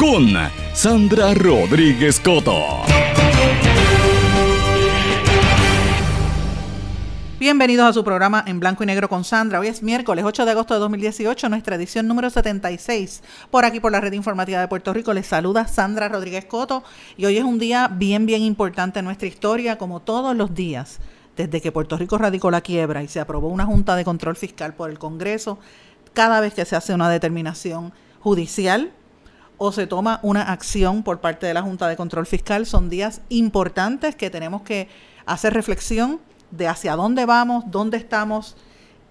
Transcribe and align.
con 0.00 0.28
Sandra 0.72 1.34
Rodríguez 1.34 2.18
Coto. 2.20 2.58
Bienvenidos 7.38 7.86
a 7.86 7.92
su 7.92 8.02
programa 8.02 8.42
en 8.46 8.60
blanco 8.60 8.82
y 8.82 8.86
negro 8.86 9.10
con 9.10 9.24
Sandra. 9.24 9.60
Hoy 9.60 9.66
es 9.66 9.82
miércoles 9.82 10.24
8 10.24 10.46
de 10.46 10.52
agosto 10.52 10.72
de 10.72 10.80
2018, 10.80 11.50
nuestra 11.50 11.76
edición 11.76 12.08
número 12.08 12.30
76. 12.30 13.22
Por 13.50 13.66
aquí, 13.66 13.78
por 13.78 13.92
la 13.92 14.00
red 14.00 14.14
informativa 14.14 14.58
de 14.58 14.68
Puerto 14.68 14.94
Rico, 14.94 15.12
les 15.12 15.26
saluda 15.26 15.68
Sandra 15.68 16.08
Rodríguez 16.08 16.46
Coto. 16.46 16.82
Y 17.18 17.26
hoy 17.26 17.36
es 17.36 17.44
un 17.44 17.58
día 17.58 17.88
bien, 17.88 18.24
bien 18.24 18.40
importante 18.40 19.00
en 19.00 19.04
nuestra 19.04 19.28
historia, 19.28 19.76
como 19.76 20.00
todos 20.00 20.34
los 20.34 20.54
días. 20.54 20.98
Desde 21.36 21.60
que 21.60 21.72
Puerto 21.72 21.98
Rico 21.98 22.16
radicó 22.16 22.50
la 22.50 22.62
quiebra 22.62 23.02
y 23.02 23.08
se 23.08 23.20
aprobó 23.20 23.48
una 23.48 23.66
Junta 23.66 23.96
de 23.96 24.04
Control 24.06 24.36
Fiscal 24.36 24.72
por 24.72 24.88
el 24.88 24.98
Congreso, 24.98 25.58
cada 26.14 26.40
vez 26.40 26.54
que 26.54 26.64
se 26.64 26.74
hace 26.74 26.94
una 26.94 27.10
determinación 27.10 27.92
judicial 28.20 28.92
o 29.62 29.72
se 29.72 29.86
toma 29.86 30.20
una 30.22 30.40
acción 30.40 31.02
por 31.02 31.20
parte 31.20 31.46
de 31.46 31.52
la 31.52 31.60
Junta 31.60 31.86
de 31.86 31.94
Control 31.94 32.24
Fiscal, 32.24 32.64
son 32.64 32.88
días 32.88 33.20
importantes 33.28 34.16
que 34.16 34.30
tenemos 34.30 34.62
que 34.62 34.88
hacer 35.26 35.52
reflexión 35.52 36.18
de 36.50 36.66
hacia 36.66 36.96
dónde 36.96 37.26
vamos, 37.26 37.64
dónde 37.66 37.98
estamos 37.98 38.56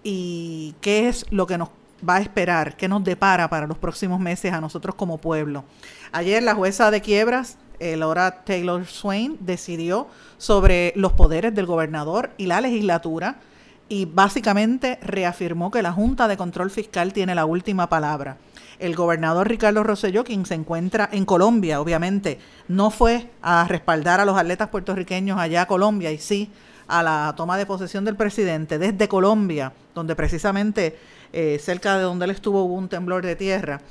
y 0.04 0.74
qué 0.82 1.08
es 1.08 1.28
lo 1.30 1.46
que 1.46 1.60
nos 1.60 1.70
va 2.08 2.16
a 2.16 2.22
esperar, 2.22 2.76
qué 2.78 2.88
nos 2.88 3.04
depara 3.04 3.48
para 3.48 3.68
los 3.68 3.78
próximos 3.78 4.20
meses 4.20 4.52
a 4.52 4.60
nosotros 4.60 4.96
como 4.96 5.20
pueblo. 5.20 5.66
Ayer 6.12 6.42
la 6.42 6.56
jueza 6.56 6.90
de 6.90 7.02
quiebras, 7.02 7.60
eh, 7.78 7.96
Laura 7.96 8.44
Taylor 8.44 8.84
Swain, 8.88 9.38
decidió 9.42 10.08
sobre 10.40 10.94
los 10.96 11.14
poderes 11.14 11.54
del 11.54 11.68
gobernador 11.68 12.32
y 12.38 12.48
la 12.48 12.60
legislatura 12.60 13.36
y 13.88 14.06
básicamente 14.06 14.98
reafirmó 15.04 15.70
que 15.70 15.84
la 15.84 15.92
Junta 15.92 16.28
de 16.28 16.38
Control 16.38 16.72
Fiscal 16.72 17.14
tiene 17.14 17.36
la 17.36 17.46
última 17.46 17.88
palabra. 17.88 18.38
El 18.80 18.96
gobernador 18.96 19.50
Ricardo 19.50 19.84
Rosselló, 19.84 20.24
quien 20.24 20.46
se 20.46 20.56
encuentra 20.56 21.10
en 21.12 21.26
Colombia, 21.26 21.82
obviamente, 21.82 22.40
no 22.70 22.92
fue 22.92 23.30
a 23.42 23.68
respaldar 23.68 24.22
a 24.22 24.26
los 24.26 24.38
atletas 24.38 24.70
puertorriqueños 24.70 25.38
allá 25.38 25.64
a 25.64 25.68
Colombia 25.68 26.12
y 26.12 26.18
sí 26.18 26.50
a 26.88 27.04
la 27.04 27.34
toma 27.38 27.58
de 27.58 27.66
posesión 27.66 28.06
del 28.06 28.16
presidente 28.16 28.80
desde 28.80 29.08
Colombia, 29.08 29.74
donde 29.94 30.16
precisamente 30.16 30.98
eh, 31.34 31.60
cerca 31.62 31.98
de 31.98 32.04
donde 32.04 32.26
él 32.26 32.32
estuvo 32.32 32.64
hubo 32.64 32.74
un 32.74 32.90
temblor 32.90 33.24
de 33.24 33.36
tierra. 33.36 33.82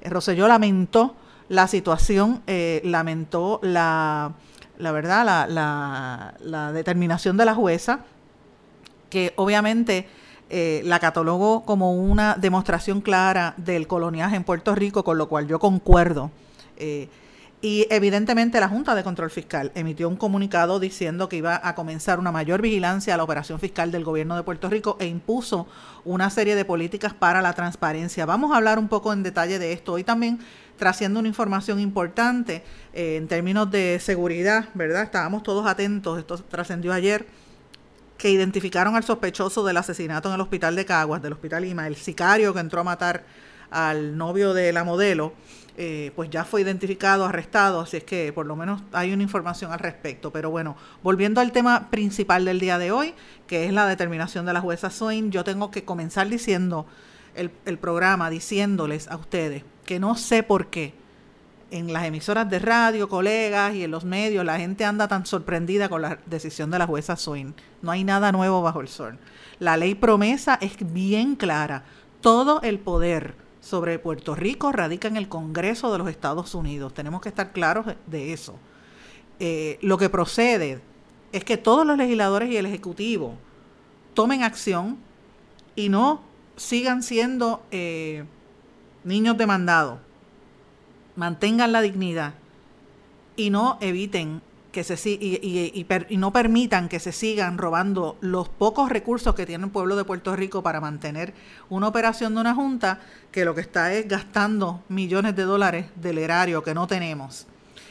Eh, 0.00 0.10
Roselló 0.10 0.46
lamentó 0.46 1.16
la 1.48 1.66
situación, 1.66 2.42
eh, 2.46 2.80
lamentó 2.84 3.60
la, 3.62 4.34
la 4.78 4.92
verdad, 4.92 5.24
la, 5.24 5.46
la, 5.48 6.34
la, 6.40 6.72
determinación 6.72 7.36
de 7.36 7.44
la 7.44 7.54
jueza, 7.54 8.00
que 9.10 9.32
obviamente 9.36 10.06
la 10.84 11.00
catalogó 11.00 11.64
como 11.64 11.92
una 11.92 12.34
demostración 12.34 13.00
clara 13.00 13.54
del 13.56 13.86
coloniaje 13.86 14.36
en 14.36 14.44
Puerto 14.44 14.74
Rico, 14.74 15.02
con 15.02 15.18
lo 15.18 15.28
cual 15.28 15.48
yo 15.48 15.58
concuerdo. 15.58 16.30
Y 17.64 17.86
evidentemente 17.88 18.60
la 18.60 18.68
Junta 18.68 18.94
de 18.94 19.02
Control 19.02 19.30
Fiscal 19.30 19.72
emitió 19.74 20.06
un 20.06 20.16
comunicado 20.16 20.78
diciendo 20.80 21.30
que 21.30 21.36
iba 21.36 21.58
a 21.66 21.74
comenzar 21.74 22.18
una 22.18 22.30
mayor 22.30 22.60
vigilancia 22.60 23.14
a 23.14 23.16
la 23.16 23.24
operación 23.24 23.58
fiscal 23.58 23.90
del 23.90 24.04
gobierno 24.04 24.36
de 24.36 24.42
Puerto 24.42 24.68
Rico 24.68 24.98
e 25.00 25.06
impuso 25.06 25.66
una 26.04 26.28
serie 26.28 26.56
de 26.56 26.66
políticas 26.66 27.14
para 27.14 27.40
la 27.40 27.54
transparencia. 27.54 28.26
Vamos 28.26 28.52
a 28.52 28.58
hablar 28.58 28.78
un 28.78 28.88
poco 28.88 29.14
en 29.14 29.22
detalle 29.22 29.58
de 29.58 29.72
esto. 29.72 29.94
Hoy 29.94 30.04
también 30.04 30.40
trayendo 30.76 31.20
una 31.20 31.28
información 31.28 31.80
importante 31.80 32.62
eh, 32.92 33.16
en 33.16 33.28
términos 33.28 33.70
de 33.70 33.98
seguridad, 33.98 34.68
¿verdad? 34.74 35.04
Estábamos 35.04 35.42
todos 35.42 35.66
atentos, 35.66 36.18
esto 36.18 36.36
trascendió 36.36 36.92
ayer, 36.92 37.26
que 38.24 38.30
identificaron 38.30 38.96
al 38.96 39.04
sospechoso 39.04 39.66
del 39.66 39.76
asesinato 39.76 40.30
en 40.30 40.36
el 40.36 40.40
hospital 40.40 40.74
de 40.74 40.86
Caguas, 40.86 41.20
del 41.20 41.34
hospital 41.34 41.62
Lima, 41.62 41.86
el 41.86 41.94
sicario 41.94 42.54
que 42.54 42.60
entró 42.60 42.80
a 42.80 42.82
matar 42.82 43.26
al 43.70 44.16
novio 44.16 44.54
de 44.54 44.72
la 44.72 44.82
modelo 44.82 45.34
eh, 45.76 46.10
pues 46.16 46.30
ya 46.30 46.46
fue 46.46 46.62
identificado, 46.62 47.26
arrestado, 47.26 47.80
así 47.80 47.98
es 47.98 48.04
que 48.04 48.32
por 48.32 48.46
lo 48.46 48.56
menos 48.56 48.80
hay 48.92 49.12
una 49.12 49.22
información 49.22 49.72
al 49.72 49.78
respecto. 49.78 50.32
Pero 50.32 50.50
bueno, 50.50 50.74
volviendo 51.02 51.42
al 51.42 51.52
tema 51.52 51.90
principal 51.90 52.46
del 52.46 52.60
día 52.60 52.78
de 52.78 52.92
hoy, 52.92 53.12
que 53.46 53.66
es 53.66 53.74
la 53.74 53.86
determinación 53.86 54.46
de 54.46 54.54
la 54.54 54.62
jueza 54.62 54.88
Swain, 54.88 55.30
yo 55.30 55.44
tengo 55.44 55.70
que 55.70 55.84
comenzar 55.84 56.26
diciendo 56.26 56.86
el, 57.34 57.50
el 57.66 57.76
programa, 57.76 58.30
diciéndoles 58.30 59.06
a 59.08 59.18
ustedes 59.18 59.64
que 59.84 60.00
no 60.00 60.16
sé 60.16 60.42
por 60.42 60.68
qué 60.68 60.94
en 61.74 61.92
las 61.92 62.04
emisoras 62.04 62.48
de 62.48 62.60
radio, 62.60 63.08
colegas 63.08 63.74
y 63.74 63.82
en 63.82 63.90
los 63.90 64.04
medios, 64.04 64.44
la 64.44 64.58
gente 64.58 64.84
anda 64.84 65.08
tan 65.08 65.26
sorprendida 65.26 65.88
con 65.88 66.02
la 66.02 66.20
decisión 66.24 66.70
de 66.70 66.78
la 66.78 66.86
jueza 66.86 67.16
Swain. 67.16 67.52
No 67.82 67.90
hay 67.90 68.04
nada 68.04 68.30
nuevo 68.30 68.62
bajo 68.62 68.80
el 68.80 68.86
sol. 68.86 69.18
La 69.58 69.76
ley 69.76 69.96
promesa 69.96 70.56
es 70.60 70.76
bien 70.92 71.34
clara. 71.34 71.82
Todo 72.20 72.62
el 72.62 72.78
poder 72.78 73.34
sobre 73.60 73.98
Puerto 73.98 74.36
Rico 74.36 74.70
radica 74.70 75.08
en 75.08 75.16
el 75.16 75.28
Congreso 75.28 75.90
de 75.90 75.98
los 75.98 76.08
Estados 76.08 76.54
Unidos. 76.54 76.94
Tenemos 76.94 77.20
que 77.20 77.28
estar 77.28 77.52
claros 77.52 77.86
de 78.06 78.32
eso. 78.32 78.54
Eh, 79.40 79.80
lo 79.82 79.98
que 79.98 80.08
procede 80.08 80.80
es 81.32 81.44
que 81.44 81.56
todos 81.56 81.84
los 81.84 81.98
legisladores 81.98 82.50
y 82.50 82.56
el 82.56 82.66
Ejecutivo 82.66 83.34
tomen 84.14 84.44
acción 84.44 84.96
y 85.74 85.88
no 85.88 86.22
sigan 86.54 87.02
siendo 87.02 87.64
eh, 87.72 88.24
niños 89.02 89.36
demandados. 89.36 89.98
Mantengan 91.16 91.72
la 91.72 91.80
dignidad 91.80 92.34
y 93.36 93.50
no 93.50 93.78
eviten 93.80 94.42
que 94.74 94.82
se 94.82 95.08
y, 95.08 95.38
y, 95.40 95.86
y, 96.08 96.16
no 96.16 96.32
permitan 96.32 96.88
que 96.88 96.98
se 96.98 97.12
sigan 97.12 97.58
robando 97.58 98.16
los 98.20 98.48
pocos 98.48 98.88
recursos 98.90 99.36
que 99.36 99.46
tiene 99.46 99.64
el 99.66 99.70
pueblo 99.70 99.94
de 99.94 100.04
Puerto 100.04 100.34
Rico 100.34 100.64
para 100.64 100.80
mantener 100.80 101.32
una 101.68 101.86
operación 101.86 102.34
de 102.34 102.40
una 102.40 102.56
junta 102.56 102.98
que 103.30 103.44
lo 103.44 103.54
que 103.54 103.60
está 103.60 103.92
es 103.92 104.08
gastando 104.08 104.82
millones 104.88 105.36
de 105.36 105.44
dólares 105.44 105.86
del 105.94 106.18
erario 106.18 106.64
que 106.64 106.74
no 106.74 106.88
tenemos. 106.88 107.46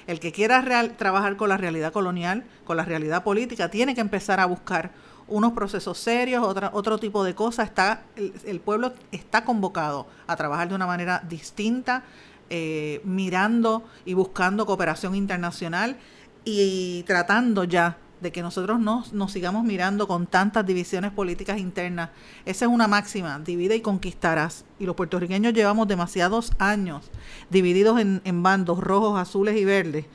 El 0.07 0.19
que 0.19 0.33
quiera 0.33 0.59
real, 0.59 0.97
trabajar 0.97 1.37
con 1.37 1.47
la 1.47 1.55
realidad 1.55 1.93
colonial, 1.93 2.43
con 2.65 2.75
la 2.75 2.83
realidad 2.83 3.23
política, 3.23 3.69
tiene 3.69 3.95
que 3.95 4.01
empezar 4.01 4.41
a 4.41 4.45
buscar 4.45 4.91
unos 5.29 5.53
procesos 5.53 5.97
serios, 5.97 6.43
otra, 6.43 6.71
otro 6.73 6.97
tipo 6.97 7.23
de 7.23 7.33
cosas. 7.33 7.69
Está, 7.69 8.03
el, 8.17 8.33
el, 8.45 8.59
pueblo 8.59 8.91
está 9.13 9.45
convocado 9.45 10.05
a 10.27 10.35
trabajar 10.35 10.67
de 10.67 10.75
una 10.75 10.85
manera 10.85 11.23
distinta, 11.29 12.03
eh, 12.49 13.01
mirando 13.03 13.83
y 14.05 14.13
buscando 14.13 14.65
cooperación 14.65 15.15
internacional 15.15 15.97
y 16.45 17.03
tratando 17.03 17.63
ya 17.63 17.97
de 18.23 18.31
que 18.31 18.41
nosotros 18.41 18.79
no 18.79 19.03
nos 19.11 19.31
sigamos 19.31 19.63
mirando 19.63 20.07
con 20.07 20.25
tantas 20.25 20.65
divisiones 20.65 21.11
políticas 21.11 21.59
internas. 21.59 22.09
Esa 22.45 22.65
es 22.65 22.71
una 22.71 22.87
máxima, 22.87 23.37
divide 23.39 23.75
y 23.75 23.81
conquistarás. 23.81 24.65
Y 24.79 24.85
los 24.85 24.95
puertorriqueños 24.95 25.53
llevamos 25.53 25.87
demasiados 25.87 26.51
años 26.57 27.11
divididos 27.49 27.99
en, 27.99 28.21
en 28.23 28.41
bandos 28.41 28.79
rojos, 28.79 29.19
azules 29.19 29.57
y 29.57 29.65
verdes, 29.65 30.05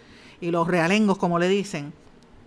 y 0.40 0.50
los 0.50 0.66
realengos, 0.66 1.18
como 1.18 1.38
le 1.38 1.48
dicen. 1.48 1.92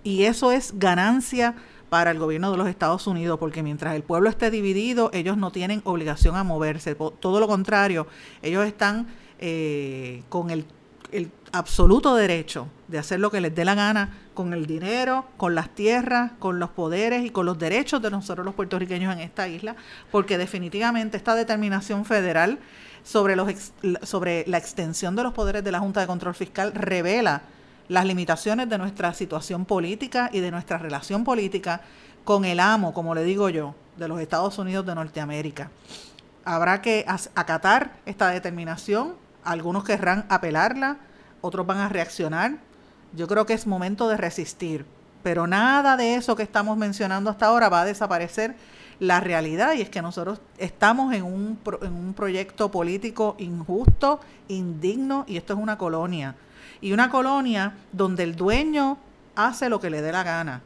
Y 0.04 0.24
eso 0.24 0.52
es 0.52 0.74
ganancia 0.78 1.56
para 1.90 2.12
el 2.12 2.20
gobierno 2.20 2.52
de 2.52 2.58
los 2.58 2.68
Estados 2.68 3.06
Unidos, 3.06 3.38
porque 3.38 3.64
mientras 3.64 3.96
el 3.96 4.02
pueblo 4.02 4.30
esté 4.30 4.50
dividido, 4.50 5.12
ellos 5.14 5.38
no 5.38 5.52
tienen 5.52 5.82
obligación 5.84 6.38
a 6.38 6.44
moverse. 6.44 6.96
Todo 6.96 7.40
lo 7.40 7.48
contrario, 7.48 8.08
ellos 8.42 8.66
están 8.66 9.08
eh, 9.42 10.24
con 10.30 10.50
el 10.52 10.66
absoluto 11.52 12.16
derecho 12.16 12.68
de 12.88 12.98
hacer 12.98 13.20
lo 13.20 13.32
que 13.32 13.42
les 13.42 13.54
dé 13.54 13.66
la 13.66 13.76
gana 13.76 14.18
con 14.34 14.54
el 14.54 14.66
dinero, 14.66 15.26
con 15.38 15.56
las 15.56 15.70
tierras, 15.70 16.32
con 16.40 16.60
los 16.60 16.70
poderes 16.70 17.26
y 17.26 17.30
con 17.30 17.46
los 17.46 17.60
derechos 17.60 18.02
de 18.02 18.10
nosotros 18.10 18.46
los 18.46 18.56
puertorriqueños 18.56 19.14
en 19.14 19.20
esta 19.20 19.48
isla, 19.48 19.76
porque 20.12 20.38
definitivamente 20.38 21.18
esta 21.18 21.36
determinación 21.36 22.06
federal 22.06 22.60
sobre, 23.04 23.36
los, 23.36 23.74
sobre 24.04 24.46
la 24.48 24.58
extensión 24.58 25.16
de 25.16 25.24
los 25.24 25.34
poderes 25.34 25.64
de 25.64 25.72
la 25.72 25.80
Junta 25.80 26.00
de 26.02 26.08
Control 26.08 26.34
Fiscal 26.34 26.72
revela 26.74 27.42
las 27.90 28.06
limitaciones 28.06 28.70
de 28.70 28.78
nuestra 28.78 29.14
situación 29.14 29.66
política 29.66 30.30
y 30.32 30.40
de 30.40 30.52
nuestra 30.52 30.78
relación 30.78 31.24
política 31.24 31.82
con 32.24 32.46
el 32.46 32.60
amo, 32.60 32.94
como 32.94 33.14
le 33.16 33.24
digo 33.24 33.50
yo, 33.50 33.76
de 33.98 34.08
los 34.08 34.22
Estados 34.22 34.58
Unidos 34.58 34.86
de 34.86 34.96
Norteamérica. 34.96 35.72
Habrá 36.46 36.82
que 36.82 37.06
acatar 37.36 37.98
esta 38.06 38.30
determinación, 38.30 39.16
algunos 39.44 39.84
querrán 39.84 40.26
apelarla, 40.30 40.98
otros 41.42 41.66
van 41.66 41.80
a 41.80 41.90
reaccionar. 41.90 42.58
Yo 43.14 43.28
creo 43.28 43.46
que 43.46 43.54
es 43.54 43.68
momento 43.68 44.08
de 44.08 44.18
resistir, 44.18 44.86
pero 45.24 45.48
nada 45.48 45.98
de 45.98 46.16
eso 46.16 46.36
que 46.36 46.44
estamos 46.44 46.78
mencionando 46.78 47.30
hasta 47.30 47.48
ahora 47.48 47.70
va 47.70 47.82
a 47.82 47.86
desaparecer 47.86 48.56
la 49.00 49.20
realidad 49.20 49.74
y 49.74 49.82
es 49.82 49.90
que 49.90 50.02
nosotros 50.02 50.42
estamos 50.60 51.14
en 51.14 51.24
un, 51.24 51.60
en 51.82 51.94
un 51.94 52.14
proyecto 52.14 52.70
político 52.70 53.36
injusto, 53.40 54.20
indigno 54.48 55.26
y 55.28 55.38
esto 55.38 55.54
es 55.54 55.60
una 55.60 55.78
colonia. 55.78 56.36
Y 56.82 56.94
una 56.94 57.10
colonia 57.10 57.74
donde 57.92 58.24
el 58.24 58.36
dueño 58.36 58.98
hace 59.36 59.70
lo 59.70 59.80
que 59.80 59.90
le 59.90 60.02
dé 60.02 60.12
la 60.12 60.24
gana. 60.24 60.62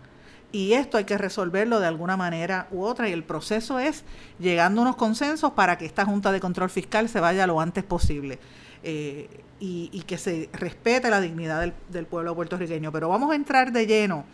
Y 0.52 0.74
esto 0.74 0.98
hay 0.98 1.04
que 1.04 1.18
resolverlo 1.18 1.80
de 1.80 1.88
alguna 1.88 2.16
manera 2.16 2.68
u 2.72 2.84
otra 2.84 3.10
y 3.10 3.14
el 3.14 3.24
proceso 3.24 3.80
es 3.80 4.04
llegando 4.40 4.82
a 4.82 4.84
unos 4.84 4.96
consensos 4.96 5.52
para 5.52 5.78
que 5.78 5.86
esta 5.86 6.06
Junta 6.06 6.32
de 6.32 6.40
Control 6.40 6.70
Fiscal 6.70 7.10
se 7.10 7.20
vaya 7.20 7.48
lo 7.48 7.60
antes 7.60 7.84
posible. 7.84 8.40
Eh, 8.88 9.28
y, 9.60 10.04
que 10.06 10.20
se 10.20 10.48
respete 10.54 11.10
la 11.10 11.20
dignidad 11.20 11.74
del, 11.90 12.06
pueblo 12.06 12.36
puertorriqueño. 12.36 12.92
Pero 12.92 13.10
vamos 13.10 13.32
a 13.32 13.36
entrar 13.36 13.72
de 13.72 13.88
lleno 13.88 14.26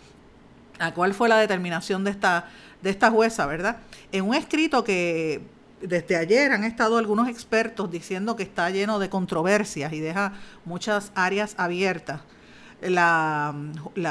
a 0.78 0.94
cuál 0.94 1.14
fue 1.14 1.30
la 1.30 1.38
determinación 1.38 2.04
de 2.04 2.12
esta 2.12 2.50
de 2.82 2.90
esta 2.90 3.12
jueza, 3.12 3.46
¿verdad? 3.46 3.78
En 4.12 4.26
un 4.26 4.36
escrito 4.36 4.84
que 4.84 5.42
desde 5.82 6.18
ayer 6.18 6.52
han 6.52 6.64
estado 6.64 6.98
algunos 6.98 7.30
expertos 7.30 7.92
diciendo 7.92 8.36
que 8.36 8.44
está 8.44 8.70
lleno 8.70 9.00
de 9.00 9.10
controversias 9.10 9.94
y 9.94 10.00
deja 10.00 10.34
muchas 10.66 11.12
áreas 11.16 11.56
abiertas. 11.58 12.22
La, 12.82 13.54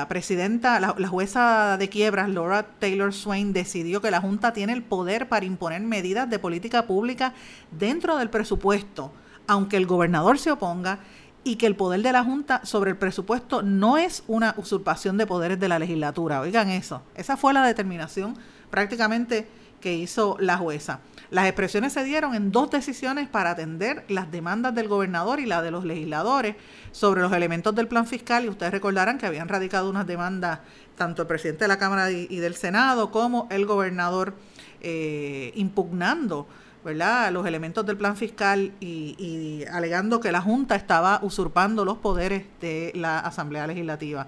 presidenta, 0.08 0.78
la, 0.78 0.94
la, 0.96 1.08
jueza 1.08 1.76
de 1.76 1.88
quiebras, 1.88 2.28
Laura 2.28 2.68
Taylor 2.78 3.12
Swain, 3.12 3.52
decidió 3.52 4.00
que 4.00 4.12
la 4.12 4.20
Junta 4.20 4.52
tiene 4.52 4.72
el 4.72 4.84
poder 4.84 5.28
para 5.28 5.44
imponer 5.44 5.80
medidas 5.80 6.30
de 6.30 6.38
política 6.38 6.86
pública 6.86 7.34
dentro 7.72 8.16
del 8.16 8.30
presupuesto, 8.30 9.12
aunque 9.50 9.76
el 9.76 9.86
gobernador 9.86 10.38
se 10.38 10.52
oponga, 10.52 11.00
y 11.42 11.56
que 11.56 11.66
el 11.66 11.74
poder 11.74 12.02
de 12.02 12.12
la 12.12 12.22
Junta 12.22 12.64
sobre 12.64 12.90
el 12.90 12.96
presupuesto 12.96 13.62
no 13.62 13.98
es 13.98 14.22
una 14.28 14.54
usurpación 14.58 15.16
de 15.16 15.26
poderes 15.26 15.58
de 15.58 15.68
la 15.68 15.78
legislatura. 15.78 16.40
Oigan 16.40 16.68
eso, 16.68 17.02
esa 17.16 17.36
fue 17.36 17.52
la 17.52 17.66
determinación 17.66 18.36
prácticamente 18.70 19.48
que 19.80 19.94
hizo 19.94 20.36
la 20.38 20.56
jueza. 20.58 21.00
Las 21.30 21.46
expresiones 21.46 21.94
se 21.94 22.04
dieron 22.04 22.34
en 22.34 22.52
dos 22.52 22.70
decisiones 22.70 23.28
para 23.28 23.50
atender 23.50 24.04
las 24.08 24.30
demandas 24.30 24.74
del 24.74 24.86
gobernador 24.86 25.40
y 25.40 25.46
la 25.46 25.62
de 25.62 25.70
los 25.70 25.84
legisladores 25.84 26.56
sobre 26.92 27.22
los 27.22 27.32
elementos 27.32 27.74
del 27.74 27.88
plan 27.88 28.06
fiscal 28.06 28.44
y 28.44 28.48
ustedes 28.48 28.72
recordarán 28.72 29.18
que 29.18 29.26
habían 29.26 29.48
radicado 29.48 29.90
unas 29.90 30.06
demandas 30.06 30.60
tanto 30.96 31.22
el 31.22 31.28
presidente 31.28 31.64
de 31.64 31.68
la 31.68 31.78
Cámara 31.78 32.10
y, 32.10 32.36
del 32.36 32.54
Senado 32.54 33.10
como 33.10 33.48
el 33.50 33.64
gobernador 33.64 34.34
eh, 34.80 35.52
impugnando 35.54 36.46
¿verdad? 36.84 37.30
los 37.32 37.46
elementos 37.46 37.84
del 37.86 37.96
plan 37.96 38.16
fiscal 38.16 38.72
y, 38.80 39.14
y 39.18 39.64
alegando 39.70 40.20
que 40.20 40.32
la 40.32 40.40
Junta 40.40 40.76
estaba 40.76 41.20
usurpando 41.22 41.84
los 41.84 41.98
poderes 41.98 42.44
de 42.60 42.92
la 42.94 43.18
Asamblea 43.18 43.66
Legislativa. 43.66 44.26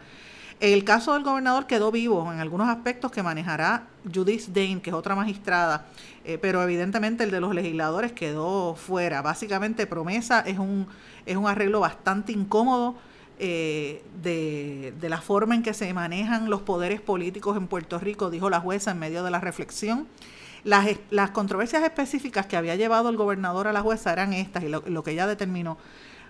El 0.63 0.85
caso 0.85 1.15
del 1.15 1.25
gobernador 1.25 1.67
quedó 1.67 1.91
vivo 1.91 2.33
en 2.33 2.39
algunos 2.39 2.69
aspectos 2.69 3.11
que 3.11 3.21
manejará 3.21 3.89
Judith 4.15 4.47
Dane, 4.47 4.81
que 4.81 4.91
es 4.91 4.95
otra 4.95 5.17
magistrada, 5.17 5.87
eh, 6.25 6.39
pero 6.41 6.63
evidentemente 6.63 7.25
el 7.25 7.33
de 7.33 7.41
los 7.41 7.53
legisladores 7.53 8.13
quedó 8.13 8.77
fuera. 8.77 9.23
Básicamente 9.23 9.89
promesa 9.89 10.39
es 10.47 10.61
un, 10.61 10.87
es 11.27 11.37
un 11.37 11.49
arreglo 11.49 11.81
bastante 11.81 12.31
incómodo 12.31 12.95
eh, 13.41 14.05
de, 14.23 14.95
de, 15.01 15.09
la 15.09 15.21
forma 15.21 15.57
en 15.57 15.65
que 15.65 15.75
se 15.75 15.93
manejan 15.93 16.49
los 16.49 16.63
poderes 16.63 17.01
políticos 17.01 17.57
en 17.57 17.67
Puerto 17.67 17.99
Rico, 17.99 18.31
dijo 18.31 18.49
la 18.49 18.61
jueza 18.61 18.93
en 18.93 19.01
medio 19.01 19.25
de 19.25 19.33
la 19.33 19.41
reflexión. 19.41 20.07
Las, 20.65 20.87
las 21.11 21.31
controversias 21.31 21.83
específicas 21.83 22.47
que 22.47 22.57
había 22.57 22.77
llevado 22.77 23.09
el 23.09 23.17
gobernador 23.17 23.67
a 23.67 23.73
la 23.73 23.83
jueza 23.83 24.13
eran 24.13 24.33
estas 24.33 24.63
y 24.63 24.69
lo, 24.69 24.83
lo 24.87 25.03
que 25.03 25.11
ella 25.11 25.27
determinó 25.27 25.77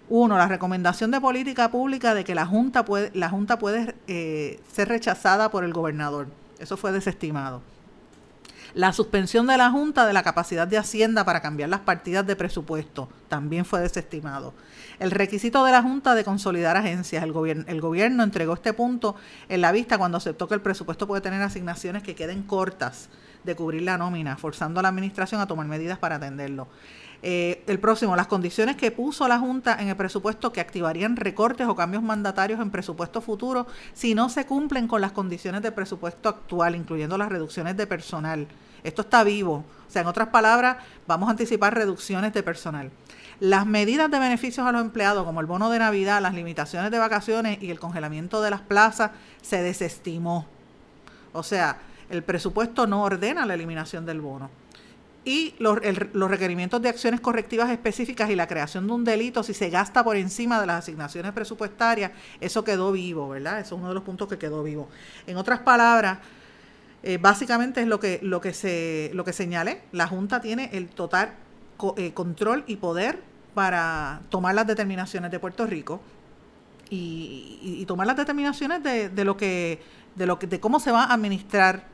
uno, 0.08 0.36
la 0.36 0.48
recomendación 0.48 1.10
de 1.10 1.20
política 1.20 1.70
pública 1.70 2.14
de 2.14 2.24
que 2.24 2.34
la 2.34 2.46
Junta 2.46 2.84
puede, 2.84 3.10
la 3.14 3.30
junta 3.30 3.58
puede 3.58 3.94
eh, 4.08 4.60
ser 4.70 4.88
rechazada 4.88 5.50
por 5.50 5.64
el 5.64 5.72
gobernador. 5.72 6.26
Eso 6.58 6.76
fue 6.76 6.92
desestimado. 6.92 7.62
La 8.74 8.92
suspensión 8.92 9.46
de 9.46 9.56
la 9.56 9.70
Junta 9.70 10.06
de 10.06 10.12
la 10.12 10.22
capacidad 10.22 10.66
de 10.66 10.78
Hacienda 10.78 11.24
para 11.24 11.42
cambiar 11.42 11.68
las 11.68 11.80
partidas 11.80 12.26
de 12.26 12.36
presupuesto 12.36 13.08
también 13.28 13.64
fue 13.64 13.80
desestimado. 13.80 14.54
El 14.98 15.10
requisito 15.10 15.64
de 15.64 15.72
la 15.72 15.82
Junta 15.82 16.14
de 16.14 16.24
consolidar 16.24 16.76
agencias. 16.76 17.22
El, 17.22 17.64
el 17.66 17.80
gobierno 17.80 18.22
entregó 18.22 18.54
este 18.54 18.72
punto 18.72 19.14
en 19.48 19.60
la 19.60 19.72
vista 19.72 19.98
cuando 19.98 20.18
aceptó 20.18 20.48
que 20.48 20.54
el 20.54 20.62
presupuesto 20.62 21.06
puede 21.06 21.20
tener 21.20 21.42
asignaciones 21.42 22.02
que 22.02 22.14
queden 22.14 22.42
cortas 22.42 23.08
de 23.44 23.56
cubrir 23.56 23.82
la 23.82 23.98
nómina, 23.98 24.36
forzando 24.36 24.80
a 24.80 24.82
la 24.82 24.88
Administración 24.88 25.40
a 25.40 25.46
tomar 25.46 25.66
medidas 25.66 25.98
para 25.98 26.16
atenderlo. 26.16 26.68
Eh, 27.24 27.62
el 27.68 27.78
próximo, 27.78 28.16
las 28.16 28.26
condiciones 28.26 28.74
que 28.74 28.90
puso 28.90 29.28
la 29.28 29.38
Junta 29.38 29.80
en 29.80 29.88
el 29.88 29.96
presupuesto 29.96 30.52
que 30.52 30.60
activarían 30.60 31.16
recortes 31.16 31.68
o 31.68 31.76
cambios 31.76 32.02
mandatarios 32.02 32.60
en 32.60 32.70
presupuesto 32.70 33.20
futuro 33.20 33.68
si 33.92 34.14
no 34.14 34.28
se 34.28 34.44
cumplen 34.44 34.88
con 34.88 35.00
las 35.00 35.12
condiciones 35.12 35.62
de 35.62 35.70
presupuesto 35.70 36.28
actual, 36.28 36.74
incluyendo 36.74 37.16
las 37.16 37.28
reducciones 37.28 37.76
de 37.76 37.86
personal. 37.86 38.48
Esto 38.82 39.02
está 39.02 39.22
vivo. 39.22 39.64
O 39.86 39.90
sea, 39.90 40.02
en 40.02 40.08
otras 40.08 40.28
palabras, 40.28 40.78
vamos 41.06 41.28
a 41.28 41.32
anticipar 41.32 41.74
reducciones 41.74 42.32
de 42.32 42.42
personal. 42.42 42.90
Las 43.38 43.66
medidas 43.66 44.10
de 44.10 44.18
beneficios 44.18 44.66
a 44.66 44.72
los 44.72 44.80
empleados, 44.80 45.24
como 45.24 45.40
el 45.40 45.46
bono 45.46 45.70
de 45.70 45.78
Navidad, 45.78 46.20
las 46.20 46.34
limitaciones 46.34 46.90
de 46.90 46.98
vacaciones 46.98 47.62
y 47.62 47.70
el 47.70 47.78
congelamiento 47.78 48.42
de 48.42 48.50
las 48.50 48.62
plazas, 48.62 49.12
se 49.42 49.62
desestimó. 49.62 50.46
O 51.32 51.42
sea, 51.42 51.78
el 52.12 52.22
presupuesto 52.22 52.86
no 52.86 53.02
ordena 53.02 53.44
la 53.46 53.54
eliminación 53.54 54.06
del 54.06 54.20
bono 54.20 54.50
y 55.24 55.54
los, 55.58 55.78
los, 56.12 56.30
requerimientos 56.30 56.82
de 56.82 56.88
acciones 56.88 57.20
correctivas 57.20 57.70
específicas 57.70 58.30
y 58.30 58.36
la 58.36 58.48
creación 58.48 58.86
de 58.86 58.92
un 58.92 59.04
delito 59.04 59.42
si 59.42 59.54
se 59.54 59.70
gasta 59.70 60.02
por 60.02 60.16
encima 60.16 60.60
de 60.60 60.66
las 60.66 60.80
asignaciones 60.80 61.32
presupuestarias, 61.32 62.10
eso 62.40 62.64
quedó 62.64 62.90
vivo, 62.92 63.28
¿verdad? 63.28 63.60
Eso 63.60 63.76
es 63.76 63.80
uno 63.80 63.88
de 63.88 63.94
los 63.94 64.02
puntos 64.02 64.28
que 64.28 64.36
quedó 64.36 64.62
vivo. 64.62 64.88
En 65.26 65.36
otras 65.36 65.60
palabras, 65.60 66.18
eh, 67.04 67.18
básicamente 67.18 67.82
es 67.82 67.86
lo 67.86 68.00
que, 68.00 68.18
lo, 68.22 68.40
que 68.40 68.52
se, 68.52 69.10
lo 69.14 69.24
que 69.24 69.32
señalé, 69.32 69.82
la 69.92 70.08
Junta 70.08 70.40
tiene 70.40 70.70
el 70.72 70.88
total 70.88 71.34
eh, 71.96 72.12
control 72.12 72.64
y 72.66 72.76
poder 72.76 73.20
para 73.54 74.22
tomar 74.28 74.54
las 74.54 74.66
determinaciones 74.66 75.30
de 75.30 75.38
Puerto 75.38 75.66
Rico 75.66 76.00
y, 76.90 77.58
y, 77.62 77.86
tomar 77.86 78.06
las 78.06 78.16
determinaciones 78.16 78.82
de, 78.82 79.08
de, 79.08 79.24
lo 79.24 79.36
que, 79.36 79.80
de, 80.14 80.26
lo 80.26 80.38
que, 80.38 80.46
de 80.46 80.60
cómo 80.60 80.78
se 80.78 80.90
va 80.90 81.04
a 81.04 81.14
administrar 81.14 81.91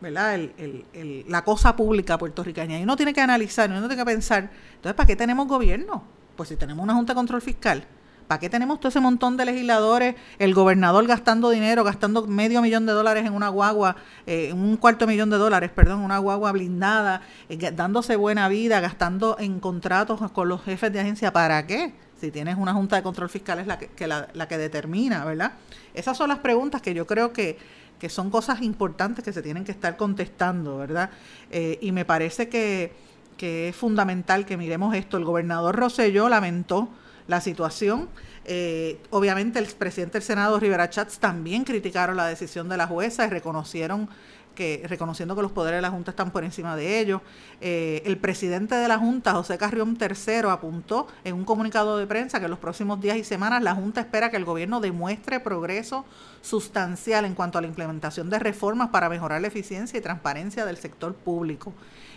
¿verdad? 0.00 0.34
El, 0.34 0.84
el, 0.92 1.24
la 1.28 1.44
cosa 1.44 1.76
pública 1.76 2.18
puertorriqueña. 2.18 2.78
Y 2.78 2.82
uno 2.82 2.96
tiene 2.96 3.12
que 3.12 3.20
analizar, 3.20 3.70
uno 3.70 3.80
tiene 3.80 3.96
que 3.96 4.04
pensar, 4.04 4.50
entonces, 4.74 4.94
¿para 4.94 5.06
qué 5.06 5.16
tenemos 5.16 5.46
gobierno? 5.46 6.02
Pues 6.36 6.48
si 6.48 6.56
tenemos 6.56 6.82
una 6.82 6.94
Junta 6.94 7.12
de 7.12 7.16
Control 7.16 7.42
Fiscal, 7.42 7.84
¿para 8.26 8.38
qué 8.38 8.48
tenemos 8.48 8.80
todo 8.80 8.88
ese 8.88 9.00
montón 9.00 9.36
de 9.36 9.44
legisladores, 9.44 10.14
el 10.38 10.54
gobernador 10.54 11.06
gastando 11.06 11.50
dinero, 11.50 11.84
gastando 11.84 12.26
medio 12.26 12.62
millón 12.62 12.86
de 12.86 12.92
dólares 12.92 13.26
en 13.26 13.34
una 13.34 13.48
guagua, 13.48 13.96
eh, 14.26 14.52
un 14.52 14.76
cuarto 14.76 15.06
millón 15.06 15.30
de 15.30 15.36
dólares, 15.36 15.70
perdón, 15.74 16.00
una 16.00 16.18
guagua 16.18 16.52
blindada, 16.52 17.22
eh, 17.48 17.72
dándose 17.72 18.16
buena 18.16 18.48
vida, 18.48 18.80
gastando 18.80 19.36
en 19.38 19.60
contratos 19.60 20.30
con 20.32 20.48
los 20.48 20.62
jefes 20.62 20.92
de 20.92 21.00
agencia? 21.00 21.32
¿Para 21.32 21.66
qué? 21.66 21.92
Si 22.20 22.30
tienes 22.30 22.56
una 22.56 22.74
Junta 22.74 22.96
de 22.96 23.02
Control 23.02 23.30
Fiscal 23.30 23.58
es 23.60 23.66
la 23.66 23.78
que, 23.78 24.06
la, 24.06 24.28
la 24.34 24.46
que 24.46 24.58
determina, 24.58 25.24
¿verdad? 25.24 25.52
Esas 25.94 26.16
son 26.16 26.28
las 26.28 26.38
preguntas 26.38 26.82
que 26.82 26.94
yo 26.94 27.06
creo 27.06 27.32
que 27.32 27.58
que 28.00 28.08
son 28.08 28.30
cosas 28.30 28.62
importantes 28.62 29.24
que 29.24 29.32
se 29.32 29.42
tienen 29.42 29.62
que 29.64 29.70
estar 29.70 29.96
contestando, 29.96 30.78
¿verdad? 30.78 31.10
Eh, 31.50 31.78
y 31.80 31.92
me 31.92 32.04
parece 32.04 32.48
que, 32.48 32.92
que, 33.36 33.68
es 33.68 33.76
fundamental 33.76 34.46
que 34.46 34.56
miremos 34.56 34.94
esto. 34.96 35.18
El 35.18 35.24
gobernador 35.24 35.76
Rosselló 35.76 36.28
lamentó 36.28 36.88
la 37.28 37.40
situación. 37.40 38.08
Eh, 38.44 38.98
obviamente 39.10 39.58
el 39.58 39.66
presidente 39.66 40.14
del 40.14 40.22
Senado, 40.22 40.58
Rivera 40.58 40.90
Chats, 40.90 41.18
también 41.18 41.64
criticaron 41.64 42.16
la 42.16 42.26
decisión 42.26 42.68
de 42.68 42.78
la 42.78 42.86
jueza 42.86 43.26
y 43.26 43.30
reconocieron 43.30 44.08
que 44.54 44.82
reconociendo 44.86 45.34
que 45.36 45.42
los 45.42 45.52
poderes 45.52 45.78
de 45.78 45.82
la 45.82 45.90
Junta 45.90 46.10
están 46.10 46.30
por 46.30 46.44
encima 46.44 46.76
de 46.76 47.00
ellos. 47.00 47.22
Eh, 47.60 48.02
el 48.04 48.18
presidente 48.18 48.74
de 48.74 48.88
la 48.88 48.98
Junta, 48.98 49.32
José 49.32 49.58
Carrión 49.58 49.96
III, 50.00 50.48
apuntó 50.50 51.06
en 51.24 51.34
un 51.34 51.44
comunicado 51.44 51.96
de 51.98 52.06
prensa 52.06 52.38
que 52.38 52.44
en 52.44 52.50
los 52.50 52.58
próximos 52.58 53.00
días 53.00 53.16
y 53.16 53.24
semanas 53.24 53.62
la 53.62 53.74
Junta 53.74 54.00
espera 54.00 54.30
que 54.30 54.36
el 54.36 54.44
gobierno 54.44 54.80
demuestre 54.80 55.40
progreso 55.40 56.04
sustancial 56.42 57.24
en 57.24 57.34
cuanto 57.34 57.58
a 57.58 57.60
la 57.60 57.66
implementación 57.66 58.30
de 58.30 58.38
reformas 58.38 58.88
para 58.90 59.08
mejorar 59.08 59.40
la 59.40 59.48
eficiencia 59.48 59.98
y 59.98 60.02
transparencia 60.02 60.64
del 60.64 60.76
sector 60.76 61.14
público 61.14 61.72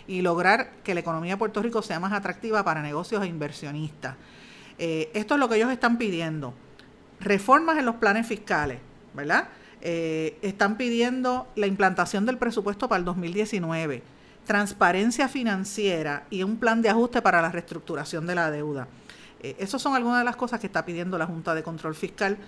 y 0.06 0.22
lograr 0.22 0.72
que 0.82 0.94
la 0.94 1.00
economía 1.00 1.34
de 1.34 1.38
Puerto 1.38 1.62
Rico 1.62 1.82
sea 1.82 2.00
más 2.00 2.12
atractiva 2.12 2.62
para 2.64 2.82
negocios 2.82 3.22
e 3.22 3.26
inversionistas. 3.26 4.16
Eh, 4.78 5.10
esto 5.14 5.34
es 5.34 5.40
lo 5.40 5.48
que 5.48 5.56
ellos 5.56 5.70
están 5.70 5.98
pidiendo. 5.98 6.54
Reformas 7.20 7.78
en 7.78 7.86
los 7.86 7.96
planes 7.96 8.26
fiscales, 8.26 8.78
¿verdad? 9.14 9.48
Eh, 9.86 10.38
están 10.40 10.78
pidiendo 10.78 11.46
la 11.56 11.66
implantación 11.66 12.24
del 12.24 12.38
presupuesto 12.38 12.88
para 12.88 12.98
el 12.98 13.04
2019, 13.04 14.02
transparencia 14.46 15.28
financiera 15.28 16.24
y 16.30 16.42
un 16.42 16.56
plan 16.56 16.80
de 16.80 16.88
ajuste 16.88 17.20
para 17.20 17.42
la 17.42 17.50
reestructuración 17.50 18.26
de 18.26 18.34
la 18.34 18.50
deuda. 18.50 18.88
Eh, 19.42 19.56
esas 19.58 19.82
son 19.82 19.94
algunas 19.94 20.20
de 20.20 20.24
las 20.24 20.36
cosas 20.36 20.58
que 20.58 20.66
está 20.66 20.86
pidiendo 20.86 21.18
la 21.18 21.26
Junta 21.26 21.54
de 21.54 21.62
Control 21.62 21.94
Fiscal 21.94 22.38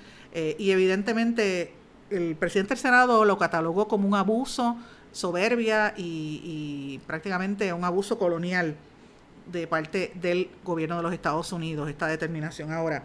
y 0.58 0.70
evidentemente 0.70 1.72
el 2.10 2.36
presidente 2.36 2.74
del 2.74 2.78
Senado 2.78 3.24
lo 3.24 3.38
catalogó 3.38 3.88
como 3.88 4.06
un 4.06 4.14
abuso, 4.14 4.76
soberbia 5.12 5.94
y 5.96 7.00
prácticamente 7.06 7.72
un 7.72 7.84
abuso 7.84 8.18
colonial 8.18 8.76
de 9.50 9.66
parte 9.66 10.12
del 10.14 10.50
gobierno 10.64 10.96
de 10.96 11.02
los 11.02 11.12
Estados 11.14 11.52
Unidos, 11.52 11.88
esta 11.88 12.06
determinación 12.06 12.72
ahora. 12.72 13.04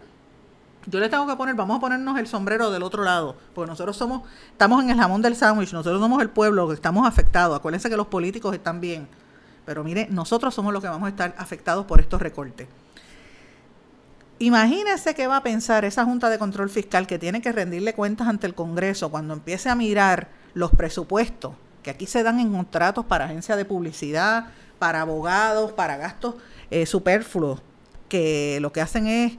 Yo 0.86 0.98
le 0.98 1.08
tengo 1.08 1.26
que 1.26 1.36
poner, 1.36 1.54
vamos 1.54 1.76
a 1.76 1.80
ponernos 1.80 2.18
el 2.18 2.26
sombrero 2.26 2.70
del 2.70 2.82
otro 2.82 3.04
lado, 3.04 3.36
porque 3.54 3.70
nosotros 3.70 3.96
somos, 3.96 4.22
estamos 4.50 4.82
en 4.82 4.90
el 4.90 4.96
jamón 4.96 5.22
del 5.22 5.36
sándwich, 5.36 5.72
nosotros 5.72 6.00
somos 6.00 6.20
el 6.22 6.30
pueblo 6.30 6.68
que 6.68 6.74
estamos 6.74 7.06
afectados. 7.06 7.56
Acuérdense 7.56 7.88
que 7.88 7.96
los 7.96 8.08
políticos 8.08 8.54
están 8.54 8.80
bien, 8.80 9.06
pero 9.64 9.84
mire, 9.84 10.08
nosotros 10.10 10.54
somos 10.54 10.72
los 10.72 10.82
que 10.82 10.88
vamos 10.88 11.06
a 11.06 11.10
estar 11.10 11.34
afectados 11.38 11.86
por 11.86 12.00
estos 12.00 12.20
recortes. 12.20 12.66
Imagínese 14.40 15.14
qué 15.14 15.28
va 15.28 15.36
a 15.36 15.42
pensar 15.44 15.84
esa 15.84 16.04
Junta 16.04 16.28
de 16.28 16.38
Control 16.38 16.68
Fiscal 16.68 17.06
que 17.06 17.18
tiene 17.18 17.40
que 17.40 17.52
rendirle 17.52 17.94
cuentas 17.94 18.26
ante 18.26 18.48
el 18.48 18.54
Congreso 18.54 19.08
cuando 19.08 19.34
empiece 19.34 19.68
a 19.68 19.76
mirar 19.76 20.30
los 20.54 20.72
presupuestos 20.72 21.52
que 21.82 21.90
aquí 21.90 22.06
se 22.06 22.22
dan 22.22 22.40
en 22.40 22.52
contratos 22.52 23.04
para 23.04 23.26
agencias 23.26 23.58
de 23.58 23.64
publicidad, 23.64 24.46
para 24.78 25.02
abogados, 25.02 25.72
para 25.72 25.96
gastos 25.96 26.36
eh, 26.70 26.86
superfluos, 26.86 27.60
que 28.08 28.58
lo 28.60 28.72
que 28.72 28.80
hacen 28.80 29.06
es 29.06 29.38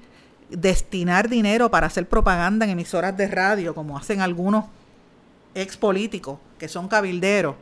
destinar 0.57 1.29
dinero 1.29 1.69
para 1.69 1.87
hacer 1.87 2.07
propaganda 2.07 2.65
en 2.65 2.71
emisoras 2.71 3.15
de 3.17 3.27
radio, 3.27 3.75
como 3.75 3.97
hacen 3.97 4.21
algunos 4.21 4.65
ex 5.55 5.77
políticos 5.77 6.39
que 6.57 6.67
son 6.67 6.87
cabilderos, 6.87 7.55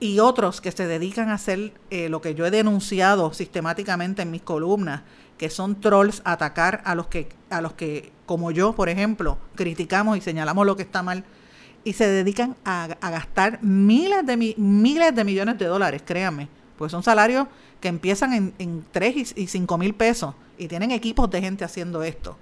y 0.00 0.18
otros 0.18 0.60
que 0.60 0.72
se 0.72 0.86
dedican 0.86 1.28
a 1.28 1.34
hacer 1.34 1.72
eh, 1.90 2.08
lo 2.08 2.20
que 2.20 2.34
yo 2.34 2.44
he 2.44 2.50
denunciado 2.50 3.32
sistemáticamente 3.32 4.22
en 4.22 4.32
mis 4.32 4.42
columnas, 4.42 5.02
que 5.38 5.48
son 5.48 5.80
trolls, 5.80 6.22
atacar 6.24 6.82
a 6.84 6.94
los 6.96 7.06
que, 7.06 7.28
a 7.50 7.60
los 7.60 7.74
que, 7.74 8.10
como 8.26 8.50
yo, 8.50 8.72
por 8.72 8.88
ejemplo, 8.88 9.38
criticamos 9.54 10.18
y 10.18 10.20
señalamos 10.20 10.66
lo 10.66 10.76
que 10.76 10.82
está 10.82 11.02
mal, 11.02 11.24
y 11.84 11.92
se 11.92 12.08
dedican 12.08 12.56
a, 12.64 12.88
gastar 13.00 13.62
miles 13.62 14.26
de, 14.26 14.36
miles 14.36 15.14
de 15.14 15.24
millones 15.24 15.58
de 15.58 15.66
dólares, 15.66 16.02
créanme, 16.04 16.48
pues 16.82 16.90
son 16.90 17.04
salarios 17.04 17.46
que 17.78 17.86
empiezan 17.86 18.32
en, 18.32 18.54
en 18.58 18.84
3 18.90 19.34
y, 19.36 19.46
5 19.46 19.78
mil 19.78 19.94
pesos 19.94 20.34
y 20.58 20.66
tienen 20.66 20.90
equipos 20.90 21.30
de 21.30 21.40
gente 21.40 21.64
haciendo 21.64 22.02
esto. 22.02 22.36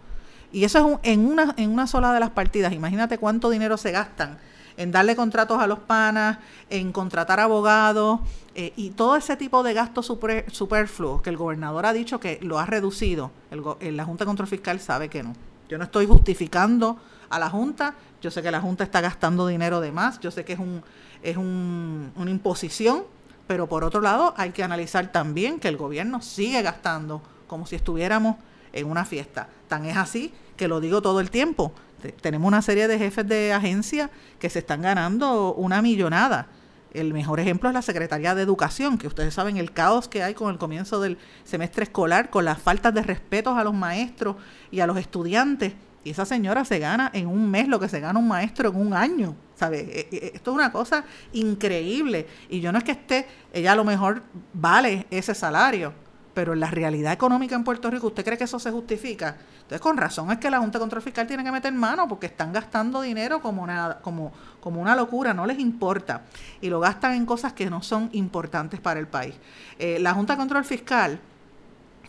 Y 0.51 0.65
eso 0.65 0.99
es 1.03 1.13
en, 1.13 1.27
una, 1.27 1.53
en 1.59 1.71
una 1.71 1.87
sola 1.87 2.15
de 2.15 2.21
las 2.21 2.31
partidas. 2.31 2.73
Imagínate 2.73 3.19
cuánto 3.19 3.51
dinero 3.51 3.77
se 3.77 3.91
gastan 3.91 4.39
en 4.79 4.93
darle 4.93 5.15
contratos 5.15 5.61
a 5.61 5.67
los 5.67 5.81
panas, 5.81 6.39
en 6.71 6.91
contratar 6.91 7.39
abogados 7.39 8.21
eh, 8.55 8.73
y 8.77 8.93
todo 8.93 9.15
ese 9.17 9.37
tipo 9.37 9.63
de 9.63 9.75
gastos 9.75 10.07
super, 10.07 10.51
superfluos 10.51 11.21
que 11.21 11.29
el 11.29 11.37
gobernador 11.37 11.85
ha 11.85 11.93
dicho 11.93 12.19
que 12.19 12.39
lo 12.41 12.59
ha 12.59 12.65
reducido. 12.65 13.31
El, 13.51 13.95
la 13.95 14.07
Junta 14.07 14.25
de 14.25 14.27
Control 14.27 14.49
Fiscal 14.49 14.81
sabe 14.81 15.11
que 15.11 15.23
no. 15.23 15.35
Yo 15.69 15.77
no 15.77 15.85
estoy 15.85 16.07
justificando 16.07 16.97
a 17.29 17.39
la 17.39 17.51
Junta. 17.51 17.95
Yo 18.23 18.31
sé 18.31 18.41
que 18.41 18.51
la 18.51 18.63
Junta 18.63 18.85
está 18.85 19.03
gastando 19.03 19.47
dinero 19.47 19.83
de 19.83 19.93
más. 19.93 20.19
Yo 20.21 20.31
sé 20.31 20.47
que 20.47 20.55
es, 20.55 20.59
un, 20.59 20.83
es 21.23 21.37
un, 21.37 22.11
una 22.17 22.31
imposición 22.31 23.05
pero 23.51 23.67
por 23.67 23.83
otro 23.83 24.01
lado, 24.01 24.33
hay 24.37 24.51
que 24.51 24.63
analizar 24.63 25.11
también 25.11 25.59
que 25.59 25.67
el 25.67 25.77
gobierno 25.77 26.23
sigue 26.23 26.63
gastando 26.63 27.21
como 27.49 27.67
si 27.67 27.75
estuviéramos 27.75 28.37
en 28.73 28.87
una 28.87 29.05
fiesta. 29.05 29.49
Tan 29.67 29.87
es 29.87 29.97
así 29.97 30.33
que 30.57 30.69
lo 30.69 30.79
digo 30.79 31.03
todo 31.03 31.19
el 31.19 31.33
tiempo. 31.33 31.73
Tenemos 32.21 32.47
una 32.47 32.63
serie 32.63 32.87
de 32.87 32.97
jefes 32.97 33.27
de 33.27 33.53
agencia 33.53 34.09
que 34.39 34.49
se 34.49 34.61
están 34.61 34.83
ganando 34.83 35.53
una 35.55 35.83
millonada. 35.83 36.47
El 36.95 37.13
mejor 37.13 37.41
ejemplo 37.41 37.69
es 37.69 37.75
la 37.75 37.83
Secretaría 37.83 38.37
de 38.37 38.43
Educación, 38.43 38.99
que 38.99 39.09
ustedes 39.09 39.35
saben 39.35 39.57
el 39.57 39.73
caos 39.73 40.07
que 40.07 40.23
hay 40.23 40.35
con 40.35 40.53
el 40.53 40.59
comienzo 40.59 41.01
del 41.01 41.19
semestre 41.43 41.83
escolar, 41.83 42.31
con 42.31 42.45
las 42.45 42.61
faltas 42.61 42.95
de 42.95 43.03
respeto 43.03 43.53
a 43.57 43.65
los 43.65 43.75
maestros 43.75 44.37
y 44.71 44.79
a 44.79 44.87
los 44.87 44.97
estudiantes. 44.97 45.73
Y 46.05 46.11
esa 46.11 46.25
señora 46.25 46.65
se 46.65 46.79
gana 46.79 47.11
en 47.13 47.27
un 47.27 47.51
mes 47.51 47.67
lo 47.67 47.81
que 47.81 47.89
se 47.89 47.99
gana 47.99 48.21
un 48.21 48.29
maestro 48.29 48.69
en 48.69 48.77
un 48.77 48.95
año. 48.95 49.35
¿Sabe? 49.61 49.81
E, 49.81 50.09
e, 50.11 50.33
esto 50.37 50.53
es 50.53 50.55
una 50.55 50.73
cosa 50.73 51.05
increíble. 51.35 52.27
Y 52.49 52.61
yo 52.61 52.73
no 52.73 52.79
es 52.79 52.85
que 52.85 52.93
esté, 52.93 53.29
ella 53.53 53.73
a 53.73 53.77
lo 53.77 53.85
mejor 53.85 54.23
vale 54.55 55.07
ese 55.11 55.35
salario, 55.35 55.93
pero 56.33 56.55
en 56.55 56.61
la 56.61 56.71
realidad 56.71 57.13
económica 57.13 57.57
en 57.57 57.63
Puerto 57.63 57.91
Rico, 57.91 58.07
¿usted 58.07 58.25
cree 58.25 58.39
que 58.39 58.45
eso 58.45 58.59
se 58.59 58.71
justifica? 58.71 59.37
Entonces, 59.57 59.83
con 59.83 59.99
razón 59.99 60.31
es 60.31 60.39
que 60.39 60.49
la 60.49 60.61
Junta 60.61 60.79
de 60.79 60.81
Control 60.81 61.03
Fiscal 61.03 61.27
tiene 61.27 61.45
que 61.45 61.53
meter 61.53 61.75
mano 61.75 62.09
porque 62.09 62.25
están 62.25 62.55
gastando 62.55 63.03
dinero 63.03 63.43
como, 63.43 63.67
nada, 63.67 64.01
como, 64.01 64.33
como 64.61 64.81
una 64.81 64.97
locura, 64.97 65.35
no 65.35 65.45
les 65.45 65.59
importa. 65.59 66.23
Y 66.63 66.71
lo 66.71 66.81
gastan 66.81 67.13
en 67.13 67.27
cosas 67.27 67.53
que 67.53 67.69
no 67.69 67.83
son 67.83 68.09
importantes 68.13 68.81
para 68.81 68.99
el 68.99 69.09
país. 69.09 69.35
Eh, 69.79 69.99
la 70.01 70.15
Junta 70.15 70.33
de 70.33 70.39
Control 70.39 70.65
Fiscal, 70.65 71.21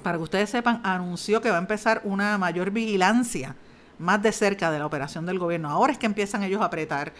para 0.03 0.17
que 0.17 0.23
ustedes 0.23 0.49
sepan, 0.49 0.79
anunció 0.85 1.41
que 1.41 1.49
va 1.49 1.57
a 1.57 1.61
empezar 1.61 1.99
una 2.05 2.37
mayor 2.37 2.71
vigilancia 2.71 3.57
más 4.01 4.21
de 4.21 4.31
cerca 4.31 4.71
de 4.71 4.79
la 4.79 4.85
operación 4.85 5.25
del 5.25 5.39
gobierno. 5.39 5.69
Ahora 5.69 5.93
es 5.93 5.97
que 5.97 6.05
empiezan 6.05 6.43
ellos 6.43 6.61
a 6.61 6.65
apretar 6.65 7.13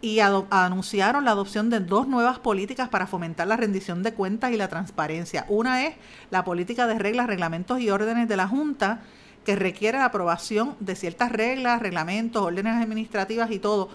y 0.00 0.18
anunciaron 0.18 1.24
la 1.24 1.30
adopción 1.30 1.70
de 1.70 1.78
dos 1.78 2.08
nuevas 2.08 2.40
políticas 2.40 2.88
para 2.88 3.06
fomentar 3.06 3.46
la 3.46 3.56
rendición 3.56 4.02
de 4.02 4.12
cuentas 4.12 4.50
y 4.50 4.56
la 4.56 4.66
transparencia. 4.66 5.46
Una 5.48 5.86
es 5.86 5.94
la 6.30 6.42
política 6.42 6.88
de 6.88 6.98
reglas, 6.98 7.28
reglamentos 7.28 7.78
y 7.78 7.88
órdenes 7.88 8.28
de 8.28 8.36
la 8.36 8.48
Junta, 8.48 9.02
que 9.44 9.54
requiere 9.54 9.98
la 9.98 10.06
aprobación 10.06 10.74
de 10.80 10.96
ciertas 10.96 11.30
reglas, 11.30 11.80
reglamentos, 11.80 12.42
órdenes 12.42 12.82
administrativas 12.82 13.52
y 13.52 13.60
todo. 13.60 13.90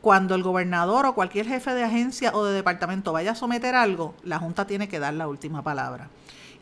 Cuando 0.00 0.34
el 0.34 0.42
gobernador 0.42 1.06
o 1.06 1.14
cualquier 1.14 1.46
jefe 1.46 1.74
de 1.74 1.84
agencia 1.84 2.32
o 2.34 2.44
de 2.44 2.52
departamento 2.52 3.12
vaya 3.12 3.32
a 3.32 3.34
someter 3.36 3.76
algo, 3.76 4.14
la 4.24 4.38
Junta 4.38 4.66
tiene 4.66 4.88
que 4.88 4.98
dar 4.98 5.14
la 5.14 5.28
última 5.28 5.62
palabra 5.62 6.08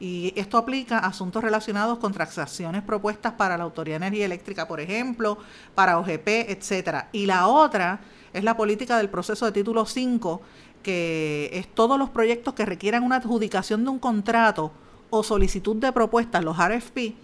y 0.00 0.32
esto 0.36 0.58
aplica 0.58 0.98
a 0.98 1.08
asuntos 1.08 1.42
relacionados 1.42 1.98
con 1.98 2.12
transacciones 2.12 2.82
propuestas 2.82 3.32
para 3.34 3.56
la 3.56 3.64
Autoridad 3.64 4.00
de 4.00 4.06
Energía 4.06 4.26
Eléctrica, 4.26 4.66
por 4.66 4.80
ejemplo, 4.80 5.38
para 5.74 5.98
OGP, 5.98 6.28
etcétera. 6.48 7.08
Y 7.12 7.26
la 7.26 7.46
otra 7.46 8.00
es 8.32 8.44
la 8.44 8.56
política 8.56 8.98
del 8.98 9.08
proceso 9.08 9.46
de 9.46 9.52
título 9.52 9.86
5, 9.86 10.42
que 10.82 11.50
es 11.52 11.68
todos 11.74 11.98
los 11.98 12.10
proyectos 12.10 12.54
que 12.54 12.66
requieran 12.66 13.02
una 13.02 13.16
adjudicación 13.16 13.84
de 13.84 13.90
un 13.90 13.98
contrato 13.98 14.72
o 15.10 15.22
solicitud 15.22 15.76
de 15.76 15.92
propuestas, 15.92 16.44
los 16.44 16.56
RFP, 16.56 17.14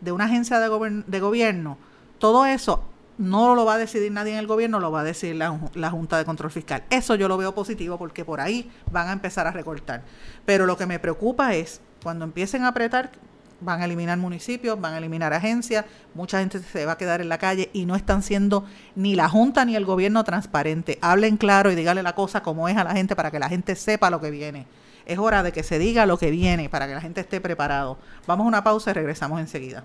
de 0.00 0.12
una 0.12 0.24
agencia 0.24 0.60
de, 0.60 1.20
gobierno. 1.20 1.78
Todo 2.18 2.46
eso 2.46 2.84
no 3.18 3.54
lo 3.54 3.64
va 3.64 3.74
a 3.74 3.78
decidir 3.78 4.12
nadie 4.12 4.32
en 4.32 4.38
el 4.38 4.46
gobierno, 4.46 4.80
lo 4.80 4.90
va 4.90 5.00
a 5.00 5.04
decidir 5.04 5.36
la, 5.36 5.90
Junta 5.90 6.18
de 6.18 6.24
Control 6.24 6.50
Fiscal. 6.50 6.84
Eso 6.90 7.14
yo 7.14 7.28
lo 7.28 7.36
veo 7.36 7.54
positivo 7.54 7.98
porque 7.98 8.24
por 8.24 8.40
ahí 8.40 8.70
van 8.90 9.08
a 9.08 9.12
empezar 9.12 9.46
a 9.46 9.52
recortar. 9.52 10.04
Pero 10.44 10.66
lo 10.66 10.76
que 10.76 10.86
me 10.86 10.98
preocupa 10.98 11.54
es 11.54 11.80
cuando 12.02 12.24
empiecen 12.24 12.64
a 12.64 12.68
apretar, 12.68 13.10
van 13.60 13.82
a 13.82 13.84
eliminar 13.84 14.18
municipios, 14.18 14.80
van 14.80 14.94
a 14.94 14.98
eliminar 14.98 15.32
agencias, 15.32 15.84
mucha 16.14 16.40
gente 16.40 16.60
se 16.60 16.86
va 16.86 16.92
a 16.92 16.98
quedar 16.98 17.20
en 17.20 17.28
la 17.28 17.38
calle 17.38 17.70
y 17.72 17.86
no 17.86 17.94
están 17.94 18.22
siendo 18.22 18.64
ni 18.96 19.14
la 19.14 19.28
Junta 19.28 19.64
ni 19.64 19.76
el 19.76 19.84
gobierno 19.84 20.24
transparente. 20.24 20.98
Hablen 21.02 21.36
claro 21.36 21.70
y 21.70 21.74
díganle 21.74 22.02
la 22.02 22.14
cosa 22.14 22.42
como 22.42 22.68
es 22.68 22.76
a 22.76 22.84
la 22.84 22.92
gente 22.92 23.14
para 23.14 23.30
que 23.30 23.38
la 23.38 23.48
gente 23.48 23.76
sepa 23.76 24.10
lo 24.10 24.20
que 24.20 24.30
viene. 24.30 24.66
Es 25.06 25.18
hora 25.18 25.42
de 25.42 25.52
que 25.52 25.62
se 25.62 25.78
diga 25.78 26.06
lo 26.06 26.18
que 26.18 26.30
viene 26.30 26.68
para 26.68 26.86
que 26.86 26.94
la 26.94 27.00
gente 27.00 27.20
esté 27.20 27.40
preparado. 27.40 27.98
Vamos 28.26 28.44
a 28.44 28.48
una 28.48 28.64
pausa 28.64 28.90
y 28.90 28.94
regresamos 28.94 29.40
enseguida. 29.40 29.84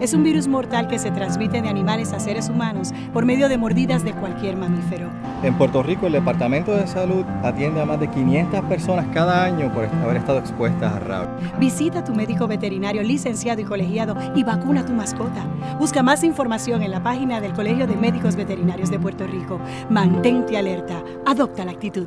Es 0.00 0.14
un 0.14 0.22
virus 0.22 0.48
mortal 0.48 0.88
que 0.88 0.98
se 0.98 1.10
transmite 1.10 1.60
de 1.60 1.68
animales 1.68 2.14
a 2.14 2.20
seres 2.20 2.48
humanos 2.48 2.94
por 3.12 3.26
medio 3.26 3.50
de 3.50 3.58
mordidas 3.58 4.02
de 4.02 4.14
cualquier 4.14 4.56
mamífero. 4.56 5.10
En 5.42 5.58
Puerto 5.58 5.82
Rico, 5.82 6.06
el 6.06 6.14
Departamento 6.14 6.74
de 6.74 6.86
Salud 6.86 7.22
atiende 7.42 7.82
a 7.82 7.84
más 7.84 8.00
de 8.00 8.08
500 8.08 8.62
personas 8.62 9.06
cada 9.12 9.44
año 9.44 9.70
por 9.74 9.84
haber 9.84 10.16
estado 10.16 10.38
expuestas 10.38 10.94
a 10.94 11.00
rabia. 11.00 11.52
Visita 11.58 11.98
a 11.98 12.04
tu 12.04 12.14
médico 12.14 12.46
veterinario 12.46 13.02
licenciado 13.02 13.60
y 13.60 13.64
colegiado 13.64 14.16
y 14.34 14.42
vacuna 14.42 14.80
a 14.80 14.86
tu 14.86 14.94
mascota. 14.94 15.44
Busca 15.78 16.02
más 16.02 16.24
información 16.24 16.82
en 16.82 16.92
la 16.92 17.02
página 17.02 17.38
del 17.42 17.52
Colegio 17.52 17.86
de 17.86 17.96
Médicos 17.96 18.36
Veterinarios 18.36 18.90
de 18.90 18.98
Puerto 18.98 19.26
Rico. 19.26 19.60
Mantente 19.90 20.56
alerta. 20.56 21.04
Adopta 21.26 21.66
la 21.66 21.72
actitud. 21.72 22.06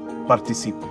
participe. 0.31 0.90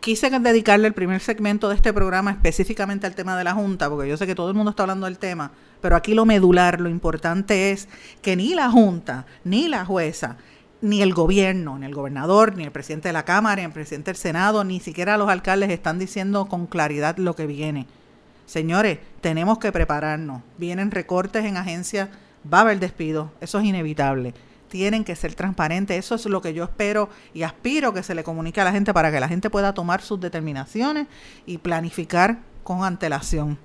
quise 0.00 0.30
dedicarle 0.30 0.88
el 0.88 0.94
primer 0.94 1.20
segmento 1.20 1.68
de 1.68 1.74
este 1.74 1.92
programa 1.92 2.30
específicamente 2.30 3.06
al 3.06 3.14
tema 3.14 3.36
de 3.36 3.44
la 3.44 3.54
Junta, 3.54 3.88
porque 3.88 4.08
yo 4.08 4.16
sé 4.16 4.26
que 4.26 4.34
todo 4.34 4.48
el 4.48 4.54
mundo 4.54 4.70
está 4.70 4.84
hablando 4.84 5.06
del 5.06 5.18
tema, 5.18 5.52
pero 5.80 5.96
aquí 5.96 6.14
lo 6.14 6.24
medular, 6.24 6.80
lo 6.80 6.88
importante 6.88 7.72
es 7.72 7.88
que 8.22 8.36
ni 8.36 8.54
la 8.54 8.70
Junta, 8.70 9.26
ni 9.44 9.68
la 9.68 9.84
jueza, 9.84 10.36
ni 10.80 11.02
el 11.02 11.14
gobierno, 11.14 11.78
ni 11.78 11.86
el 11.86 11.94
gobernador, 11.94 12.56
ni 12.56 12.64
el 12.64 12.70
presidente 12.70 13.08
de 13.08 13.14
la 13.14 13.24
Cámara, 13.24 13.56
ni 13.56 13.66
el 13.66 13.72
presidente 13.72 14.10
del 14.10 14.16
Senado, 14.16 14.62
ni 14.64 14.80
siquiera 14.80 15.16
los 15.16 15.28
alcaldes 15.28 15.70
están 15.70 15.98
diciendo 15.98 16.46
con 16.46 16.66
claridad 16.66 17.16
lo 17.16 17.34
que 17.34 17.46
viene. 17.46 17.86
Señores, 18.46 18.98
tenemos 19.20 19.58
que 19.58 19.72
prepararnos. 19.72 20.42
Vienen 20.58 20.92
recortes 20.92 21.44
en 21.44 21.56
agencias, 21.56 22.10
va 22.52 22.58
a 22.58 22.60
haber 22.60 22.78
despidos, 22.78 23.30
eso 23.40 23.58
es 23.58 23.64
inevitable 23.64 24.34
tienen 24.68 25.04
que 25.04 25.16
ser 25.16 25.34
transparentes. 25.34 25.98
Eso 25.98 26.14
es 26.14 26.26
lo 26.26 26.40
que 26.40 26.54
yo 26.54 26.64
espero 26.64 27.08
y 27.34 27.42
aspiro 27.42 27.92
que 27.92 28.02
se 28.02 28.14
le 28.14 28.24
comunique 28.24 28.60
a 28.60 28.64
la 28.64 28.72
gente 28.72 28.92
para 28.92 29.10
que 29.10 29.20
la 29.20 29.28
gente 29.28 29.50
pueda 29.50 29.74
tomar 29.74 30.02
sus 30.02 30.20
determinaciones 30.20 31.06
y 31.46 31.58
planificar 31.58 32.38
con 32.62 32.84
antelación. 32.84 33.58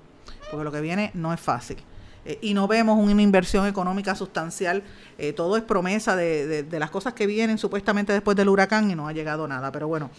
Porque 0.50 0.64
lo 0.64 0.72
que 0.72 0.80
viene 0.80 1.10
no 1.14 1.32
es 1.32 1.40
fácil. 1.40 1.78
Eh, 2.24 2.38
y 2.40 2.54
no 2.54 2.68
vemos 2.68 2.98
una 2.98 3.22
inversión 3.22 3.66
económica 3.66 4.14
sustancial. 4.14 4.82
Eh, 5.18 5.32
todo 5.32 5.56
es 5.56 5.62
promesa 5.62 6.14
de, 6.16 6.62
de 6.62 6.78
las 6.78 6.90
cosas 6.90 7.14
que 7.14 7.26
vienen 7.26 7.58
supuestamente 7.58 8.12
después 8.12 8.36
del 8.36 8.48
huracán 8.48 8.90
y 8.90 8.94
no 8.94 9.08
ha 9.08 9.12
llegado 9.12 9.48
nada. 9.48 9.72
Pero 9.72 9.88
bueno, 9.88 10.10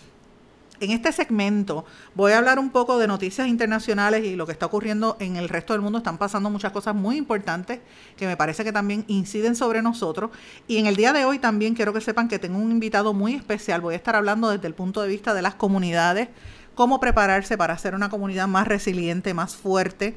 en 0.80 0.92
este 0.92 1.12
segmento 1.12 1.86
voy 2.16 2.32
a 2.32 2.38
hablar 2.38 2.60
un 2.60 2.70
poco 2.70 2.98
de 2.98 3.08
noticias 3.08 3.48
internacionales 3.48 4.26
y 4.26 4.36
lo 4.36 4.46
que 4.46 4.52
está 4.52 4.66
ocurriendo 4.66 5.18
en 5.20 5.36
el 5.36 5.50
resto 5.50 5.74
del 5.74 5.82
mundo. 5.82 6.00
Están 6.00 6.18
pasando 6.18 6.50
muchas 6.50 6.72
cosas 6.72 6.96
muy 6.96 7.18
importantes 7.18 7.80
que 8.18 8.28
me 8.28 8.38
parece 8.38 8.64
que 8.64 8.72
también 8.72 9.06
inciden 9.08 9.56
sobre 9.56 9.82
nosotros. 9.82 10.32
Y 10.68 10.78
en 10.78 10.88
el 10.88 10.96
día 10.96 11.14
de 11.14 11.26
hoy 11.26 11.40
también 11.40 11.76
quiero 11.76 11.94
que 11.94 12.02
sepan 12.02 12.28
que 12.28 12.40
tengo 12.40 12.58
un 12.58 12.72
invitado 12.72 13.14
muy 13.14 13.34
especial. 13.34 13.82
Voy 13.82 13.94
a 13.94 13.98
estar 13.98 14.16
hablando 14.16 14.50
desde 14.50 14.68
el 14.68 14.74
punto 14.74 15.02
de 15.02 15.08
vista 15.08 15.34
de 15.34 15.42
las 15.42 15.56
comunidades, 15.56 16.30
cómo 16.76 17.00
prepararse 17.00 17.58
para 17.58 17.74
hacer 17.74 17.96
una 17.96 18.10
comunidad 18.10 18.48
más 18.48 18.68
resiliente, 18.68 19.34
más 19.34 19.56
fuerte 19.56 20.16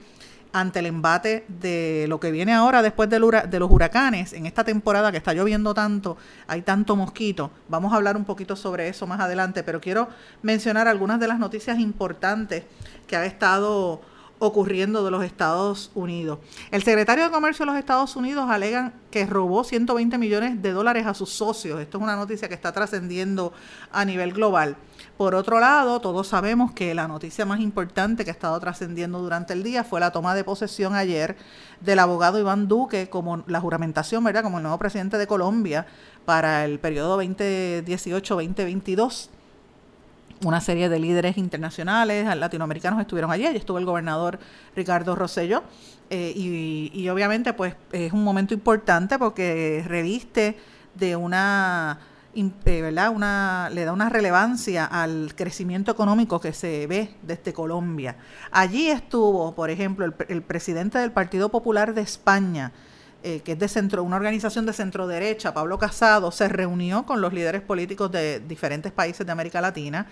ante 0.52 0.78
el 0.78 0.86
embate 0.86 1.44
de 1.48 2.06
lo 2.08 2.18
que 2.18 2.30
viene 2.30 2.54
ahora 2.54 2.82
después 2.82 3.10
de 3.10 3.18
los 3.18 3.70
huracanes, 3.70 4.32
en 4.32 4.46
esta 4.46 4.64
temporada 4.64 5.10
que 5.10 5.18
está 5.18 5.34
lloviendo 5.34 5.74
tanto, 5.74 6.16
hay 6.46 6.62
tanto 6.62 6.96
mosquito. 6.96 7.50
Vamos 7.68 7.92
a 7.92 7.96
hablar 7.96 8.16
un 8.16 8.24
poquito 8.24 8.56
sobre 8.56 8.88
eso 8.88 9.06
más 9.06 9.20
adelante, 9.20 9.62
pero 9.62 9.80
quiero 9.80 10.08
mencionar 10.42 10.88
algunas 10.88 11.20
de 11.20 11.28
las 11.28 11.38
noticias 11.38 11.78
importantes 11.78 12.64
que 13.06 13.16
ha 13.16 13.26
estado 13.26 14.00
ocurriendo 14.38 15.04
de 15.04 15.10
los 15.10 15.24
Estados 15.24 15.90
Unidos. 15.94 16.38
El 16.70 16.82
secretario 16.82 17.24
de 17.24 17.30
Comercio 17.30 17.64
de 17.64 17.72
los 17.72 17.78
Estados 17.78 18.16
Unidos 18.16 18.50
alega 18.50 18.92
que 19.10 19.26
robó 19.26 19.64
120 19.64 20.18
millones 20.18 20.60
de 20.60 20.72
dólares 20.72 21.06
a 21.06 21.14
sus 21.14 21.30
socios. 21.30 21.80
Esto 21.80 21.96
es 21.98 22.04
una 22.04 22.16
noticia 22.16 22.48
que 22.48 22.54
está 22.54 22.72
trascendiendo 22.72 23.52
a 23.90 24.04
nivel 24.04 24.32
global. 24.32 24.76
Por 25.16 25.34
otro 25.34 25.60
lado, 25.60 26.00
todos 26.00 26.28
sabemos 26.28 26.72
que 26.72 26.94
la 26.94 27.08
noticia 27.08 27.46
más 27.46 27.60
importante 27.60 28.24
que 28.24 28.30
ha 28.30 28.34
estado 28.34 28.60
trascendiendo 28.60 29.20
durante 29.20 29.54
el 29.54 29.62
día 29.62 29.84
fue 29.84 30.00
la 30.00 30.10
toma 30.10 30.34
de 30.34 30.44
posesión 30.44 30.94
ayer 30.94 31.36
del 31.80 31.98
abogado 31.98 32.38
Iván 32.38 32.68
Duque 32.68 33.08
como 33.08 33.42
la 33.46 33.60
juramentación, 33.60 34.22
¿verdad? 34.22 34.42
Como 34.42 34.58
el 34.58 34.62
nuevo 34.62 34.78
presidente 34.78 35.16
de 35.16 35.26
Colombia 35.26 35.86
para 36.26 36.66
el 36.66 36.78
periodo 36.78 37.22
2018-2022 37.22 39.30
una 40.44 40.60
serie 40.60 40.88
de 40.88 40.98
líderes 40.98 41.38
internacionales 41.38 42.34
latinoamericanos 42.36 43.00
estuvieron 43.00 43.30
allí, 43.30 43.46
allí 43.46 43.56
estuvo 43.56 43.78
el 43.78 43.84
gobernador 43.84 44.38
Ricardo 44.74 45.14
Rosselló, 45.14 45.62
eh, 46.10 46.32
y, 46.36 47.08
obviamente 47.08 47.52
pues 47.52 47.74
es 47.92 48.12
un 48.12 48.22
momento 48.22 48.54
importante 48.54 49.18
porque 49.18 49.82
reviste 49.86 50.56
de 50.94 51.16
una, 51.16 51.98
eh, 52.34 52.82
¿verdad? 52.82 53.10
Una, 53.10 53.70
le 53.72 53.84
da 53.84 53.92
una 53.92 54.08
relevancia 54.08 54.84
al 54.84 55.34
crecimiento 55.34 55.90
económico 55.90 56.40
que 56.40 56.52
se 56.52 56.86
ve 56.86 57.14
desde 57.22 57.52
Colombia. 57.52 58.16
Allí 58.52 58.88
estuvo, 58.88 59.54
por 59.54 59.70
ejemplo, 59.70 60.04
el, 60.04 60.14
el 60.28 60.42
presidente 60.42 60.98
del 60.98 61.10
Partido 61.10 61.48
Popular 61.48 61.92
de 61.92 62.02
España, 62.02 62.72
eh, 63.28 63.40
que 63.40 63.52
es 63.52 63.58
de 63.58 63.66
centro, 63.66 64.04
una 64.04 64.14
organización 64.14 64.66
de 64.66 64.72
centro 64.72 65.08
derecha, 65.08 65.52
Pablo 65.52 65.80
Casado, 65.80 66.30
se 66.30 66.46
reunió 66.46 67.04
con 67.06 67.20
los 67.20 67.32
líderes 67.32 67.60
políticos 67.60 68.12
de 68.12 68.38
diferentes 68.38 68.92
países 68.92 69.26
de 69.26 69.32
América 69.32 69.60
Latina 69.60 70.06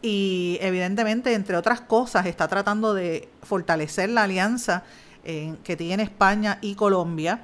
y 0.00 0.58
evidentemente, 0.60 1.34
entre 1.34 1.56
otras 1.56 1.80
cosas, 1.80 2.24
está 2.24 2.46
tratando 2.46 2.94
de 2.94 3.28
fortalecer 3.42 4.10
la 4.10 4.22
alianza 4.22 4.84
eh, 5.24 5.56
que 5.64 5.74
tiene 5.74 6.04
España 6.04 6.58
y 6.60 6.76
Colombia 6.76 7.40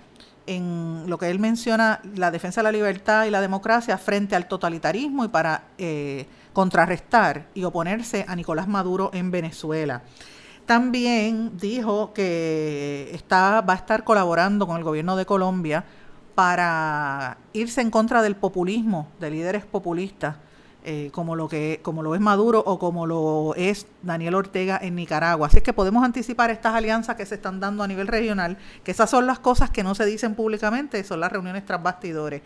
en 0.47 1.03
lo 1.09 1.19
que 1.19 1.31
él 1.31 1.41
menciona, 1.41 2.01
la 2.15 2.31
defensa 2.31 2.61
de 2.61 2.67
la 2.67 2.73
libertad 2.73 3.25
y 3.25 3.31
la 3.31 3.41
democracia 3.41 3.99
frente 3.99 4.37
al 4.37 4.47
totalitarismo 4.47 5.25
y 5.25 5.29
para 5.29 5.65
eh, 5.79 6.27
contrarrestar 6.53 7.49
y 7.55 7.65
oponerse 7.65 8.25
a 8.29 8.37
Nicolás 8.37 8.69
Maduro 8.69 9.11
en 9.13 9.33
Venezuela. 9.33 10.01
También 10.69 11.57
dijo 11.57 12.13
que 12.13 13.09
está, 13.15 13.63
va 13.63 13.73
a 13.73 13.77
estar 13.77 14.05
colaborando 14.05 14.67
con 14.67 14.77
el 14.77 14.85
gobierno 14.85 15.17
de 15.17 15.25
Colombia 15.25 15.83
para 16.35 17.39
irse 17.55 17.81
en 17.81 17.91
contra 17.91 18.21
del 18.21 18.37
populismo, 18.37 19.09
de 19.19 19.31
líderes 19.31 19.65
populistas, 19.65 20.37
eh, 20.85 21.09
como, 21.11 21.37
lo 21.37 21.49
que, 21.49 21.81
como 21.83 22.03
lo 22.03 22.15
es 22.15 22.21
Maduro 22.21 22.63
o 22.67 22.79
como 22.79 23.07
lo 23.07 23.55
es 23.57 23.87
Daniel 24.03 24.35
Ortega 24.35 24.79
en 24.83 24.97
Nicaragua. 24.97 25.47
Así 25.47 25.63
que 25.63 25.73
podemos 25.73 26.05
anticipar 26.05 26.51
estas 26.51 26.75
alianzas 26.75 27.17
que 27.17 27.25
se 27.25 27.37
están 27.37 27.61
dando 27.61 27.83
a 27.83 27.89
nivel 27.89 28.07
regional, 28.07 28.59
que 28.85 28.91
esas 28.91 29.09
son 29.09 29.27
las 29.27 29.39
cosas 29.39 29.71
que 29.71 29.83
no 29.83 29.95
se 29.95 30.05
dicen 30.05 30.35
públicamente, 30.35 31.03
son 31.03 31.21
las 31.21 31.33
reuniones 31.33 31.65
tras 31.65 31.83
bastidores. 31.83 32.43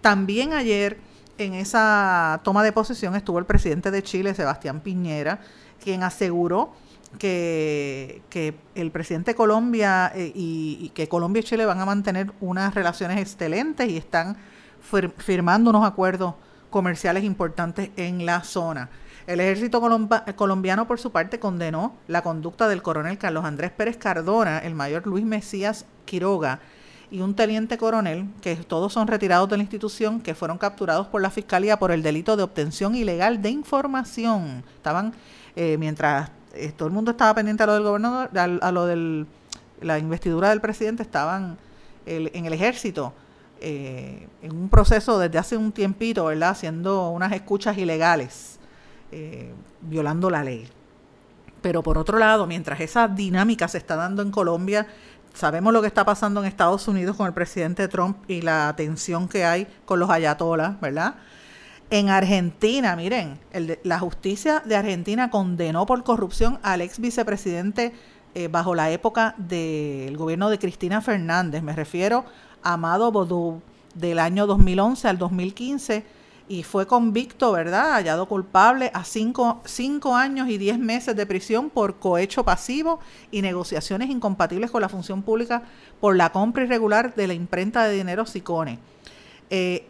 También 0.00 0.54
ayer 0.54 0.98
en 1.36 1.52
esa 1.52 2.40
toma 2.42 2.62
de 2.62 2.72
posesión 2.72 3.14
estuvo 3.16 3.38
el 3.38 3.44
presidente 3.44 3.90
de 3.90 4.02
Chile, 4.02 4.32
Sebastián 4.32 4.80
Piñera, 4.80 5.40
quien 5.84 6.04
aseguró 6.04 6.72
que, 7.16 8.22
el 8.74 8.90
presidente 8.90 9.32
de 9.32 9.34
Colombia 9.34 10.12
eh, 10.14 10.32
y, 10.34 10.90
que 10.94 11.08
Colombia 11.08 11.40
y 11.40 11.44
Chile 11.44 11.66
van 11.66 11.80
a 11.80 11.84
mantener 11.86 12.32
unas 12.40 12.74
relaciones 12.74 13.18
excelentes 13.18 13.88
y 13.88 13.96
están 13.96 14.36
fir 14.80 15.12
firmando 15.18 15.70
unos 15.70 15.86
acuerdos 15.86 16.34
comerciales 16.70 17.24
importantes 17.24 17.90
en 17.96 18.26
la 18.26 18.42
zona. 18.42 18.90
El 19.26 19.40
ejército 19.40 19.80
colombiano, 20.36 20.86
por 20.86 21.00
su 21.00 21.10
parte, 21.10 21.40
condenó 21.40 21.96
la 22.06 22.22
conducta 22.22 22.68
del 22.68 22.82
coronel 22.82 23.18
Carlos 23.18 23.44
Andrés 23.44 23.72
Pérez 23.72 23.96
Cardona, 23.96 24.58
el 24.58 24.74
mayor 24.74 25.06
Luis 25.06 25.24
Mesías 25.24 25.84
Quiroga 26.04 26.60
y 27.10 27.20
un 27.20 27.34
teniente 27.34 27.78
coronel, 27.78 28.26
que 28.40 28.56
todos 28.56 28.92
son 28.92 29.06
retirados 29.06 29.48
de 29.48 29.56
la 29.56 29.62
institución, 29.62 30.20
que 30.20 30.34
fueron 30.34 30.58
capturados 30.58 31.06
por 31.08 31.22
la 31.22 31.30
Fiscalía 31.30 31.78
por 31.78 31.90
el 31.90 32.02
delito 32.02 32.36
de 32.36 32.42
obtención 32.42 32.94
ilegal 32.94 33.42
de 33.42 33.50
información. 33.50 34.64
Estaban, 34.76 35.12
eh, 35.54 35.76
mientras 35.78 36.30
eh, 36.56 36.72
todo 36.76 36.88
el 36.88 36.94
mundo 36.94 37.12
estaba 37.12 37.34
pendiente 37.34 37.62
a 37.62 37.66
lo 37.66 37.74
del 37.74 37.82
gobernador, 37.82 38.30
a, 38.38 38.72
lo 38.72 38.86
de 38.86 39.26
la 39.80 39.98
investidura 39.98 40.50
del 40.50 40.60
presidente, 40.60 41.02
estaban 41.02 41.58
en 42.06 42.46
el 42.46 42.52
ejército 42.52 43.12
eh, 43.60 44.28
en 44.42 44.54
un 44.54 44.68
proceso 44.68 45.18
desde 45.18 45.38
hace 45.38 45.56
un 45.56 45.72
tiempito, 45.72 46.26
¿verdad? 46.26 46.50
Haciendo 46.50 47.08
unas 47.08 47.32
escuchas 47.32 47.78
ilegales, 47.78 48.58
eh, 49.12 49.52
violando 49.80 50.28
la 50.28 50.44
ley. 50.44 50.68
Pero 51.62 51.82
por 51.82 51.96
otro 51.96 52.18
lado, 52.18 52.46
mientras 52.46 52.80
esa 52.80 53.08
dinámica 53.08 53.66
se 53.66 53.78
está 53.78 53.96
dando 53.96 54.20
en 54.20 54.30
Colombia, 54.30 54.86
sabemos 55.32 55.72
lo 55.72 55.80
que 55.80 55.86
está 55.86 56.04
pasando 56.04 56.40
en 56.40 56.46
Estados 56.46 56.86
Unidos 56.86 57.16
con 57.16 57.26
el 57.26 57.32
presidente 57.32 57.88
Trump 57.88 58.18
y 58.28 58.42
la 58.42 58.74
tensión 58.76 59.26
que 59.26 59.44
hay 59.44 59.66
con 59.86 60.00
los 60.00 60.10
ayatolas, 60.10 60.78
¿verdad? 60.80 61.14
En 61.88 62.08
Argentina, 62.08 62.96
miren, 62.96 63.38
el 63.52 63.78
la 63.84 64.00
justicia 64.00 64.60
de 64.64 64.74
Argentina 64.74 65.30
condenó 65.30 65.86
por 65.86 66.02
corrupción 66.02 66.58
al 66.62 66.80
ex 66.80 66.98
vicepresidente 66.98 67.92
eh, 68.34 68.48
bajo 68.48 68.74
la 68.74 68.90
época 68.90 69.36
del 69.38 70.16
gobierno 70.16 70.50
de 70.50 70.58
Cristina 70.58 71.00
Fernández. 71.00 71.62
Me 71.62 71.74
refiero 71.74 72.24
Amado 72.62 73.12
Bodú 73.12 73.62
del 73.94 74.18
año 74.18 74.48
2011 74.48 75.06
al 75.06 75.18
2015 75.18 76.04
y 76.48 76.64
fue 76.64 76.88
convicto, 76.88 77.52
¿verdad? 77.52 77.92
Hallado 77.92 78.26
culpable 78.26 78.90
a 78.92 79.04
cinco, 79.04 79.60
cinco 79.64 80.16
años 80.16 80.48
y 80.48 80.58
diez 80.58 80.78
meses 80.78 81.14
de 81.14 81.24
prisión 81.24 81.70
por 81.70 82.00
cohecho 82.00 82.44
pasivo 82.44 82.98
y 83.30 83.42
negociaciones 83.42 84.10
incompatibles 84.10 84.72
con 84.72 84.80
la 84.80 84.88
función 84.88 85.22
pública 85.22 85.62
por 86.00 86.16
la 86.16 86.30
compra 86.32 86.64
irregular 86.64 87.14
de 87.14 87.28
la 87.28 87.34
imprenta 87.34 87.84
de 87.84 87.94
dinero 87.94 88.26
Sicone. 88.26 88.80
Eh, 89.50 89.86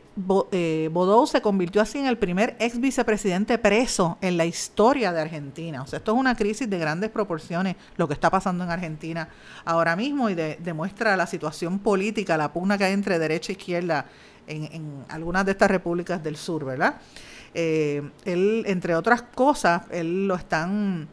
eh, 0.52 0.88
Bodou 0.92 1.26
se 1.26 1.42
convirtió 1.42 1.83
así 1.83 1.98
en 1.98 2.07
el 2.07 2.16
primer 2.16 2.57
ex 2.59 2.81
vicepresidente 2.81 3.59
preso 3.59 4.18
en 4.20 4.37
la 4.37 4.46
historia 4.46 5.12
de 5.12 5.20
Argentina. 5.20 5.83
O 5.83 5.87
sea, 5.87 5.98
esto 5.98 6.12
es 6.12 6.18
una 6.18 6.35
crisis 6.35 6.68
de 6.68 6.79
grandes 6.79 7.11
proporciones, 7.11 7.76
lo 7.96 8.09
que 8.09 8.14
está 8.14 8.31
pasando 8.31 8.64
en 8.64 8.70
Argentina 8.70 9.29
ahora 9.64 9.94
mismo 9.96 10.31
y 10.31 10.35
de, 10.35 10.59
demuestra 10.62 11.16
la 11.16 11.26
situación 11.26 11.79
política, 11.79 12.37
la 12.37 12.52
pugna 12.52 12.79
que 12.79 12.85
hay 12.85 12.92
entre 12.92 13.18
derecha 13.18 13.52
e 13.52 13.57
izquierda 13.57 14.07
en, 14.46 14.64
en 14.72 15.05
algunas 15.09 15.44
de 15.44 15.52
estas 15.52 15.70
repúblicas 15.70 16.22
del 16.22 16.37
sur, 16.37 16.64
¿verdad? 16.64 16.96
Eh, 17.55 18.02
él, 18.24 18.64
entre 18.66 18.94
otras 18.94 19.22
cosas, 19.22 19.83
él 19.90 20.29
lo 20.29 20.35
están 20.35 21.09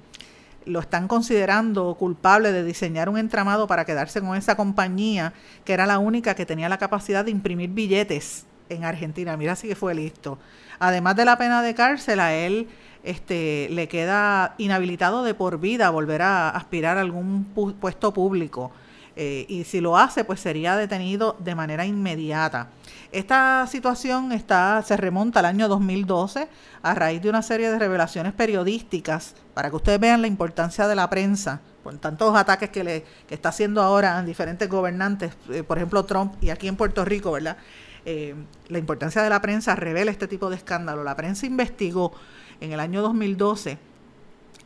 lo 0.65 0.79
están 0.79 1.09
considerando 1.09 1.93
culpable 1.95 2.53
de 2.53 2.63
diseñar 2.63 3.09
un 3.09 3.17
entramado 3.17 3.67
para 3.67 3.83
quedarse 3.83 4.21
con 4.21 4.37
esa 4.37 4.55
compañía 4.55 5.33
que 5.65 5.73
era 5.73 5.85
la 5.85 5.99
única 5.99 6.35
que 6.35 6.45
tenía 6.45 6.69
la 6.69 6.77
capacidad 6.77 7.25
de 7.25 7.31
imprimir 7.31 7.69
billetes 7.71 8.45
en 8.73 8.85
Argentina. 8.85 9.37
Mira 9.37 9.55
si 9.55 9.73
fue 9.75 9.95
listo. 9.95 10.37
Además 10.79 11.15
de 11.15 11.25
la 11.25 11.37
pena 11.37 11.61
de 11.61 11.73
cárcel, 11.73 12.19
a 12.19 12.33
él 12.33 12.67
este, 13.03 13.67
le 13.71 13.87
queda 13.87 14.55
inhabilitado 14.57 15.23
de 15.23 15.33
por 15.33 15.59
vida 15.59 15.89
volver 15.89 16.21
a 16.21 16.49
aspirar 16.49 16.97
a 16.97 17.01
algún 17.01 17.45
pu 17.45 17.73
puesto 17.73 18.13
público. 18.13 18.71
Eh, 19.15 19.45
y 19.47 19.63
si 19.63 19.79
lo 19.79 19.97
hace, 19.97 20.23
pues 20.23 20.39
sería 20.39 20.75
detenido 20.75 21.35
de 21.39 21.53
manera 21.53 21.85
inmediata. 21.85 22.69
Esta 23.11 23.67
situación 23.67 24.31
está, 24.31 24.81
se 24.81 24.97
remonta 24.97 25.39
al 25.39 25.45
año 25.45 25.67
2012 25.67 26.47
a 26.81 26.95
raíz 26.95 27.21
de 27.21 27.29
una 27.29 27.43
serie 27.43 27.69
de 27.69 27.77
revelaciones 27.77 28.33
periodísticas 28.33 29.35
para 29.53 29.69
que 29.69 29.75
ustedes 29.75 29.99
vean 29.99 30.21
la 30.21 30.27
importancia 30.27 30.87
de 30.87 30.95
la 30.95 31.09
prensa 31.11 31.61
con 31.83 31.99
tantos 31.99 32.35
ataques 32.35 32.69
que 32.69 32.83
le 32.83 33.05
que 33.27 33.35
está 33.35 33.49
haciendo 33.49 33.81
ahora 33.81 34.17
a 34.17 34.23
diferentes 34.23 34.67
gobernantes, 34.69 35.33
eh, 35.49 35.63
por 35.63 35.77
ejemplo 35.77 36.05
Trump 36.05 36.33
y 36.41 36.49
aquí 36.49 36.67
en 36.67 36.75
Puerto 36.75 37.05
Rico, 37.05 37.33
¿verdad? 37.33 37.57
Eh, 38.05 38.35
la 38.67 38.79
importancia 38.79 39.21
de 39.21 39.29
la 39.29 39.41
prensa 39.41 39.75
revela 39.75 40.11
este 40.11 40.27
tipo 40.27 40.49
de 40.49 40.55
escándalo. 40.55 41.03
La 41.03 41.15
prensa 41.15 41.45
investigó 41.45 42.13
en 42.59 42.71
el 42.71 42.79
año 42.79 43.01
2012 43.01 43.77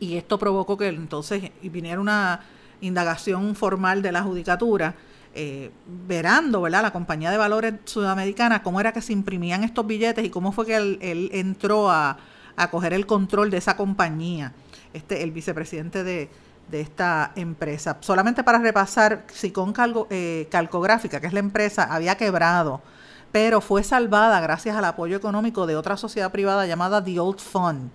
y 0.00 0.16
esto 0.16 0.38
provocó 0.38 0.76
que 0.76 0.88
entonces 0.88 1.50
viniera 1.62 2.00
una 2.00 2.40
indagación 2.80 3.54
formal 3.54 4.02
de 4.02 4.12
la 4.12 4.22
judicatura, 4.22 4.94
eh, 5.34 5.70
verando, 6.06 6.62
¿verdad?, 6.62 6.82
la 6.82 6.92
compañía 6.92 7.30
de 7.30 7.36
valores 7.36 7.74
sudamericana, 7.84 8.62
cómo 8.62 8.80
era 8.80 8.92
que 8.92 9.02
se 9.02 9.12
imprimían 9.12 9.64
estos 9.64 9.86
billetes 9.86 10.24
y 10.24 10.30
cómo 10.30 10.52
fue 10.52 10.66
que 10.66 10.76
él, 10.76 11.30
entró 11.32 11.90
a, 11.90 12.18
a, 12.56 12.70
coger 12.70 12.92
el 12.92 13.06
control 13.06 13.50
de 13.50 13.58
esa 13.58 13.76
compañía, 13.76 14.52
este, 14.92 15.22
el 15.22 15.32
vicepresidente 15.32 16.04
de, 16.04 16.30
de 16.70 16.80
esta 16.80 17.32
empresa. 17.34 17.98
Solamente 18.00 18.44
para 18.44 18.58
repasar, 18.58 19.24
Sicón 19.32 19.72
Calco, 19.72 20.06
eh, 20.10 20.46
Calcográfica, 20.50 21.20
que 21.20 21.26
es 21.26 21.32
la 21.32 21.40
empresa, 21.40 21.84
había 21.84 22.16
quebrado 22.16 22.82
pero 23.32 23.60
fue 23.60 23.82
salvada 23.82 24.40
gracias 24.40 24.76
al 24.76 24.84
apoyo 24.84 25.16
económico 25.16 25.66
de 25.66 25.76
otra 25.76 25.96
sociedad 25.96 26.32
privada 26.32 26.66
llamada 26.66 27.02
The 27.02 27.20
Old 27.20 27.40
Fund, 27.40 27.90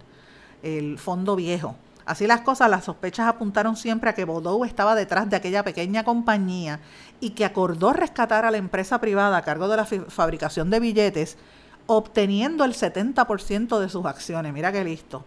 el 0.62 1.00
Fondo 1.00 1.36
Viejo. 1.36 1.76
Así 2.06 2.28
las 2.28 2.42
cosas, 2.42 2.70
las 2.70 2.84
sospechas 2.84 3.28
apuntaron 3.28 3.78
siempre 3.78 4.10
a 4.10 4.14
que 4.14 4.26
Bodow 4.26 4.66
estaba 4.66 4.94
detrás 4.94 5.30
de 5.30 5.38
aquella 5.38 5.64
pequeña 5.64 6.04
compañía 6.04 6.82
y 7.22 7.32
que 7.32 7.46
acordó 7.46 7.94
rescatar 7.94 8.44
a 8.44 8.52
la 8.52 8.58
empresa 8.58 9.00
privada 9.00 9.38
a 9.38 9.42
cargo 9.42 9.70
de 9.70 9.78
la 9.78 9.86
fabricación 9.86 10.70
de 10.70 10.82
billetes, 10.82 11.38
obteniendo 11.86 12.66
el 12.66 12.74
70% 12.74 13.80
de 13.80 13.90
sus 13.90 14.06
acciones. 14.06 14.52
Mira 14.54 14.72
qué 14.74 14.84
listo. 14.84 15.24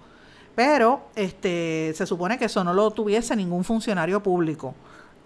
Pero 0.54 1.08
este, 1.14 1.92
se 1.94 2.06
supone 2.06 2.38
que 2.38 2.46
eso 2.46 2.62
no 2.62 2.74
lo 2.74 2.90
tuviese 2.90 3.36
ningún 3.36 3.64
funcionario 3.64 4.22
público 4.22 4.74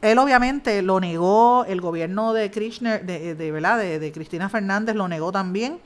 él 0.02 0.18
obviamente 0.18 0.82
lo 0.82 1.00
negó, 1.00 1.64
el 1.66 1.80
gobierno 1.80 2.32
de 2.32 2.50
Kirchner, 2.50 3.04
de, 3.04 3.34
de 3.34 3.52
¿verdad? 3.52 3.78
De, 3.78 3.98
de, 3.98 4.12
Cristina 4.12 4.48
Fernández 4.48 4.96
lo 4.96 5.08
negó 5.08 5.30
también, 5.32 5.78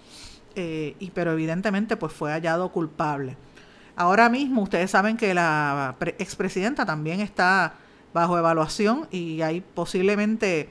eh, 0.55 0.95
y, 0.99 1.11
pero 1.11 1.33
evidentemente 1.33 1.97
pues 1.97 2.13
fue 2.13 2.31
hallado 2.31 2.71
culpable. 2.71 3.37
Ahora 3.97 4.29
mismo 4.29 4.63
ustedes 4.63 4.91
saben 4.91 5.17
que 5.17 5.35
la 5.35 5.97
expresidenta 6.19 6.85
también 6.85 7.21
está 7.21 7.75
bajo 8.13 8.39
evaluación 8.39 9.09
y 9.11 9.43
hay 9.43 9.61
posiblemente 9.61 10.69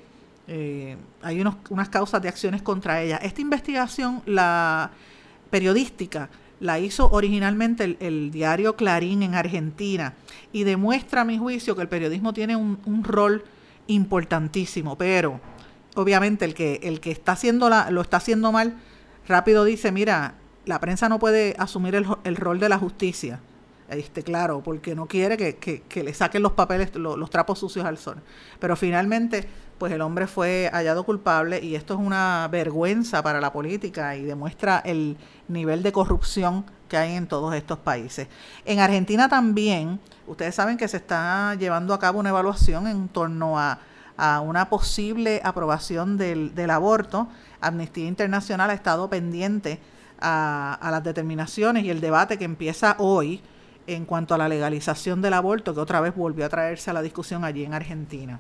eh, 0.47 0.97
hay 1.21 1.39
unos, 1.39 1.55
unas 1.69 1.89
causas 1.89 2.21
de 2.21 2.27
acciones 2.27 2.61
contra 2.61 3.01
ella. 3.01 3.17
Esta 3.17 3.41
investigación, 3.41 4.21
la 4.25 4.91
periodística, 5.49 6.29
la 6.63 6.79
hizo 6.79 7.09
originalmente 7.11 7.97
el, 7.99 8.31
diario 8.31 8.77
Clarín 8.77 9.21
en 9.21 9.35
Argentina 9.35 10.13
y 10.53 10.63
demuestra 10.63 11.21
a 11.21 11.25
mi 11.25 11.37
juicio 11.37 11.75
que 11.75 11.81
el 11.81 11.89
periodismo 11.89 12.31
tiene 12.31 12.55
un, 12.55 12.79
un 12.85 13.03
rol 13.03 13.43
importantísimo, 13.87 14.97
pero 14.97 15.41
obviamente 15.95 16.45
el 16.45 16.53
que, 16.53 16.79
el 16.83 17.01
que 17.01 17.11
está 17.11 17.33
haciendo 17.33 17.67
la, 17.67 17.91
lo 17.91 17.99
está 17.99 18.15
haciendo 18.15 18.53
mal, 18.53 18.75
rápido 19.27 19.65
dice, 19.65 19.91
mira, 19.91 20.35
la 20.65 20.79
prensa 20.79 21.09
no 21.09 21.19
puede 21.19 21.53
asumir 21.59 21.95
el, 21.95 22.05
el 22.23 22.37
rol 22.37 22.61
de 22.61 22.69
la 22.69 22.77
justicia. 22.77 23.41
Este, 23.93 24.23
claro, 24.23 24.61
porque 24.63 24.95
no 24.95 25.07
quiere 25.07 25.37
que, 25.37 25.55
que, 25.55 26.03
le 26.03 26.13
saquen 26.13 26.43
los 26.43 26.53
papeles, 26.53 26.93
los 26.95 27.29
trapos 27.29 27.59
sucios 27.59 27.85
al 27.85 27.97
sol. 27.97 28.21
Pero 28.59 28.75
finalmente, 28.75 29.47
pues 29.77 29.91
el 29.91 30.01
hombre 30.01 30.27
fue 30.27 30.69
hallado 30.71 31.03
culpable 31.03 31.59
y 31.63 31.75
esto 31.75 31.95
es 31.95 31.99
una 31.99 32.47
vergüenza 32.51 33.21
para 33.21 33.41
la 33.41 33.51
política 33.51 34.15
y 34.15 34.23
demuestra 34.23 34.79
el 34.85 35.17
nivel 35.47 35.83
de 35.83 35.91
corrupción 35.91 36.65
que 36.87 36.97
hay 36.97 37.15
en 37.15 37.27
todos 37.27 37.53
estos 37.55 37.79
países. 37.79 38.27
En 38.65 38.79
Argentina 38.79 39.27
también, 39.27 39.99
ustedes 40.27 40.55
saben 40.55 40.77
que 40.77 40.87
se 40.87 40.97
está 40.97 41.55
llevando 41.55 41.93
a 41.93 41.99
cabo 41.99 42.19
una 42.19 42.29
evaluación 42.29 42.87
en 42.87 43.09
torno 43.09 43.59
a, 43.59 43.79
a 44.15 44.41
una 44.41 44.69
posible 44.69 45.41
aprobación 45.43 46.17
del, 46.17 46.53
del 46.55 46.69
aborto. 46.69 47.27
Amnistía 47.59 48.07
Internacional 48.07 48.69
ha 48.69 48.73
estado 48.73 49.09
pendiente 49.09 49.79
a, 50.19 50.77
a 50.81 50.91
las 50.91 51.03
determinaciones 51.03 51.83
y 51.83 51.89
el 51.89 51.99
debate 51.99 52.37
que 52.37 52.45
empieza 52.45 52.95
hoy 52.99 53.41
en 53.87 54.05
cuanto 54.05 54.33
a 54.33 54.37
la 54.37 54.47
legalización 54.47 55.21
del 55.21 55.33
aborto, 55.33 55.73
que 55.73 55.79
otra 55.79 56.01
vez 56.01 56.15
volvió 56.15 56.45
a 56.45 56.49
traerse 56.49 56.89
a 56.89 56.93
la 56.93 57.01
discusión 57.01 57.43
allí 57.43 57.63
en 57.63 57.73
Argentina. 57.73 58.39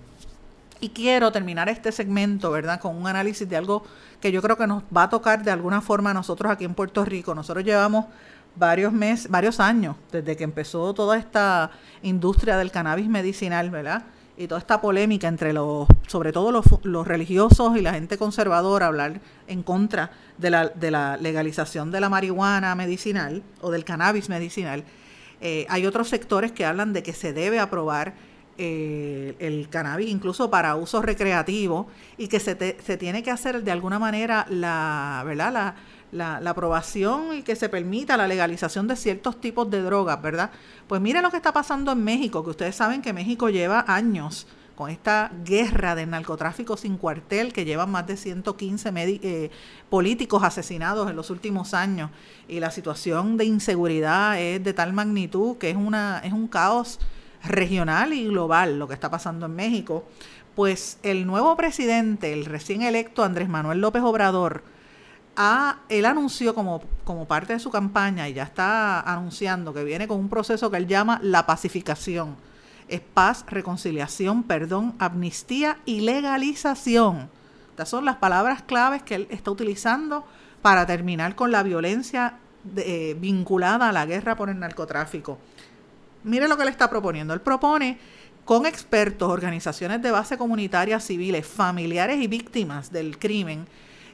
Y 0.79 0.89
quiero 0.89 1.31
terminar 1.31 1.69
este 1.69 1.91
segmento, 1.91 2.51
¿verdad?, 2.51 2.79
con 2.79 2.95
un 2.97 3.07
análisis 3.07 3.47
de 3.47 3.55
algo 3.55 3.83
que 4.19 4.31
yo 4.31 4.41
creo 4.41 4.57
que 4.57 4.67
nos 4.67 4.83
va 4.95 5.03
a 5.03 5.09
tocar 5.09 5.43
de 5.43 5.51
alguna 5.51 5.81
forma 5.81 6.11
a 6.11 6.13
nosotros 6.13 6.51
aquí 6.51 6.65
en 6.65 6.73
Puerto 6.73 7.05
Rico. 7.05 7.33
Nosotros 7.33 7.63
llevamos 7.63 8.05
varios 8.55 8.91
meses, 8.91 9.31
varios 9.31 9.59
años 9.59 9.95
desde 10.11 10.35
que 10.35 10.43
empezó 10.43 10.93
toda 10.93 11.17
esta 11.17 11.71
industria 12.01 12.57
del 12.57 12.71
cannabis 12.71 13.07
medicinal, 13.07 13.69
¿verdad? 13.69 14.03
Y 14.35 14.47
toda 14.47 14.59
esta 14.59 14.81
polémica 14.81 15.27
entre 15.27 15.53
los, 15.53 15.87
sobre 16.07 16.31
todo 16.33 16.51
los, 16.51 17.07
religiosos 17.07 17.77
y 17.77 17.81
la 17.81 17.93
gente 17.93 18.17
conservadora, 18.17 18.87
hablar 18.87 19.21
en 19.47 19.63
contra 19.63 20.11
de 20.37 20.49
la, 20.49 20.67
de 20.67 20.91
la 20.91 21.17
legalización 21.17 21.91
de 21.91 22.01
la 22.01 22.09
marihuana 22.09 22.75
medicinal 22.75 23.43
o 23.61 23.71
del 23.71 23.85
cannabis 23.85 24.29
medicinal. 24.29 24.83
Eh, 25.45 25.65
hay 25.67 25.85
otros 25.85 26.07
sectores 26.07 26.53
que 26.53 26.65
hablan 26.65 26.93
de 26.93 27.03
que 27.03 27.11
se 27.11 27.33
debe 27.33 27.59
aprobar 27.59 28.13
eh, 28.57 29.35
el 29.39 29.67
cannabis 29.67 30.09
incluso 30.09 30.49
para 30.49 30.75
uso 30.77 31.01
recreativo 31.01 31.87
y 32.17 32.29
que 32.29 32.39
se, 32.39 32.77
se 32.81 32.97
tiene 32.97 33.23
que 33.23 33.29
hacer 33.29 33.61
de 33.61 33.71
alguna 33.71 33.99
manera 33.99 34.45
la, 34.49 35.21
¿verdad? 35.25 35.75
La, 36.13 36.39
la, 36.39 36.49
aprobación 36.49 37.33
y 37.35 37.41
que 37.41 37.57
se 37.57 37.67
permita 37.67 38.15
la 38.15 38.25
legalización 38.25 38.87
de 38.87 38.95
ciertos 38.95 39.41
tipos 39.41 39.69
de 39.69 39.81
drogas, 39.81 40.21
¿verdad? 40.21 40.49
Pues 40.87 41.01
miren 41.01 41.23
lo 41.23 41.29
que 41.29 41.37
está 41.37 41.51
pasando 41.51 41.91
en 41.91 42.05
México, 42.05 42.41
que 42.41 42.51
ustedes 42.51 42.75
saben 42.77 43.01
que 43.01 43.11
México 43.11 43.49
lleva 43.49 43.83
años 43.85 44.47
esta 44.87 45.31
guerra 45.43 45.95
del 45.95 46.09
narcotráfico 46.09 46.77
sin 46.77 46.97
cuartel 46.97 47.53
que 47.53 47.65
llevan 47.65 47.91
más 47.91 48.07
de 48.07 48.17
115 48.17 48.91
eh, 48.95 49.51
políticos 49.89 50.43
asesinados 50.43 51.09
en 51.09 51.15
los 51.15 51.29
últimos 51.29 51.73
años. 51.73 52.11
Y 52.47 52.59
la 52.59 52.71
situación 52.71 53.37
de 53.37 53.45
inseguridad 53.45 54.39
es 54.39 54.63
de 54.63 54.73
tal 54.73 54.93
magnitud 54.93 55.57
que 55.57 55.69
es 55.69 55.75
una 55.75 56.21
es 56.23 56.33
un 56.33 56.47
caos 56.47 56.99
regional 57.43 58.13
y 58.13 58.25
global 58.27 58.79
lo 58.79 58.87
que 58.87 58.93
está 58.93 59.09
pasando 59.09 59.45
en 59.45 59.55
México, 59.55 60.05
pues 60.55 60.97
el 61.03 61.25
nuevo 61.25 61.55
presidente, 61.57 62.33
el 62.33 62.45
recién 62.45 62.81
electo 62.81 63.23
Andrés 63.23 63.49
Manuel 63.49 63.81
López 63.81 64.01
Obrador, 64.03 64.63
ha, 65.35 65.79
él 65.89 66.05
anunció 66.05 66.53
como, 66.53 66.81
como 67.03 67.27
parte 67.27 67.53
de 67.53 67.59
su 67.59 67.71
campaña 67.71 68.29
y 68.29 68.33
ya 68.33 68.43
está 68.43 69.01
anunciando 69.01 69.73
que 69.73 69.83
viene 69.83 70.07
con 70.07 70.19
un 70.19 70.29
proceso 70.29 70.69
que 70.69 70.77
él 70.77 70.87
llama 70.87 71.19
la 71.23 71.45
pacificación 71.45 72.35
es 72.87 73.01
paz, 73.01 73.45
reconciliación, 73.47 74.43
perdón, 74.43 74.95
amnistía 74.99 75.77
y 75.85 76.01
legalización. 76.01 77.29
Estas 77.69 77.89
son 77.89 78.05
las 78.05 78.17
palabras 78.17 78.61
claves 78.61 79.01
que 79.01 79.15
él 79.15 79.27
está 79.31 79.51
utilizando 79.51 80.25
para 80.61 80.85
terminar 80.85 81.35
con 81.35 81.51
la 81.51 81.63
violencia 81.63 82.37
eh, 82.77 83.15
vinculada 83.19 83.89
a 83.89 83.91
la 83.91 84.05
guerra 84.05 84.35
por 84.35 84.49
el 84.49 84.59
narcotráfico. 84.59 85.37
Mire 86.23 86.47
lo 86.47 86.57
que 86.57 86.65
le 86.65 86.71
está 86.71 86.89
proponiendo. 86.89 87.33
Él 87.33 87.41
propone 87.41 87.97
con 88.45 88.65
expertos, 88.65 89.29
organizaciones 89.29 90.01
de 90.01 90.11
base 90.11 90.37
comunitaria, 90.37 90.99
civiles, 90.99 91.45
familiares 91.45 92.21
y 92.21 92.27
víctimas 92.27 92.91
del 92.91 93.17
crimen, 93.17 93.65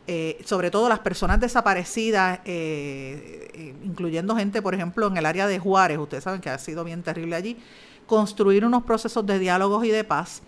eh, 0.07 0.41
sobre 0.45 0.71
todo 0.71 0.89
las 0.89 0.99
personas 0.99 1.39
desaparecidas, 1.39 2.39
eh, 2.45 3.75
incluyendo 3.83 4.35
gente, 4.35 4.61
por 4.61 4.73
ejemplo, 4.73 5.07
en 5.07 5.17
el 5.17 5.25
área 5.25 5.45
de 5.45 5.59
Juárez, 5.59 5.97
ustedes 5.99 6.23
saben 6.23 6.41
que 6.41 6.49
ha 6.49 6.57
sido 6.57 6.83
bien 6.83 7.03
terrible 7.03 7.35
allí, 7.35 7.57
construir 8.09 8.65
unos 8.65 8.81
procesos 8.83 9.23
de 9.27 9.37
diálogos 9.37 9.85
y 9.85 9.89
de 9.89 10.03
paz, 10.03 10.41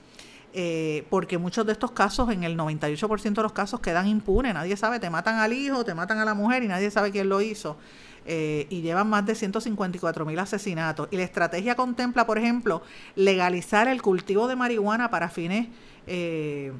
eh, 0.51 1.05
porque 1.11 1.37
muchos 1.37 1.63
de 1.63 1.73
estos 1.73 1.91
casos, 1.91 2.31
en 2.31 2.43
el 2.43 2.57
98% 2.57 3.35
de 3.35 3.43
los 3.43 3.53
casos, 3.53 3.79
quedan 3.79 4.07
impunes. 4.07 4.55
Nadie 4.55 4.75
sabe, 4.75 4.99
te 4.99 5.11
matan 5.11 5.37
al 5.37 5.53
hijo, 5.53 5.85
te 5.85 5.93
matan 5.93 6.17
a 6.17 6.25
la 6.25 6.33
mujer 6.33 6.63
y 6.63 6.67
nadie 6.67 6.89
sabe 6.89 7.11
quién 7.11 7.29
lo 7.29 7.39
hizo. 7.39 7.77
Eh, 8.25 8.65
y 8.71 8.81
llevan 8.81 9.07
más 9.11 9.27
de 9.27 9.35
154 9.35 10.25
mil 10.25 10.39
asesinatos. 10.39 11.07
Y 11.11 11.17
la 11.17 11.23
estrategia 11.23 11.75
contempla, 11.75 12.25
por 12.25 12.39
ejemplo, 12.39 12.81
legalizar 13.15 13.87
el 13.87 14.01
cultivo 14.01 14.47
de 14.47 14.55
marihuana 14.55 15.11
para 15.11 15.29
fines 15.29 15.67
eh, 16.07 16.73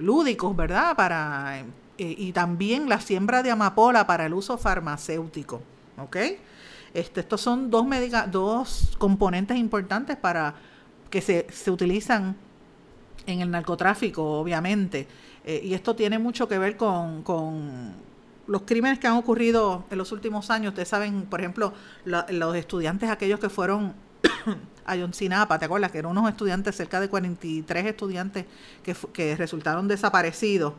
lúdicos, 0.00 0.54
¿verdad? 0.54 0.94
Para, 0.94 1.64
y 1.98 2.30
también 2.30 2.88
la 2.88 3.00
siembra 3.00 3.42
de 3.42 3.50
amapola 3.50 4.06
para 4.06 4.26
el 4.26 4.34
uso 4.34 4.56
farmacéutico. 4.56 5.60
¿Ok? 5.98 6.16
Este, 6.92 7.20
estos 7.20 7.40
son 7.40 7.70
dos, 7.70 7.86
dos 8.30 8.96
componentes 8.98 9.56
importantes 9.56 10.16
para 10.16 10.54
que 11.08 11.20
se, 11.20 11.46
se 11.50 11.70
utilizan 11.70 12.36
en 13.26 13.40
el 13.40 13.50
narcotráfico, 13.50 14.22
obviamente. 14.40 15.06
Eh, 15.44 15.60
y 15.64 15.74
esto 15.74 15.94
tiene 15.94 16.18
mucho 16.18 16.48
que 16.48 16.58
ver 16.58 16.76
con, 16.76 17.22
con, 17.22 17.94
los 18.46 18.62
crímenes 18.62 18.98
que 18.98 19.06
han 19.06 19.14
ocurrido 19.14 19.84
en 19.90 19.98
los 19.98 20.10
últimos 20.10 20.50
años. 20.50 20.70
Ustedes 20.70 20.88
saben, 20.88 21.22
por 21.22 21.40
ejemplo, 21.40 21.72
los 22.04 22.56
estudiantes, 22.56 23.08
aquellos 23.08 23.38
que 23.38 23.48
fueron 23.48 23.94
a 24.84 24.96
Yoncinapa, 24.96 25.58
¿te 25.58 25.66
acuerdas? 25.66 25.92
Que 25.92 25.98
eran 25.98 26.10
unos 26.10 26.28
estudiantes, 26.28 26.74
cerca 26.74 27.00
de 27.00 27.08
43 27.08 27.86
estudiantes 27.86 28.46
que, 28.82 28.96
que 29.12 29.36
resultaron 29.36 29.86
desaparecidos. 29.86 30.74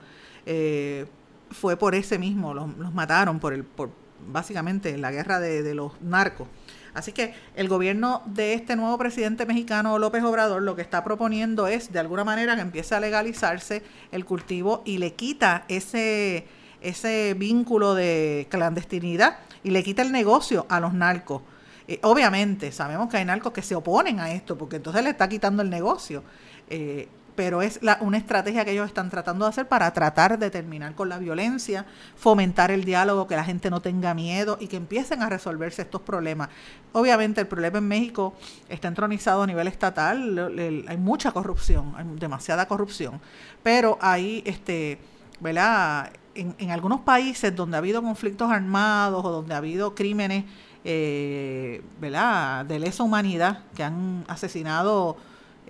Eh, 0.46 1.06
fue 1.52 1.78
por 1.78 1.96
ese 1.96 2.18
mismo, 2.18 2.54
los, 2.54 2.78
los 2.78 2.94
mataron 2.94 3.40
por 3.40 3.54
el, 3.54 3.64
por, 3.64 3.90
básicamente 4.28 4.98
la 4.98 5.12
guerra 5.12 5.40
de, 5.40 5.74
los 5.74 6.00
narcos. 6.02 6.48
Así 6.94 7.14
que 7.14 7.34
el 7.56 7.70
gobierno 7.70 8.22
de 8.26 8.54
este 8.54 8.76
nuevo 8.76 8.98
presidente 8.98 9.46
mexicano, 9.46 9.98
López 9.98 10.24
Obrador, 10.24 10.62
lo 10.62 10.76
que 10.76 10.82
está 10.82 11.04
proponiendo 11.04 11.68
es, 11.68 11.92
de 11.92 12.00
alguna 12.00 12.24
manera, 12.24 12.56
que 12.56 12.62
empiece 12.62 12.96
a 12.96 13.00
legalizarse 13.00 13.82
el 14.12 14.26
cultivo 14.26 14.82
y 14.86 14.98
le 14.98 15.14
quita 15.14 15.64
ese, 15.70 16.48
ese 16.82 17.34
vínculo 17.38 17.96
de 17.96 18.48
clandestinidad 18.50 19.38
y 19.64 19.72
le 19.72 19.84
quita 19.84 20.02
el 20.02 20.12
negocio 20.12 20.66
a 20.70 20.80
los 20.80 20.94
narcos. 20.94 21.44
Eh, 21.88 22.00
obviamente, 22.04 22.72
sabemos 22.72 23.10
que 23.10 23.18
hay 23.18 23.26
narcos 23.26 23.54
que 23.54 23.62
se 23.62 23.76
oponen 23.76 24.20
a 24.20 24.32
esto, 24.32 24.58
porque 24.58 24.78
entonces 24.78 25.04
le 25.04 25.10
está 25.10 25.28
quitando 25.30 25.62
el 25.62 25.70
negocio. 25.70 26.24
Eh, 26.70 27.08
pero 27.36 27.62
es 27.62 27.82
la, 27.82 27.98
una 28.02 28.18
estrategia 28.18 28.66
que 28.66 28.72
ellos 28.72 28.88
están 28.88 29.10
tratando 29.10 29.46
de 29.46 29.50
hacer 29.50 29.68
para 29.68 29.92
tratar 29.94 30.38
de 30.38 30.50
terminar 30.50 30.96
con 30.96 31.10
la 31.10 31.18
violencia, 31.18 31.86
fomentar 32.16 32.72
el 32.72 32.84
diálogo, 32.84 33.28
que 33.28 33.36
la 33.36 33.44
gente 33.44 33.70
no 33.70 33.82
tenga 33.82 34.14
miedo 34.14 34.58
y 34.60 34.68
que 34.68 34.78
empiecen 34.78 35.22
a 35.22 35.30
resolverse 35.30 35.82
estos 35.82 36.02
problemas. 36.02 36.50
Obviamente 36.94 37.42
el 37.42 37.48
problema 37.48 37.78
en 37.78 37.88
México 37.88 38.34
está 38.70 38.88
entronizado 38.88 39.44
a 39.44 39.48
nivel 39.48 39.68
estatal, 39.68 40.84
hay 40.88 40.98
mucha 40.98 41.32
corrupción, 41.32 41.94
hay 41.98 42.06
demasiada 42.20 42.68
corrupción, 42.68 43.22
pero 43.64 43.98
hay, 44.02 44.44
este, 44.46 45.00
¿verdad? 45.40 46.12
En, 46.34 46.56
en 46.60 46.72
algunos 46.72 47.02
países 47.02 47.56
donde 47.56 47.78
ha 47.78 47.80
habido 47.80 48.02
conflictos 48.02 48.50
armados 48.52 49.24
o 49.26 49.32
donde 49.32 49.54
ha 49.54 49.58
habido 49.58 49.96
crímenes, 49.96 50.46
eh, 50.84 51.84
¿verdad? 52.00 52.66
De 52.66 52.80
lesa 52.80 53.04
humanidad 53.04 53.60
que 53.76 53.84
han 53.84 54.26
asesinado 54.28 55.18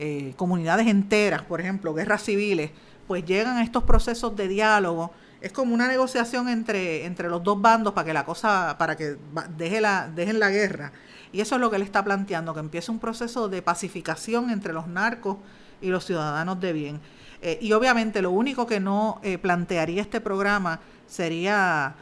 eh, 0.04 0.34
comunidades 0.36 0.88
enteras, 0.88 1.44
por 1.44 1.62
ejemplo, 1.62 1.94
guerras 1.94 2.24
civiles, 2.24 2.72
pues 3.06 3.24
llegan 3.24 3.58
a 3.58 3.64
estos 3.64 3.84
procesos 3.84 4.36
de 4.36 4.48
diálogo. 4.48 5.12
Es 5.42 5.52
como 5.52 5.76
una 5.76 5.88
negociación 5.88 6.50
entre, 6.50 7.06
entre 7.06 7.30
los 7.30 7.44
dos 7.44 7.62
bandos 7.62 7.94
para 7.94 8.08
que 8.08 8.14
la 8.14 8.26
cosa, 8.26 8.78
para 8.80 8.98
que 8.98 9.18
deje 9.56 9.80
la, 9.80 10.10
dejen 10.10 10.40
la 10.40 10.50
guerra. 10.50 10.92
Y 11.32 11.40
eso 11.40 11.54
es 11.54 11.62
lo 11.62 11.70
que 11.70 11.76
él 11.76 11.84
está 11.84 12.04
planteando, 12.04 12.52
que 12.56 12.62
empiece 12.62 12.90
un 12.90 12.98
proceso 12.98 13.48
de 13.48 13.62
pacificación 13.62 14.50
entre 14.50 14.74
los 14.74 14.88
narcos 14.88 15.38
y 15.82 15.90
los 15.90 16.04
ciudadanos 16.04 16.60
de 16.60 16.74
bien. 16.74 17.00
Eh, 17.44 17.60
y 17.62 17.72
obviamente 17.74 18.24
lo 18.24 18.32
único 18.32 18.66
que 18.66 18.80
no 18.80 19.20
eh, 19.22 19.38
plantearía 19.38 20.02
este 20.02 20.20
programa 20.20 20.80
sería 21.06 21.94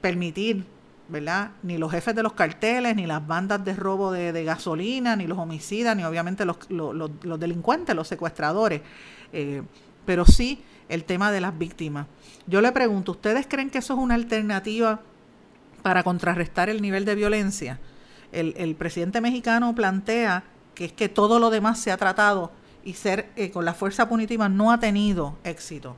permitir 0.00 0.64
¿verdad? 1.08 1.52
Ni 1.62 1.78
los 1.78 1.90
jefes 1.90 2.14
de 2.14 2.22
los 2.22 2.34
carteles, 2.34 2.94
ni 2.96 3.06
las 3.06 3.26
bandas 3.26 3.64
de 3.64 3.74
robo 3.74 4.12
de, 4.12 4.44
gasolina, 4.44 5.16
ni 5.16 5.26
los 5.26 5.38
homicidas, 5.38 5.96
ni 5.96 6.04
obviamente 6.04 6.44
los, 6.44 6.58
los, 6.70 7.40
delincuentes, 7.40 7.94
los 7.94 8.08
secuestradores, 8.08 8.82
eh, 9.32 9.62
pero 10.04 10.24
sí 10.24 10.62
el 10.88 11.04
tema 11.04 11.32
de 11.32 11.40
las 11.40 11.56
víctimas. 11.56 12.06
Yo 12.46 12.60
le 12.60 12.72
pregunto, 12.72 13.12
¿ustedes 13.12 13.46
creen 13.48 13.70
que 13.70 13.78
eso 13.78 13.94
es 13.94 13.98
una 13.98 14.14
alternativa 14.14 15.00
para 15.82 16.02
contrarrestar 16.02 16.68
el 16.68 16.82
nivel 16.82 17.04
de 17.04 17.14
violencia? 17.14 17.78
El, 18.32 18.54
el 18.56 18.74
presidente 18.74 19.20
mexicano 19.20 19.74
plantea 19.74 20.44
que 20.74 20.86
es 20.86 20.92
que 20.92 21.08
todo 21.08 21.38
lo 21.38 21.50
demás 21.50 21.78
se 21.78 21.90
ha 21.90 21.96
tratado 21.96 22.52
y 22.84 22.94
ser 22.94 23.30
eh, 23.36 23.50
con 23.50 23.64
la 23.64 23.74
fuerza 23.74 24.08
punitiva 24.08 24.48
no 24.48 24.70
ha 24.72 24.80
tenido 24.80 25.36
éxito. 25.44 25.96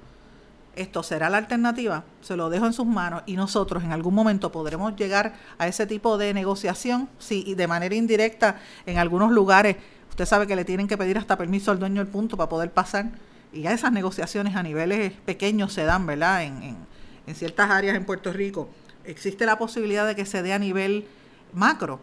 Esto 0.80 1.02
será 1.02 1.30
la 1.30 1.38
alternativa, 1.38 2.04
se 2.20 2.36
lo 2.36 2.50
dejo 2.50 2.66
en 2.66 2.72
sus 2.72 2.86
manos 2.86 3.22
y 3.26 3.36
nosotros 3.36 3.84
en 3.84 3.92
algún 3.92 4.14
momento 4.14 4.50
podremos 4.52 4.96
llegar 4.96 5.34
a 5.58 5.66
ese 5.66 5.86
tipo 5.86 6.18
de 6.18 6.34
negociación, 6.34 7.08
sí, 7.18 7.44
y 7.46 7.54
de 7.54 7.66
manera 7.66 7.94
indirecta 7.94 8.60
en 8.86 8.98
algunos 8.98 9.30
lugares, 9.30 9.76
usted 10.08 10.26
sabe 10.26 10.46
que 10.46 10.56
le 10.56 10.64
tienen 10.64 10.88
que 10.88 10.96
pedir 10.96 11.18
hasta 11.18 11.36
permiso 11.36 11.70
al 11.70 11.78
dueño 11.78 12.02
del 12.02 12.10
punto 12.10 12.36
para 12.36 12.48
poder 12.48 12.72
pasar 12.72 13.10
y 13.52 13.62
ya 13.62 13.72
esas 13.72 13.92
negociaciones 13.92 14.56
a 14.56 14.62
niveles 14.62 15.12
pequeños 15.24 15.72
se 15.72 15.84
dan, 15.84 16.06
¿verdad? 16.06 16.44
En, 16.44 16.62
en, 16.62 16.76
en 17.26 17.34
ciertas 17.34 17.70
áreas 17.70 17.96
en 17.96 18.04
Puerto 18.04 18.32
Rico. 18.32 18.68
Existe 19.04 19.46
la 19.46 19.58
posibilidad 19.58 20.06
de 20.06 20.14
que 20.14 20.26
se 20.26 20.42
dé 20.42 20.52
a 20.52 20.58
nivel 20.58 21.06
macro, 21.52 22.00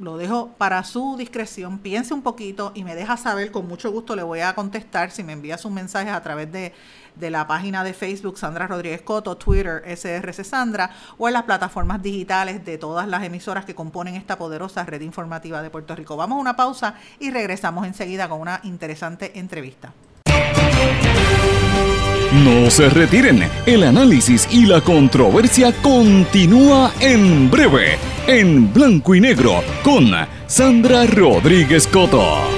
lo 0.00 0.16
dejo 0.16 0.50
para 0.58 0.82
su 0.84 1.16
discreción, 1.16 1.78
piense 1.78 2.14
un 2.14 2.22
poquito 2.22 2.72
y 2.74 2.84
me 2.84 2.94
deja 2.94 3.16
saber, 3.16 3.50
con 3.50 3.66
mucho 3.66 3.90
gusto 3.90 4.14
le 4.14 4.22
voy 4.22 4.40
a 4.40 4.54
contestar 4.54 5.10
si 5.10 5.24
me 5.24 5.32
envía 5.32 5.58
sus 5.58 5.72
mensajes 5.72 6.12
a 6.12 6.22
través 6.22 6.50
de, 6.52 6.72
de 7.18 7.30
la 7.30 7.46
página 7.46 7.84
de 7.84 7.94
Facebook 7.94 8.38
Sandra 8.38 8.66
Rodríguez 8.66 9.02
Coto, 9.02 9.36
Twitter 9.36 9.82
SRC 9.86 10.44
Sandra 10.44 10.90
o 11.16 11.28
en 11.28 11.34
las 11.34 11.44
plataformas 11.44 12.02
digitales 12.02 12.64
de 12.64 12.78
todas 12.78 13.08
las 13.08 13.24
emisoras 13.24 13.64
que 13.64 13.74
componen 13.74 14.14
esta 14.14 14.38
poderosa 14.38 14.84
red 14.84 15.00
informativa 15.00 15.62
de 15.62 15.70
Puerto 15.70 15.94
Rico. 15.94 16.16
Vamos 16.16 16.36
a 16.36 16.40
una 16.40 16.56
pausa 16.56 16.94
y 17.18 17.30
regresamos 17.30 17.86
enseguida 17.86 18.28
con 18.28 18.40
una 18.40 18.60
interesante 18.64 19.38
entrevista. 19.38 19.92
No 22.32 22.70
se 22.70 22.90
retiren, 22.90 23.48
el 23.64 23.84
análisis 23.84 24.46
y 24.52 24.66
la 24.66 24.82
controversia 24.82 25.72
continúa 25.80 26.92
en 27.00 27.50
breve, 27.50 27.98
en 28.26 28.70
blanco 28.72 29.14
y 29.14 29.20
negro, 29.20 29.62
con 29.82 30.10
Sandra 30.46 31.06
Rodríguez 31.06 31.86
Coto. 31.86 32.57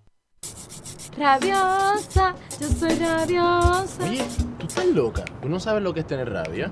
Rabiosa, 1.17 2.35
yo 2.59 2.67
soy 2.67 2.95
rabiosa. 2.95 4.03
Oye, 4.03 4.23
tú 4.57 4.67
estás 4.67 4.85
loca. 4.87 5.25
¿Tú 5.41 5.49
no 5.49 5.59
sabes 5.59 5.83
lo 5.83 5.93
que 5.93 6.01
es 6.01 6.07
tener 6.07 6.31
rabia? 6.31 6.71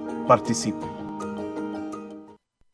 Participe. 0.27 0.90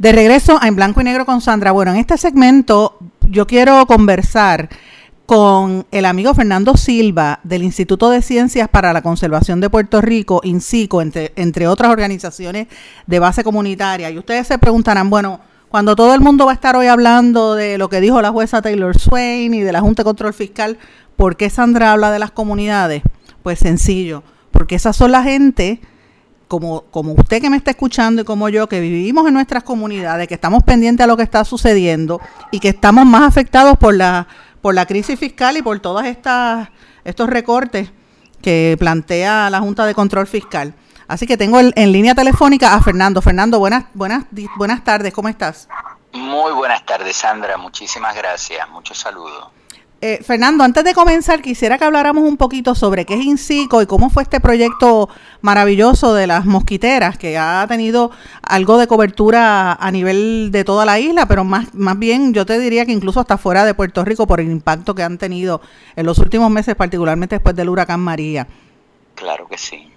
De 0.00 0.12
regreso 0.12 0.58
a 0.58 0.66
En 0.66 0.76
Blanco 0.76 1.02
y 1.02 1.04
Negro 1.04 1.26
con 1.26 1.42
Sandra. 1.42 1.72
Bueno, 1.72 1.90
en 1.90 1.98
este 1.98 2.16
segmento 2.16 2.96
yo 3.28 3.46
quiero 3.46 3.84
conversar 3.84 4.70
con 5.26 5.84
el 5.90 6.06
amigo 6.06 6.32
Fernando 6.32 6.74
Silva 6.78 7.40
del 7.42 7.62
Instituto 7.62 8.08
de 8.08 8.22
Ciencias 8.22 8.66
para 8.70 8.94
la 8.94 9.02
Conservación 9.02 9.60
de 9.60 9.68
Puerto 9.68 10.00
Rico, 10.00 10.40
INCICO, 10.42 11.02
entre, 11.02 11.34
entre 11.36 11.68
otras 11.68 11.92
organizaciones 11.92 12.68
de 13.06 13.18
base 13.18 13.44
comunitaria. 13.44 14.08
Y 14.10 14.16
ustedes 14.16 14.46
se 14.46 14.56
preguntarán, 14.56 15.10
bueno, 15.10 15.40
cuando 15.68 15.94
todo 15.94 16.14
el 16.14 16.22
mundo 16.22 16.46
va 16.46 16.52
a 16.52 16.54
estar 16.54 16.76
hoy 16.76 16.86
hablando 16.86 17.54
de 17.54 17.76
lo 17.76 17.90
que 17.90 18.00
dijo 18.00 18.22
la 18.22 18.30
jueza 18.30 18.62
Taylor 18.62 18.98
Swain 18.98 19.52
y 19.52 19.60
de 19.60 19.72
la 19.72 19.82
Junta 19.82 20.00
de 20.00 20.04
Control 20.04 20.32
Fiscal, 20.32 20.78
¿por 21.16 21.36
qué 21.36 21.50
Sandra 21.50 21.92
habla 21.92 22.10
de 22.10 22.20
las 22.20 22.30
comunidades? 22.30 23.02
Pues 23.42 23.58
sencillo, 23.58 24.22
porque 24.50 24.76
esas 24.76 24.96
son 24.96 25.12
la 25.12 25.22
gente 25.22 25.82
como, 26.50 26.82
como 26.90 27.12
usted 27.12 27.40
que 27.40 27.48
me 27.48 27.56
está 27.56 27.70
escuchando 27.70 28.22
y 28.22 28.24
como 28.24 28.48
yo, 28.48 28.68
que 28.68 28.80
vivimos 28.80 29.24
en 29.28 29.34
nuestras 29.34 29.62
comunidades, 29.62 30.26
que 30.26 30.34
estamos 30.34 30.64
pendientes 30.64 31.04
a 31.04 31.06
lo 31.06 31.16
que 31.16 31.22
está 31.22 31.44
sucediendo 31.44 32.20
y 32.50 32.58
que 32.58 32.70
estamos 32.70 33.06
más 33.06 33.22
afectados 33.22 33.78
por 33.78 33.94
la, 33.94 34.26
por 34.60 34.74
la 34.74 34.84
crisis 34.84 35.16
fiscal 35.16 35.56
y 35.56 35.62
por 35.62 35.78
todos 35.78 36.04
estos 36.04 37.30
recortes 37.30 37.92
que 38.42 38.74
plantea 38.80 39.48
la 39.48 39.60
Junta 39.60 39.86
de 39.86 39.94
Control 39.94 40.26
Fiscal. 40.26 40.74
Así 41.06 41.24
que 41.24 41.36
tengo 41.36 41.60
en 41.60 41.92
línea 41.92 42.16
telefónica 42.16 42.74
a 42.74 42.82
Fernando. 42.82 43.22
Fernando, 43.22 43.60
buenas, 43.60 43.84
buenas, 43.94 44.24
buenas 44.56 44.82
tardes, 44.82 45.12
¿cómo 45.12 45.28
estás? 45.28 45.68
Muy 46.12 46.50
buenas 46.52 46.84
tardes, 46.84 47.14
Sandra. 47.14 47.58
Muchísimas 47.58 48.16
gracias. 48.16 48.68
Muchos 48.70 48.98
saludos. 48.98 49.50
Eh, 50.02 50.22
Fernando, 50.24 50.64
antes 50.64 50.82
de 50.82 50.94
comenzar, 50.94 51.42
quisiera 51.42 51.76
que 51.76 51.84
habláramos 51.84 52.24
un 52.24 52.38
poquito 52.38 52.74
sobre 52.74 53.04
qué 53.04 53.14
es 53.14 53.20
INCICO 53.20 53.82
y 53.82 53.86
cómo 53.86 54.08
fue 54.08 54.22
este 54.22 54.40
proyecto 54.40 55.10
maravilloso 55.42 56.14
de 56.14 56.26
las 56.26 56.46
mosquiteras, 56.46 57.18
que 57.18 57.36
ha 57.36 57.66
tenido 57.68 58.10
algo 58.42 58.78
de 58.78 58.86
cobertura 58.86 59.74
a 59.74 59.90
nivel 59.90 60.48
de 60.52 60.64
toda 60.64 60.86
la 60.86 60.98
isla, 60.98 61.26
pero 61.26 61.44
más, 61.44 61.74
más 61.74 61.98
bien 61.98 62.32
yo 62.32 62.46
te 62.46 62.58
diría 62.58 62.86
que 62.86 62.92
incluso 62.92 63.20
hasta 63.20 63.36
fuera 63.36 63.66
de 63.66 63.74
Puerto 63.74 64.02
Rico 64.02 64.26
por 64.26 64.40
el 64.40 64.50
impacto 64.50 64.94
que 64.94 65.02
han 65.02 65.18
tenido 65.18 65.60
en 65.96 66.06
los 66.06 66.16
últimos 66.16 66.50
meses, 66.50 66.74
particularmente 66.76 67.34
después 67.34 67.54
del 67.54 67.68
huracán 67.68 68.00
María. 68.00 68.46
Claro 69.16 69.48
que 69.48 69.58
sí. 69.58 69.92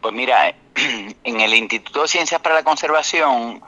Pues 0.00 0.14
mira, 0.14 0.54
en 1.24 1.40
el 1.40 1.54
Instituto 1.54 2.02
de 2.02 2.08
Ciencias 2.08 2.40
para 2.40 2.54
la 2.54 2.62
Conservación 2.62 3.60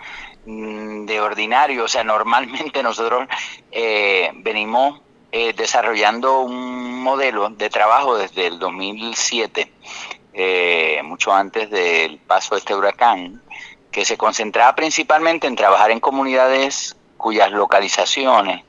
mm, 0.46 1.06
de 1.06 1.20
ordinario, 1.20 1.82
o 1.82 1.88
sea, 1.88 2.04
normalmente 2.04 2.82
nosotros 2.84 3.26
eh, 3.72 4.30
venimos 4.36 5.00
eh, 5.34 5.54
desarrollando 5.54 6.40
un 6.40 7.02
modelo 7.02 7.48
de 7.48 7.70
trabajo 7.70 8.18
desde 8.18 8.48
el 8.48 8.58
2007, 8.58 9.72
eh, 10.34 11.00
mucho 11.04 11.32
antes 11.32 11.70
del 11.70 12.18
paso 12.18 12.54
de 12.54 12.58
este 12.58 12.74
huracán, 12.74 13.40
que 13.90 14.04
se 14.04 14.18
concentraba 14.18 14.74
principalmente 14.74 15.46
en 15.46 15.56
trabajar 15.56 15.90
en 15.90 16.00
comunidades 16.00 16.98
cuyas 17.16 17.50
localizaciones 17.50 18.62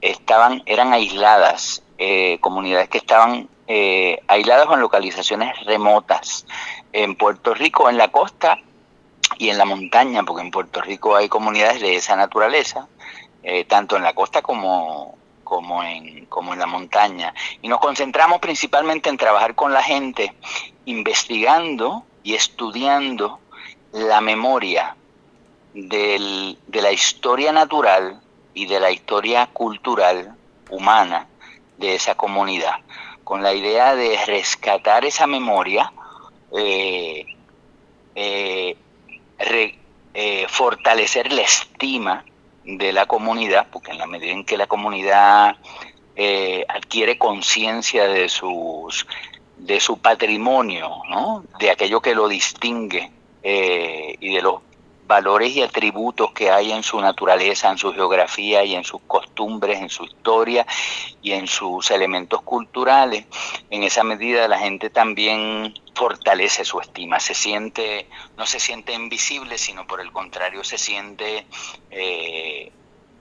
estaban 0.00 0.64
eran 0.66 0.92
aisladas, 0.92 1.84
eh, 1.96 2.38
comunidades 2.40 2.88
que 2.88 2.98
estaban 2.98 3.48
aisladas 4.26 4.66
con 4.66 4.80
localizaciones 4.80 5.64
remotas 5.64 6.44
en 6.92 7.14
Puerto 7.14 7.54
Rico, 7.54 7.88
en 7.88 7.98
la 7.98 8.08
costa 8.08 8.58
y 9.38 9.48
en 9.48 9.58
la 9.58 9.64
montaña, 9.64 10.24
porque 10.24 10.42
en 10.42 10.50
Puerto 10.50 10.80
Rico 10.80 11.14
hay 11.14 11.28
comunidades 11.28 11.80
de 11.80 11.94
esa 11.94 12.16
naturaleza, 12.16 12.88
tanto 13.68 13.96
en 13.96 14.02
la 14.02 14.12
costa 14.12 14.42
como 14.42 15.19
como 15.50 15.82
en, 15.82 16.26
como 16.26 16.52
en 16.52 16.60
la 16.60 16.66
montaña. 16.66 17.34
Y 17.60 17.66
nos 17.66 17.80
concentramos 17.80 18.38
principalmente 18.38 19.10
en 19.10 19.16
trabajar 19.16 19.56
con 19.56 19.72
la 19.72 19.82
gente, 19.82 20.32
investigando 20.84 22.04
y 22.22 22.34
estudiando 22.34 23.40
la 23.90 24.20
memoria 24.20 24.94
del, 25.74 26.56
de 26.68 26.82
la 26.82 26.92
historia 26.92 27.50
natural 27.50 28.20
y 28.54 28.66
de 28.66 28.78
la 28.78 28.92
historia 28.92 29.48
cultural 29.48 30.36
humana 30.70 31.26
de 31.78 31.96
esa 31.96 32.14
comunidad, 32.14 32.76
con 33.24 33.42
la 33.42 33.52
idea 33.52 33.96
de 33.96 34.24
rescatar 34.26 35.04
esa 35.04 35.26
memoria, 35.26 35.92
eh, 36.56 37.26
eh, 38.14 38.76
eh, 40.14 40.46
fortalecer 40.48 41.32
la 41.32 41.42
estima 41.42 42.24
de 42.78 42.92
la 42.92 43.06
comunidad, 43.06 43.66
porque 43.70 43.92
en 43.92 43.98
la 43.98 44.06
medida 44.06 44.32
en 44.32 44.44
que 44.44 44.56
la 44.56 44.66
comunidad 44.66 45.56
eh, 46.16 46.64
adquiere 46.68 47.18
conciencia 47.18 48.06
de 48.08 48.28
sus 48.28 49.06
de 49.56 49.78
su 49.78 49.98
patrimonio, 49.98 51.02
¿no? 51.08 51.44
de 51.58 51.70
aquello 51.70 52.00
que 52.00 52.14
lo 52.14 52.28
distingue 52.28 53.10
eh, 53.42 54.16
y 54.18 54.34
de 54.34 54.42
los 54.42 54.60
valores 55.10 55.56
y 55.56 55.62
atributos 55.62 56.30
que 56.32 56.50
hay 56.50 56.70
en 56.70 56.84
su 56.84 57.00
naturaleza, 57.00 57.68
en 57.68 57.78
su 57.78 57.92
geografía 57.92 58.64
y 58.64 58.76
en 58.76 58.84
sus 58.84 59.00
costumbres, 59.08 59.80
en 59.80 59.90
su 59.90 60.04
historia 60.04 60.64
y 61.20 61.32
en 61.32 61.48
sus 61.48 61.90
elementos 61.90 62.42
culturales, 62.42 63.26
en 63.70 63.82
esa 63.82 64.04
medida 64.04 64.46
la 64.46 64.58
gente 64.58 64.88
también 64.88 65.74
fortalece 66.00 66.64
su 66.64 66.80
estima, 66.80 67.20
se 67.20 67.34
siente, 67.34 68.08
no 68.38 68.46
se 68.46 68.58
siente 68.58 68.94
invisible, 68.94 69.58
sino 69.58 69.86
por 69.86 70.00
el 70.00 70.10
contrario 70.12 70.64
se 70.64 70.78
siente 70.78 71.46
eh, 71.90 72.72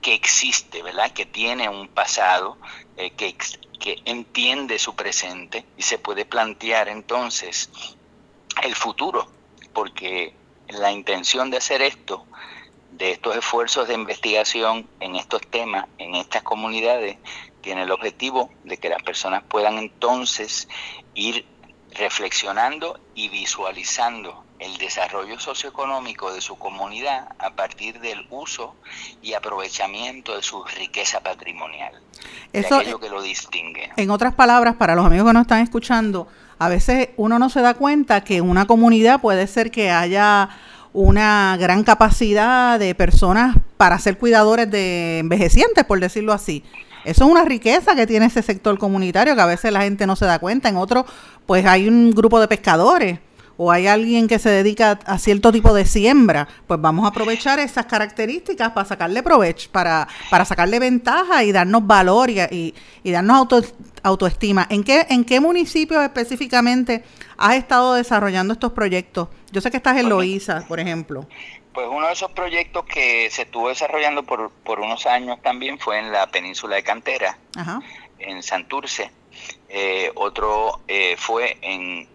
que 0.02 0.14
existe, 0.14 0.82
¿verdad? 0.82 1.12
Que 1.12 1.26
tiene 1.26 1.68
un 1.68 1.90
pasado, 1.90 2.58
eh, 2.96 3.12
que, 3.18 3.36
que 3.82 4.02
entiende 4.06 4.80
su 4.80 4.96
presente 4.96 5.66
y 5.76 5.82
se 5.82 5.98
puede 5.98 6.24
plantear 6.24 6.88
entonces 6.88 7.70
el 8.64 8.74
futuro, 8.76 9.30
porque 9.74 10.34
la 10.70 10.94
intención 10.94 11.52
de 11.52 11.58
hacer 11.58 11.82
esto, 11.82 12.26
de 12.92 13.12
estos 13.12 13.36
esfuerzos 13.36 13.90
de 13.90 13.96
investigación 13.96 14.90
en 15.02 15.18
estos 15.18 15.42
temas, 15.42 15.86
en 15.98 16.16
estas 16.16 16.44
comunidades, 16.44 17.18
tiene 17.60 17.82
el 17.84 17.92
objetivo 17.92 18.50
de 18.64 18.78
que 18.78 18.88
las 18.88 19.04
personas 19.04 19.44
puedan 19.44 19.78
entonces 19.80 20.70
ir 21.14 21.46
reflexionando 21.94 23.00
y 23.16 23.30
visualizando 23.30 24.44
el 24.60 24.78
desarrollo 24.78 25.40
socioeconómico 25.40 26.34
de 26.34 26.42
su 26.42 26.58
comunidad 26.58 27.30
a 27.40 27.52
partir 27.52 28.00
del 28.00 28.28
uso 28.30 28.76
y 29.22 29.34
aprovechamiento 29.34 30.36
de 30.36 30.44
su 30.44 30.64
riqueza 30.66 31.22
patrimonial, 31.22 31.94
Eso, 32.52 32.76
de 32.76 32.82
aquello 32.82 33.00
que 33.00 33.10
lo 33.10 33.22
distingue. 33.22 33.90
En 33.96 34.12
otras 34.12 34.36
palabras, 34.36 34.76
para 34.76 34.96
los 34.96 35.06
amigos 35.06 35.28
que 35.28 35.34
nos 35.34 35.42
están 35.44 35.62
escuchando, 35.62 36.28
a 36.58 36.68
veces 36.68 37.10
uno 37.16 37.40
no 37.40 37.50
se 37.50 37.62
da 37.62 37.74
cuenta 37.74 38.24
que 38.24 38.38
en 38.38 38.50
una 38.50 38.68
comunidad 38.68 39.22
puede 39.22 39.48
ser 39.48 39.72
que 39.72 39.92
haya 39.92 40.50
una 40.92 41.56
gran 41.58 41.84
capacidad 41.84 42.78
de 42.80 42.96
personas 42.96 43.56
para 43.78 43.98
ser 44.00 44.18
cuidadores 44.18 44.70
de 44.70 45.20
envejecientes, 45.20 45.86
por 45.86 46.00
decirlo 46.02 46.34
así. 46.34 46.64
Eso 47.06 47.24
es 47.24 47.32
una 47.32 47.46
riqueza 47.46 47.96
que 47.96 48.06
tiene 48.06 48.26
ese 48.26 48.42
sector 48.42 48.78
comunitario 48.78 49.34
que 49.36 49.42
a 49.42 49.46
veces 49.46 49.72
la 49.72 49.82
gente 49.82 50.06
no 50.06 50.18
se 50.18 50.26
da 50.26 50.40
cuenta. 50.40 50.68
En 50.68 50.76
otro, 50.76 51.06
pues 51.50 51.66
hay 51.66 51.88
un 51.88 52.12
grupo 52.12 52.40
de 52.40 52.48
pescadores 52.48 53.18
o 53.58 53.72
hay 53.72 53.88
alguien 53.88 54.28
que 54.28 54.38
se 54.38 54.52
dedica 54.52 55.00
a 55.04 55.18
cierto 55.18 55.52
tipo 55.52 55.74
de 55.74 55.84
siembra, 55.84 56.48
pues 56.68 56.80
vamos 56.80 57.06
a 57.06 57.08
aprovechar 57.08 57.58
esas 57.58 57.88
características 57.88 58.70
para 58.70 58.86
sacarle 58.86 59.24
provecho, 59.24 59.68
para, 59.72 60.08
para 60.30 60.46
sacarle 60.46 60.78
ventaja 60.78 61.44
y 61.44 61.52
darnos 61.52 61.88
valor 61.88 62.30
y, 62.30 62.76
y, 63.04 63.12
darnos 63.12 63.36
auto, 63.36 63.62
autoestima. 64.04 64.68
¿En 64.70 64.84
qué, 64.84 65.08
¿En 65.10 65.26
qué 65.26 65.40
municipio 65.40 66.00
específicamente 66.04 67.04
has 67.36 67.56
estado 67.56 67.96
desarrollando 67.96 68.54
estos 68.54 68.72
proyectos? 68.74 69.30
Yo 69.52 69.60
sé 69.60 69.72
que 69.72 69.78
estás 69.78 69.98
en 69.98 70.08
Loíza, 70.08 70.68
por 70.68 70.80
ejemplo. 70.80 71.28
Pues 71.74 71.88
uno 71.90 72.06
de 72.06 72.14
esos 72.14 72.32
proyectos 72.34 72.86
que 72.86 73.28
se 73.32 73.42
estuvo 73.42 73.70
desarrollando 73.70 74.22
por, 74.22 74.52
por 74.52 74.82
unos 74.82 75.08
años 75.08 75.42
también 75.42 75.80
fue 75.80 75.98
en 75.98 76.12
la 76.12 76.28
península 76.28 76.76
de 76.76 76.84
Cantera, 76.84 77.40
en 78.20 78.44
Santurce. 78.44 79.10
Eh, 79.72 80.12
otro 80.16 80.80
eh, 80.88 81.16
fue 81.16 81.58
en, 81.62 82.08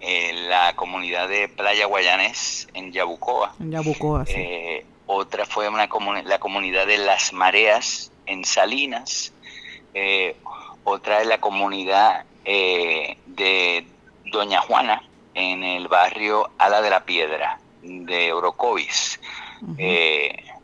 la 0.48 0.74
comunidad 0.74 1.28
de 1.28 1.48
Playa 1.48 1.86
Guayanés, 1.86 2.68
en 2.74 2.90
Yabucoa. 2.90 3.54
En 3.60 3.70
Yabucoa, 3.70 4.26
sí. 4.26 4.34
Eh, 4.36 4.86
otra 5.06 5.46
fue 5.46 5.68
una 5.68 5.88
la 6.24 6.38
comunidad 6.38 6.86
de 6.86 6.98
Las 6.98 7.32
Mareas, 7.32 8.10
en 8.26 8.44
Salinas. 8.44 9.32
otra 10.82 11.20
es 11.20 11.28
la 11.28 11.38
comunidad 11.38 12.24
de 12.44 13.86
Doña 14.24 14.60
Juana, 14.60 15.02
en 15.34 15.62
el 15.62 15.86
barrio 15.86 16.50
Ala 16.58 16.82
de 16.82 16.90
la 16.90 17.04
Piedra, 17.04 17.60
de 17.82 18.32
Orocovis. 18.32 19.20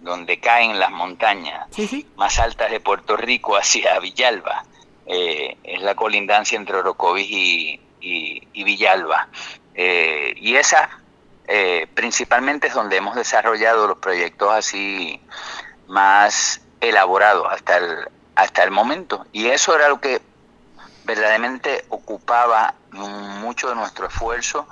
donde 0.01 0.41
caen 0.41 0.79
las 0.79 0.91
montañas 0.91 1.69
más 2.17 2.39
altas 2.39 2.71
de 2.71 2.81
Puerto 2.81 3.17
Rico 3.17 3.57
hacia 3.57 3.99
Villalba. 4.01 4.65
Eh, 5.13 5.57
es 5.65 5.83
la 5.83 5.97
colindancia 5.97 6.57
entre 6.57 6.77
Orocovis 6.77 7.27
y, 7.29 7.81
Villalba. 8.55 9.29
Eh, 9.75 10.35
y 10.37 10.55
esa 10.55 10.89
eh, 11.49 11.89
principalmente 11.95 12.69
es 12.69 12.75
donde 12.75 12.99
hemos 12.99 13.17
desarrollado 13.17 13.89
los 13.89 13.99
proyectos 13.99 14.53
así 14.53 15.21
más 15.89 16.61
elaborados 16.81 17.49
hasta 17.51 17.79
el, 17.79 18.09
hasta 18.37 18.63
el 18.63 18.71
momento. 18.71 19.27
Y 19.33 19.49
eso 19.49 19.75
era 19.75 19.89
lo 19.89 20.01
que 20.01 20.23
verdaderamente 21.05 21.85
ocupaba 21.89 22.75
mucho 22.93 23.69
de 23.69 23.75
nuestro 23.75 24.07
esfuerzo, 24.07 24.69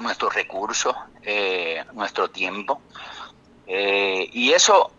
nuestros 0.00 0.34
recursos, 0.34 0.96
nuestro 1.92 2.30
tiempo. 2.30 2.80
y 3.66 4.52
eso 4.52 4.90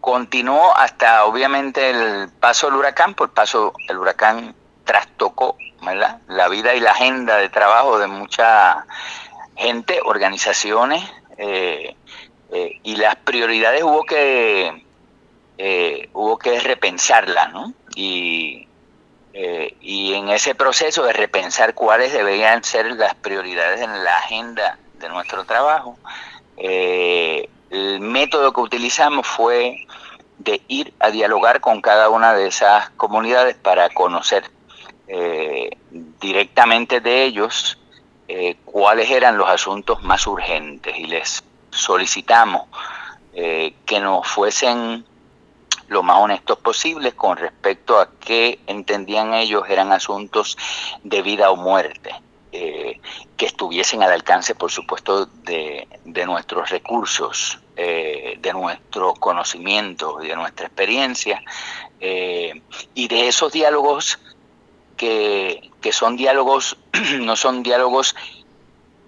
continuó 0.00 0.76
hasta 0.76 1.24
obviamente 1.24 1.90
el 1.90 2.28
paso 2.40 2.66
del 2.66 2.76
huracán, 2.76 3.14
por 3.14 3.30
paso 3.30 3.72
el 3.88 3.98
huracán 3.98 4.54
trastocó 4.84 5.56
la 6.28 6.48
vida 6.48 6.74
y 6.74 6.80
la 6.80 6.90
agenda 6.90 7.36
de 7.36 7.48
trabajo 7.48 7.98
de 7.98 8.06
mucha 8.06 8.84
gente, 9.56 10.00
organizaciones, 10.04 11.02
eh, 11.36 11.94
eh, 12.50 12.80
y 12.82 12.96
las 12.96 13.16
prioridades 13.16 13.82
hubo 13.82 14.04
que 14.04 14.84
eh, 15.58 16.08
hubo 16.12 16.38
que 16.38 16.58
repensarlas, 16.60 17.52
¿no? 17.52 17.72
Y, 17.94 18.66
y 19.80 20.14
en 20.14 20.30
ese 20.30 20.56
proceso 20.56 21.04
de 21.04 21.12
repensar 21.12 21.74
cuáles 21.74 22.12
deberían 22.12 22.64
ser 22.64 22.86
las 22.92 23.14
prioridades 23.14 23.80
en 23.80 24.02
la 24.02 24.16
agenda 24.18 24.78
de 24.94 25.08
nuestro 25.08 25.44
trabajo, 25.44 25.96
el 27.70 28.00
método 28.00 28.52
que 28.52 28.60
utilizamos 28.60 29.26
fue 29.26 29.86
de 30.38 30.62
ir 30.68 30.94
a 31.00 31.10
dialogar 31.10 31.60
con 31.60 31.80
cada 31.80 32.08
una 32.08 32.32
de 32.32 32.46
esas 32.46 32.90
comunidades 32.90 33.56
para 33.56 33.88
conocer 33.90 34.50
eh, 35.08 35.70
directamente 36.20 37.00
de 37.00 37.24
ellos 37.24 37.78
eh, 38.28 38.56
cuáles 38.64 39.10
eran 39.10 39.36
los 39.36 39.48
asuntos 39.48 40.02
más 40.02 40.26
urgentes. 40.26 40.96
Y 40.96 41.06
les 41.06 41.42
solicitamos 41.70 42.68
eh, 43.32 43.74
que 43.84 44.00
nos 44.00 44.26
fuesen 44.26 45.04
lo 45.88 46.02
más 46.02 46.18
honestos 46.18 46.58
posibles 46.58 47.14
con 47.14 47.36
respecto 47.36 47.98
a 47.98 48.10
qué 48.20 48.60
entendían 48.66 49.32
ellos 49.32 49.64
eran 49.68 49.92
asuntos 49.92 50.56
de 51.02 51.22
vida 51.22 51.50
o 51.50 51.56
muerte, 51.56 52.14
eh, 52.50 53.00
que 53.36 53.46
estuviesen 53.46 54.02
al 54.02 54.10
alcance, 54.10 54.54
por 54.54 54.70
supuesto, 54.70 55.26
de, 55.26 55.86
nuestros 56.26 56.70
recursos, 56.70 57.58
eh, 57.76 58.36
de 58.40 58.52
nuestro 58.52 59.14
conocimiento 59.14 60.18
de 60.18 60.34
nuestra 60.34 60.66
experiencia, 60.66 61.42
eh, 62.00 62.62
y 62.94 63.08
de 63.08 63.28
esos 63.28 63.52
diálogos 63.52 64.18
que, 64.96 65.70
que 65.80 65.92
son 65.92 66.16
diálogos, 66.16 66.78
no 67.20 67.36
son 67.36 67.62
diálogos 67.62 68.14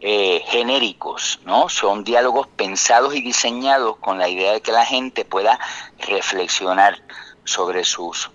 genéricos, 0.02 1.40
¿no? 1.44 1.68
Son 1.68 2.04
diálogos 2.04 2.46
pensados 2.46 3.14
y 3.14 3.20
diseñados 3.20 3.98
con 3.98 4.16
la 4.16 4.30
idea 4.30 4.52
de 4.52 4.62
que 4.62 4.72
la 4.72 4.86
gente 4.86 5.26
pueda 5.26 5.60
reflexionar 5.98 7.02
sobre 7.44 7.84
sus 7.84 8.30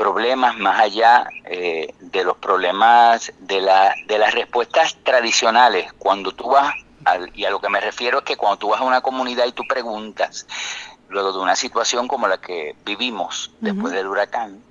problemas 0.00 0.56
más 0.56 0.80
allá 0.80 1.28
eh, 1.44 1.92
de 2.00 2.24
los 2.24 2.38
problemas 2.38 3.34
de, 3.38 3.60
la, 3.60 3.94
de 4.06 4.18
las 4.18 4.32
respuestas 4.32 4.96
tradicionales. 5.02 5.92
Cuando 5.98 6.32
tú 6.32 6.48
vas, 6.48 6.74
al, 7.04 7.30
y 7.34 7.44
a 7.44 7.50
lo 7.50 7.60
que 7.60 7.68
me 7.68 7.80
refiero 7.82 8.20
es 8.20 8.24
que 8.24 8.38
cuando 8.38 8.56
tú 8.56 8.68
vas 8.70 8.80
a 8.80 8.84
una 8.84 9.02
comunidad 9.02 9.44
y 9.44 9.52
tú 9.52 9.62
preguntas, 9.68 10.46
luego 11.10 11.34
de 11.34 11.40
una 11.40 11.54
situación 11.54 12.08
como 12.08 12.28
la 12.28 12.38
que 12.38 12.74
vivimos 12.82 13.50
después 13.60 13.92
del 13.92 14.06
huracán, 14.06 14.62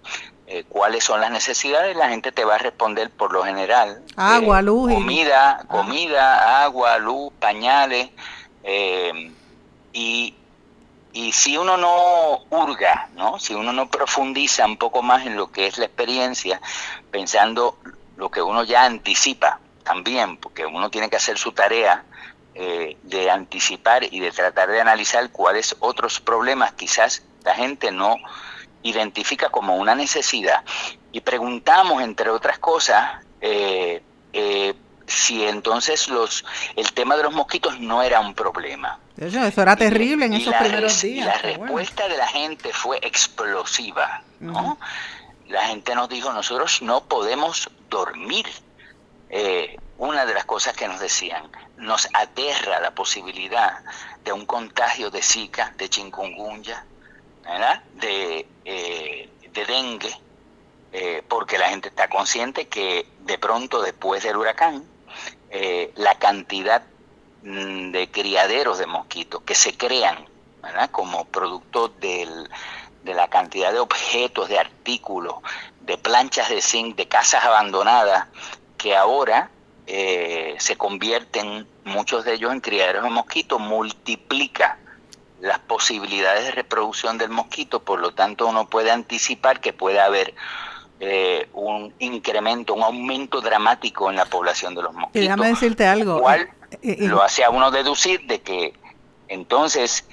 eh, 0.47 0.63
cuáles 0.67 1.03
son 1.03 1.21
las 1.21 1.29
necesidades, 1.29 1.95
la 1.95 2.09
gente 2.09 2.31
te 2.31 2.43
va 2.43 2.55
a 2.55 2.57
responder 2.57 3.11
por 3.11 3.31
lo 3.31 3.43
general. 3.43 4.01
Agua, 4.15 4.61
eh, 4.61 4.63
luz. 4.63 4.91
Comida, 4.91 5.63
comida, 5.67 6.63
agua, 6.63 6.97
luz, 6.97 7.31
pañales. 7.39 8.09
eh, 8.63 9.31
y, 9.93 10.33
y 11.19 11.33
si 11.33 11.57
uno 11.57 11.75
no 11.75 12.45
hurga, 12.49 13.09
¿no? 13.15 13.39
si 13.39 13.53
uno 13.53 13.73
no 13.73 13.89
profundiza 13.89 14.65
un 14.65 14.77
poco 14.77 15.01
más 15.01 15.25
en 15.25 15.35
lo 15.35 15.51
que 15.51 15.67
es 15.67 15.77
la 15.77 15.83
experiencia, 15.83 16.61
pensando 17.11 17.77
lo 18.15 18.31
que 18.31 18.41
uno 18.41 18.63
ya 18.63 18.85
anticipa 18.85 19.59
también, 19.83 20.37
porque 20.37 20.65
uno 20.65 20.89
tiene 20.89 21.09
que 21.09 21.17
hacer 21.17 21.37
su 21.37 21.51
tarea 21.51 22.05
eh, 22.55 22.95
de 23.03 23.29
anticipar 23.29 24.05
y 24.05 24.21
de 24.21 24.31
tratar 24.31 24.69
de 24.69 24.79
analizar 24.79 25.29
cuáles 25.29 25.75
otros 25.81 26.21
problemas 26.21 26.71
quizás 26.71 27.21
la 27.43 27.53
gente 27.53 27.91
no 27.91 28.15
identifica 28.83 29.49
como 29.49 29.75
una 29.75 29.95
necesidad. 29.95 30.63
Y 31.11 31.19
preguntamos, 31.19 32.01
entre 32.01 32.29
otras 32.29 32.59
cosas, 32.59 33.25
eh, 33.41 34.01
eh, 34.31 34.73
si 35.09 35.43
entonces 35.45 36.07
los 36.07 36.45
el 36.75 36.91
tema 36.93 37.15
de 37.17 37.23
los 37.23 37.33
mosquitos 37.33 37.79
no 37.79 38.01
era 38.03 38.19
un 38.19 38.33
problema. 38.33 38.99
Eso 39.17 39.61
era 39.61 39.75
terrible 39.75 40.25
en 40.25 40.33
Y 40.33 40.41
esos 40.41 40.53
la 40.53 40.59
primeros 40.59 40.93
res- 40.93 41.03
y 41.03 41.07
días. 41.13 41.25
la 41.27 41.33
bueno. 41.41 41.63
respuesta 41.65 42.07
de 42.07 42.17
la 42.17 42.27
gente 42.27 42.71
fue 42.73 42.99
explosiva, 43.01 44.21
¿no? 44.39 44.77
La 45.47 45.67
gente 45.67 45.95
nos 45.95 46.07
dijo, 46.09 46.31
nosotros 46.31 46.81
no 46.81 47.03
podemos 47.05 47.69
dormir. 47.89 48.45
Eh, 49.31 49.77
una 49.97 50.25
de 50.25 50.33
las 50.33 50.45
cosas 50.45 50.75
que 50.75 50.87
nos 50.87 50.99
decían, 50.99 51.43
nos 51.77 52.07
aterra 52.13 52.79
la 52.79 52.91
posibilidad 52.91 53.79
de 54.23 54.31
un 54.31 54.45
contagio 54.45 55.09
de 55.11 55.21
Zika, 55.21 55.73
de 55.77 55.89
chikungunya, 55.89 56.85
¿verdad? 57.43 57.83
De, 57.95 58.47
eh, 58.65 59.29
de 59.51 59.65
dengue, 59.65 60.15
eh, 60.93 61.21
porque 61.27 61.57
la 61.57 61.69
gente 61.69 61.89
está 61.89 62.07
consciente 62.07 62.67
que 62.67 63.07
de 63.21 63.37
pronto 63.37 63.81
después 63.81 64.23
del 64.23 64.37
huracán, 64.37 64.83
eh, 65.51 65.91
la 65.95 66.15
cantidad 66.15 66.83
mm, 67.43 67.91
de 67.91 68.09
criaderos 68.11 68.77
de 68.77 68.85
mosquitos 68.85 69.41
que 69.43 69.55
se 69.55 69.75
crean 69.75 70.27
como 70.91 71.25
producto 71.25 71.87
del, 71.87 72.49
de 73.03 73.13
la 73.13 73.27
cantidad 73.29 73.71
de 73.71 73.79
objetos, 73.79 74.49
de 74.49 74.59
artículos, 74.59 75.35
de 75.81 75.97
planchas 75.97 76.49
de 76.49 76.61
zinc, 76.61 76.95
de 76.95 77.07
casas 77.07 77.43
abandonadas, 77.43 78.27
que 78.77 78.95
ahora 78.95 79.49
eh, 79.87 80.55
se 80.59 80.77
convierten 80.77 81.67
muchos 81.85 82.25
de 82.25 82.35
ellos 82.35 82.51
en 82.51 82.61
criaderos 82.61 83.03
de 83.03 83.09
mosquitos, 83.09 83.59
multiplica 83.59 84.77
las 85.41 85.59
posibilidades 85.59 86.45
de 86.45 86.51
reproducción 86.51 87.17
del 87.17 87.29
mosquito, 87.29 87.81
por 87.83 87.99
lo 87.99 88.11
tanto 88.13 88.47
uno 88.47 88.69
puede 88.69 88.91
anticipar 88.91 89.61
que 89.61 89.73
puede 89.73 89.99
haber 89.99 90.35
eh, 90.99 91.47
un 91.53 91.93
incremento, 91.99 92.73
un 92.73 92.83
aumento 92.83 93.41
dramático 93.41 94.09
en 94.09 94.17
la 94.17 94.25
población 94.25 94.75
de 94.75 94.81
los 94.83 94.93
Y 94.93 94.97
mosquitos 94.97 95.21
déjame 95.21 95.47
decirte 95.47 95.87
algo. 95.87 96.19
cual 96.21 96.41
eh, 96.71 96.97
eh, 96.99 97.07
lo 97.07 97.21
hace 97.21 97.43
a 97.43 97.49
uno 97.49 97.71
deducir 97.71 98.25
de 98.27 98.41
que 98.41 98.73
entonces 99.27 100.05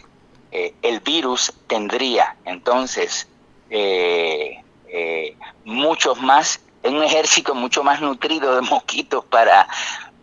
eh, 0.52 0.74
el 0.82 1.00
virus 1.00 1.52
tendría 1.66 2.36
entonces 2.44 3.26
eh, 3.70 4.62
eh, 4.88 5.36
muchos 5.64 6.20
más, 6.20 6.60
un 6.84 7.02
ejército 7.02 7.54
mucho 7.54 7.82
más 7.82 8.00
nutrido 8.00 8.54
de 8.54 8.62
mosquitos 8.62 9.24
para, 9.24 9.66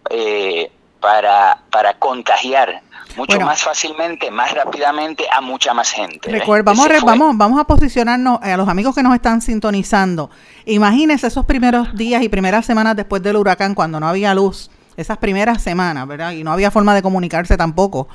eh, 0.10 0.72
para, 1.02 1.62
para 1.70 1.94
contagiar 2.00 2.82
mucho 3.18 3.36
Bueno. 3.36 3.46
más 3.46 3.64
fácilmente, 3.64 4.32
más 4.32 4.54
rápidamente 4.54 5.26
a 5.32 5.42
mucha 5.42 5.74
más 5.74 5.92
gente. 5.92 6.32
Recuerda, 6.32 6.72
vamos, 6.72 6.88
a 6.88 7.06
vamos, 7.06 7.38
vamos 7.38 7.66
posicionarnos 7.66 8.40
eh, 8.44 8.52
a 8.52 8.58
los 8.58 8.68
amigos 8.68 8.96
que 8.96 9.04
nos 9.04 9.14
están 9.16 9.42
sintonizando. 9.42 10.30
Imagínense 10.66 11.28
esos 11.28 11.46
primeros 11.46 11.96
días 11.96 12.24
y 12.24 12.30
primeras 12.30 12.66
semanas 12.66 12.96
después 12.96 13.22
del 13.24 13.38
huracán, 13.38 13.76
cuando 13.76 14.00
no 14.00 14.08
había 14.08 14.34
luz, 14.34 14.70
esas 14.98 15.18
primeras 15.18 15.62
semanas, 15.62 16.08
¿verdad? 16.08 16.32
Y 16.32 16.44
no 16.44 16.52
había 16.52 16.72
forma 16.72 16.94
de 16.94 17.02
comunicarse 17.02 17.58
tampoco. 17.58 18.08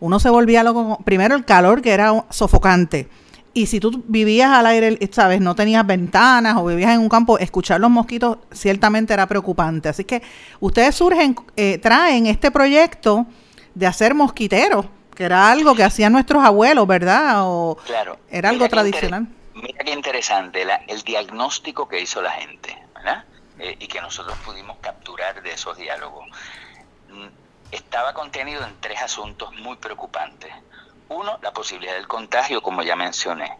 Uno 0.00 0.18
se 0.18 0.30
volvía 0.30 0.62
loco. 0.62 0.98
Primero 1.04 1.34
el 1.36 1.44
calor, 1.44 1.80
que 1.80 1.92
era 1.92 2.24
sofocante. 2.30 3.08
Y 3.56 3.66
si 3.66 3.78
tú 3.78 4.02
vivías 4.08 4.50
al 4.50 4.66
aire, 4.66 4.98
¿sabes? 5.12 5.40
No 5.40 5.54
tenías 5.54 5.86
ventanas 5.86 6.56
o 6.56 6.64
vivías 6.66 6.92
en 6.92 7.00
un 7.00 7.08
campo, 7.08 7.38
escuchar 7.38 7.80
los 7.80 7.90
mosquitos 7.90 8.38
ciertamente 8.50 9.14
era 9.14 9.28
preocupante. 9.28 9.88
Así 9.88 10.04
que 10.04 10.22
ustedes 10.58 10.96
surgen, 10.96 11.36
eh, 11.56 11.78
traen 11.78 12.26
este 12.26 12.50
proyecto 12.50 13.26
de 13.74 13.86
hacer 13.86 14.14
mosquiteros, 14.14 14.86
que 15.14 15.24
era 15.24 15.50
algo 15.50 15.74
que 15.74 15.84
hacían 15.84 16.12
nuestros 16.12 16.44
abuelos, 16.44 16.86
¿verdad? 16.86 17.42
O 17.44 17.76
Claro. 17.86 18.18
era 18.30 18.48
algo 18.50 18.68
tradicional. 18.68 19.26
Mira 19.54 19.84
qué 19.84 19.92
interesante 19.92 20.64
la- 20.64 20.82
el 20.88 21.02
diagnóstico 21.02 21.88
que 21.88 22.00
hizo 22.00 22.20
la 22.22 22.32
gente, 22.32 22.76
¿verdad? 22.94 23.24
Eh, 23.58 23.76
y 23.78 23.86
que 23.86 24.00
nosotros 24.00 24.36
pudimos 24.44 24.76
capturar 24.80 25.40
de 25.42 25.52
esos 25.52 25.76
diálogos. 25.76 26.26
Mm, 27.08 27.28
Estaba 27.70 28.12
contenido 28.14 28.64
en 28.64 28.72
tres 28.80 29.02
asuntos 29.02 29.52
muy 29.56 29.76
preocupantes. 29.76 30.52
Uno, 31.08 31.38
la 31.42 31.52
posibilidad 31.52 31.94
del 31.94 32.06
contagio, 32.06 32.62
como 32.62 32.82
ya 32.84 32.94
mencioné. 32.94 33.56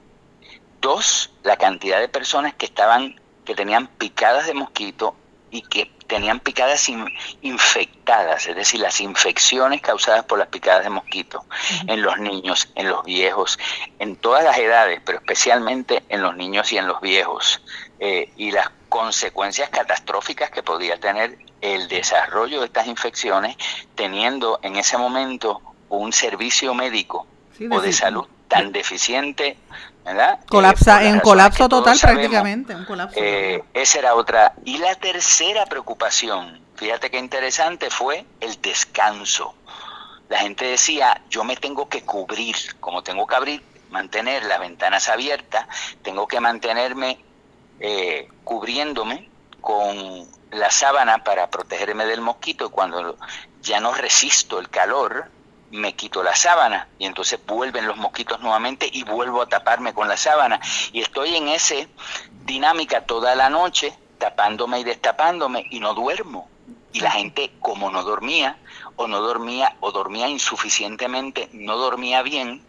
Dos, 0.80 1.32
la 1.42 1.56
cantidad 1.56 1.98
de 1.98 2.08
personas 2.08 2.54
que 2.54 2.66
estaban, 2.66 3.20
que 3.44 3.54
tenían 3.56 3.86
picadas 3.88 4.46
de 4.46 4.54
mosquito 4.54 5.16
y 5.55 5.62
que 5.62 5.88
tenían 6.09 6.40
picadas 6.40 6.88
in- 6.88 7.09
infectadas, 7.42 8.46
es 8.48 8.57
decir, 8.57 8.80
las 8.80 9.00
infecciones 9.00 9.80
causadas 9.80 10.24
por 10.24 10.38
las 10.38 10.48
picadas 10.48 10.82
de 10.82 10.90
mosquito 10.90 11.44
en 11.86 12.02
los 12.02 12.18
niños, 12.18 12.68
en 12.74 12.88
los 12.88 13.05
viejos, 13.05 13.59
en 14.00 14.16
todas 14.16 14.42
las 14.42 14.59
edades, 14.59 15.00
pero 15.05 15.18
especialmente 15.18 16.02
en 16.09 16.22
los 16.22 16.36
niños 16.36 16.72
y 16.72 16.78
en 16.78 16.88
los 16.88 17.00
viejos, 17.00 17.62
eh, 18.00 18.32
y 18.36 18.50
las 18.50 18.68
consecuencias 18.88 19.70
catastróficas 19.70 20.50
que 20.50 20.62
podía 20.62 20.98
tener 20.98 21.38
el 21.61 21.86
desarrollo 21.88 22.61
de 22.61 22.66
estas 22.66 22.86
infecciones, 22.88 23.57
teniendo 23.94 24.59
en 24.62 24.74
ese 24.76 24.98
momento 24.98 25.62
un 25.88 26.12
servicio 26.12 26.74
médico 26.74 27.26
Sí, 27.57 27.68
o 27.70 27.80
de 27.80 27.92
salud 27.92 28.26
tan 28.48 28.72
deficiente, 28.72 29.57
¿verdad? 30.05 30.38
Eh, 30.42 30.46
Colapsa, 30.48 31.02
las 31.02 31.12
en 31.12 31.20
colapso 31.20 31.68
todos 31.68 31.82
total 31.84 31.98
sabemos, 31.98 32.20
prácticamente. 32.20 32.74
Un 32.74 32.84
colapso. 32.84 33.18
eh, 33.20 33.62
esa 33.74 33.98
era 33.98 34.14
otra. 34.14 34.55
Y 34.64 34.78
la 34.78 34.94
tercera 34.96 35.66
preocupación, 35.66 36.61
fíjate 36.76 37.11
qué 37.11 37.18
interesante, 37.18 37.90
fue 37.90 38.24
el 38.40 38.61
descanso. 38.61 39.55
La 40.28 40.38
gente 40.38 40.64
decía, 40.64 41.20
yo 41.30 41.44
me 41.44 41.57
tengo 41.57 41.88
que 41.88 42.02
cubrir, 42.02 42.57
como 42.80 43.02
tengo 43.02 43.26
que 43.26 43.34
abrir, 43.34 43.62
mantener 43.90 44.44
las 44.44 44.59
ventanas 44.59 45.09
abiertas, 45.09 45.66
tengo 46.02 46.26
que 46.26 46.40
mantenerme 46.40 47.18
eh, 47.80 48.28
cubriéndome 48.42 49.28
con 49.61 50.26
la 50.50 50.70
sábana 50.70 51.24
para 51.24 51.48
protegerme 51.50 52.07
del 52.07 52.20
mosquito. 52.20 52.70
Cuando 52.70 53.16
ya 53.62 53.80
no 53.80 53.92
resisto 53.92 54.59
el 54.59 54.68
calor, 54.68 55.30
me 55.75 55.95
quito 55.95 56.22
la 56.22 56.35
sábana 56.37 56.89
y 56.99 57.07
entonces 57.07 57.39
vuelven 57.47 57.87
los 57.87 57.97
mosquitos 57.97 58.41
nuevamente 58.41 58.89
y 58.93 59.03
vuelvo 59.03 59.43
a 59.43 59.47
taparme 59.49 59.93
con 59.93 60.09
la 60.09 60.16
sábana. 60.16 60.61
Y 60.93 61.01
estoy 61.01 61.35
en 61.37 61.49
esa 61.49 61.75
dinámica 62.45 63.01
toda 63.05 63.35
la 63.35 63.51
noche, 63.51 63.93
tapándome 64.18 64.81
y 64.81 64.85
destapándome 64.85 65.66
y 65.70 65.81
no 65.81 65.95
duermo. 65.95 66.49
Y 66.93 67.01
la 67.01 67.11
gente, 67.11 67.51
como 67.61 67.91
no 67.91 68.05
dormía, 68.05 68.57
o 68.97 69.09
no 69.09 69.20
dormía, 69.20 69.77
o 69.81 69.91
dormía 69.91 70.29
insuficientemente, 70.29 71.49
no 71.53 71.77
dormía 71.77 72.22
bien, 72.22 72.64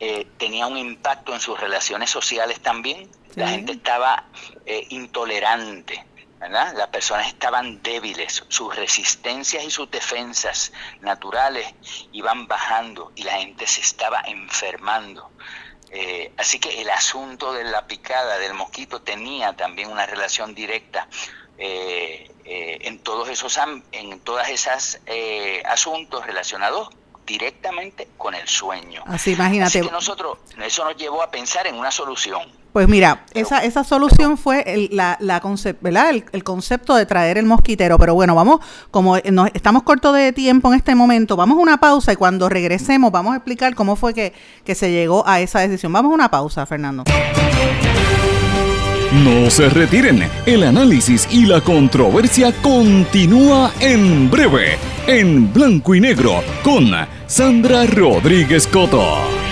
eh, 0.00 0.26
tenía 0.38 0.66
un 0.66 0.78
impacto 0.78 1.34
en 1.34 1.40
sus 1.40 1.60
relaciones 1.60 2.08
sociales 2.08 2.60
también. 2.60 3.10
La 3.34 3.46
Sí. 3.48 3.54
gente 3.54 3.72
estaba 3.72 4.24
eh, 4.64 4.86
intolerante, 4.90 6.04
¿verdad? 6.42 6.74
Las 6.76 6.88
personas 6.88 7.28
estaban 7.28 7.80
débiles, 7.82 8.44
sus 8.48 8.74
resistencias 8.74 9.62
y 9.62 9.70
sus 9.70 9.88
defensas 9.92 10.72
naturales 11.00 11.72
iban 12.10 12.48
bajando 12.48 13.12
y 13.14 13.22
la 13.22 13.34
gente 13.34 13.64
se 13.68 13.80
estaba 13.80 14.22
enfermando. 14.26 15.30
Eh, 15.92 16.32
así 16.36 16.58
que 16.58 16.82
el 16.82 16.90
asunto 16.90 17.52
de 17.52 17.62
la 17.62 17.86
picada 17.86 18.38
del 18.38 18.54
mosquito 18.54 19.02
tenía 19.02 19.54
también 19.54 19.88
una 19.88 20.04
relación 20.04 20.52
directa 20.52 21.06
eh, 21.58 22.28
eh, 22.44 22.78
en 22.80 22.98
todos 22.98 23.28
esos 23.28 23.56
en 23.92 24.18
todas 24.20 24.48
esas 24.48 25.00
asuntos 25.66 26.26
relacionados 26.26 26.88
directamente 27.24 28.08
con 28.18 28.34
el 28.34 28.48
sueño. 28.48 29.04
Así 29.06 29.32
imagínate. 29.32 29.78
Así 29.78 29.86
que 29.86 29.92
nosotros 29.92 30.38
eso 30.60 30.84
nos 30.84 30.96
llevó 30.96 31.22
a 31.22 31.30
pensar 31.30 31.68
en 31.68 31.76
una 31.76 31.92
solución. 31.92 32.61
Pues 32.72 32.88
mira, 32.88 33.24
esa, 33.34 33.58
esa 33.58 33.84
solución 33.84 34.38
fue 34.38 34.64
el, 34.66 34.88
la, 34.92 35.18
la 35.20 35.40
concept, 35.40 35.82
¿verdad? 35.82 36.10
El, 36.32 36.42
concepto 36.42 36.94
de 36.94 37.04
traer 37.04 37.36
el 37.36 37.44
mosquitero. 37.44 37.98
Pero 37.98 38.14
bueno, 38.14 38.34
vamos, 38.34 38.60
como 38.90 39.18
nos, 39.30 39.50
estamos 39.52 39.82
cortos 39.82 40.14
de 40.14 40.32
tiempo 40.32 40.72
en 40.72 40.78
este 40.78 40.94
momento, 40.94 41.36
vamos 41.36 41.58
a 41.58 41.60
una 41.60 41.78
pausa 41.78 42.12
y 42.12 42.16
cuando 42.16 42.48
regresemos 42.48 43.12
vamos 43.12 43.34
a 43.34 43.36
explicar 43.36 43.74
cómo 43.74 43.94
fue 43.94 44.14
que, 44.14 44.32
que 44.64 44.74
se 44.74 44.90
llegó 44.90 45.22
a 45.26 45.40
esa 45.40 45.60
decisión. 45.60 45.92
Vamos 45.92 46.12
a 46.12 46.14
una 46.14 46.30
pausa, 46.30 46.64
Fernando. 46.64 47.04
No 49.12 49.50
se 49.50 49.68
retiren, 49.68 50.26
el 50.46 50.64
análisis 50.64 51.28
y 51.30 51.44
la 51.44 51.60
controversia 51.60 52.50
continúa 52.62 53.70
en 53.78 54.30
breve, 54.30 54.78
en 55.06 55.52
blanco 55.52 55.94
y 55.94 56.00
negro, 56.00 56.42
con 56.64 56.90
Sandra 57.26 57.84
Rodríguez 57.84 58.66
Coto. 58.66 59.51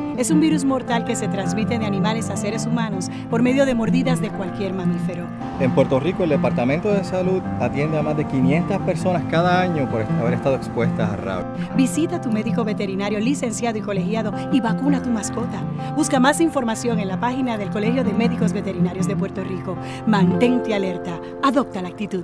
Es 0.17 0.29
un 0.29 0.39
virus 0.39 0.65
mortal 0.65 1.05
que 1.05 1.15
se 1.15 1.27
transmite 1.27 1.79
de 1.79 1.85
animales 1.85 2.29
a 2.29 2.37
seres 2.37 2.65
humanos 2.65 3.09
por 3.29 3.41
medio 3.41 3.65
de 3.65 3.73
mordidas 3.73 4.21
de 4.21 4.29
cualquier 4.29 4.73
mamífero. 4.73 5.25
En 5.59 5.73
Puerto 5.73 5.99
Rico, 5.99 6.23
el 6.23 6.29
Departamento 6.29 6.91
de 6.91 7.03
Salud 7.03 7.41
atiende 7.59 7.97
a 7.97 8.03
más 8.03 8.17
de 8.17 8.25
500 8.25 8.77
personas 8.79 9.23
cada 9.31 9.61
año 9.61 9.89
por 9.89 10.03
haber 10.03 10.33
estado 10.33 10.55
expuestas 10.55 11.11
a 11.11 11.15
rabia. 11.15 11.47
Visita 11.75 12.17
a 12.17 12.21
tu 12.21 12.31
médico 12.31 12.63
veterinario 12.63 13.19
licenciado 13.19 13.77
y 13.77 13.81
colegiado 13.81 14.33
y 14.51 14.59
vacuna 14.59 14.97
a 14.97 15.01
tu 15.01 15.09
mascota. 15.09 15.63
Busca 15.95 16.19
más 16.19 16.41
información 16.41 16.99
en 16.99 17.07
la 17.07 17.19
página 17.19 17.57
del 17.57 17.69
Colegio 17.69 18.03
de 18.03 18.13
Médicos 18.13 18.53
Veterinarios 18.53 19.07
de 19.07 19.15
Puerto 19.15 19.43
Rico. 19.43 19.77
Mantente 20.07 20.73
alerta. 20.73 21.19
Adopta 21.41 21.81
la 21.81 21.89
actitud. 21.89 22.23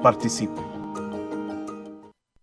participe. 0.00 0.69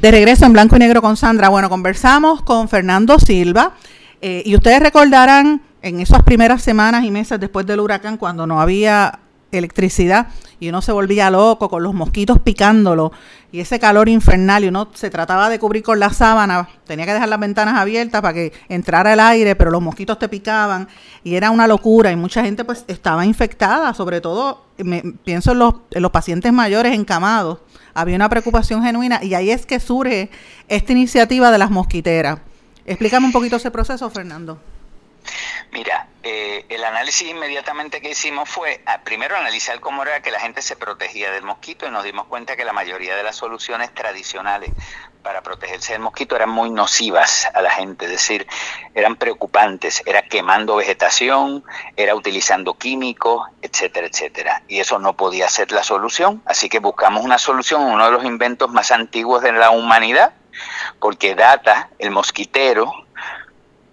De 0.00 0.10
regreso 0.10 0.44
en 0.44 0.52
blanco 0.52 0.76
y 0.76 0.78
negro 0.78 1.00
con 1.00 1.16
Sandra. 1.16 1.48
Bueno, 1.48 1.70
conversamos 1.70 2.42
con 2.42 2.68
Fernando 2.68 3.18
Silva 3.18 3.72
eh, 4.20 4.42
y 4.44 4.54
ustedes 4.54 4.80
recordarán 4.80 5.62
en 5.80 6.00
esas 6.00 6.22
primeras 6.22 6.62
semanas 6.62 7.04
y 7.04 7.10
meses 7.10 7.40
después 7.40 7.66
del 7.66 7.80
huracán 7.80 8.18
cuando 8.18 8.46
no 8.46 8.60
había 8.60 9.20
electricidad 9.52 10.28
y 10.58 10.68
uno 10.68 10.82
se 10.82 10.92
volvía 10.92 11.30
loco 11.30 11.68
con 11.68 11.82
los 11.82 11.94
mosquitos 11.94 12.40
picándolo 12.40 13.12
y 13.52 13.60
ese 13.60 13.78
calor 13.78 14.08
infernal 14.08 14.64
y 14.64 14.68
uno 14.68 14.88
se 14.94 15.08
trataba 15.10 15.48
de 15.48 15.58
cubrir 15.58 15.82
con 15.82 16.00
la 16.00 16.10
sábana, 16.10 16.68
tenía 16.84 17.06
que 17.06 17.14
dejar 17.14 17.28
las 17.28 17.40
ventanas 17.40 17.78
abiertas 17.78 18.20
para 18.20 18.34
que 18.34 18.52
entrara 18.68 19.12
el 19.12 19.20
aire, 19.20 19.54
pero 19.54 19.70
los 19.70 19.80
mosquitos 19.82 20.18
te 20.18 20.28
picaban 20.28 20.88
y 21.24 21.36
era 21.36 21.50
una 21.50 21.66
locura 21.66 22.10
y 22.10 22.16
mucha 22.16 22.42
gente 22.42 22.64
pues 22.64 22.84
estaba 22.88 23.24
infectada, 23.24 23.94
sobre 23.94 24.20
todo 24.20 24.64
me, 24.78 25.02
pienso 25.24 25.52
en 25.52 25.60
los, 25.60 25.74
en 25.92 26.02
los 26.02 26.10
pacientes 26.10 26.52
mayores 26.52 26.94
encamados 26.94 27.58
había 27.96 28.16
una 28.16 28.28
preocupación 28.28 28.82
genuina 28.82 29.24
y 29.24 29.32
ahí 29.34 29.50
es 29.50 29.64
que 29.64 29.80
surge 29.80 30.30
esta 30.68 30.92
iniciativa 30.92 31.50
de 31.50 31.58
las 31.58 31.70
mosquiteras. 31.70 32.40
Explícame 32.84 33.26
un 33.26 33.32
poquito 33.32 33.56
ese 33.56 33.70
proceso, 33.70 34.10
Fernando. 34.10 34.58
Mira, 35.76 36.08
eh, 36.22 36.64
el 36.70 36.82
análisis 36.84 37.28
inmediatamente 37.28 38.00
que 38.00 38.08
hicimos 38.08 38.48
fue, 38.48 38.80
ah, 38.86 39.02
primero 39.04 39.36
analizar 39.36 39.78
cómo 39.78 40.04
era 40.04 40.22
que 40.22 40.30
la 40.30 40.40
gente 40.40 40.62
se 40.62 40.74
protegía 40.74 41.30
del 41.30 41.42
mosquito 41.42 41.86
y 41.86 41.90
nos 41.90 42.02
dimos 42.02 42.28
cuenta 42.28 42.56
que 42.56 42.64
la 42.64 42.72
mayoría 42.72 43.14
de 43.14 43.22
las 43.22 43.36
soluciones 43.36 43.92
tradicionales 43.92 44.70
para 45.22 45.42
protegerse 45.42 45.92
del 45.92 46.00
mosquito 46.00 46.34
eran 46.34 46.48
muy 46.48 46.70
nocivas 46.70 47.46
a 47.52 47.60
la 47.60 47.70
gente, 47.70 48.06
es 48.06 48.10
decir, 48.10 48.46
eran 48.94 49.16
preocupantes, 49.16 50.02
era 50.06 50.22
quemando 50.22 50.76
vegetación, 50.76 51.62
era 51.94 52.14
utilizando 52.14 52.78
químicos, 52.78 53.46
etcétera, 53.60 54.06
etcétera. 54.06 54.62
Y 54.68 54.80
eso 54.80 54.98
no 54.98 55.14
podía 55.14 55.46
ser 55.50 55.72
la 55.72 55.82
solución, 55.82 56.42
así 56.46 56.70
que 56.70 56.78
buscamos 56.78 57.22
una 57.22 57.36
solución, 57.36 57.82
uno 57.82 58.06
de 58.06 58.12
los 58.12 58.24
inventos 58.24 58.70
más 58.70 58.92
antiguos 58.92 59.42
de 59.42 59.52
la 59.52 59.68
humanidad, 59.68 60.32
porque 61.00 61.34
data 61.34 61.90
el 61.98 62.12
mosquitero 62.12 63.05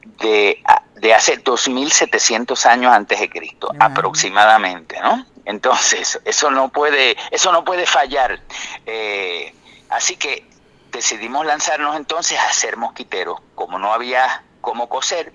de, 0.05 0.61
de 0.95 1.13
hace 1.13 1.37
2700 1.37 2.65
años 2.65 2.93
antes 2.93 3.19
de 3.19 3.29
Cristo, 3.29 3.71
aproximadamente, 3.79 4.99
¿no? 5.01 5.25
Entonces, 5.45 6.19
eso 6.23 6.51
no 6.51 6.69
puede, 6.69 7.17
eso 7.31 7.51
no 7.51 7.63
puede 7.63 7.85
fallar. 7.85 8.39
Eh, 8.85 9.53
así 9.89 10.15
que 10.15 10.47
decidimos 10.91 11.45
lanzarnos 11.45 11.97
entonces 11.97 12.39
a 12.39 12.47
hacer 12.47 12.77
mosquiteros. 12.77 13.39
Como 13.55 13.79
no 13.79 13.93
había 13.93 14.43
cómo 14.61 14.87
coser, 14.87 15.33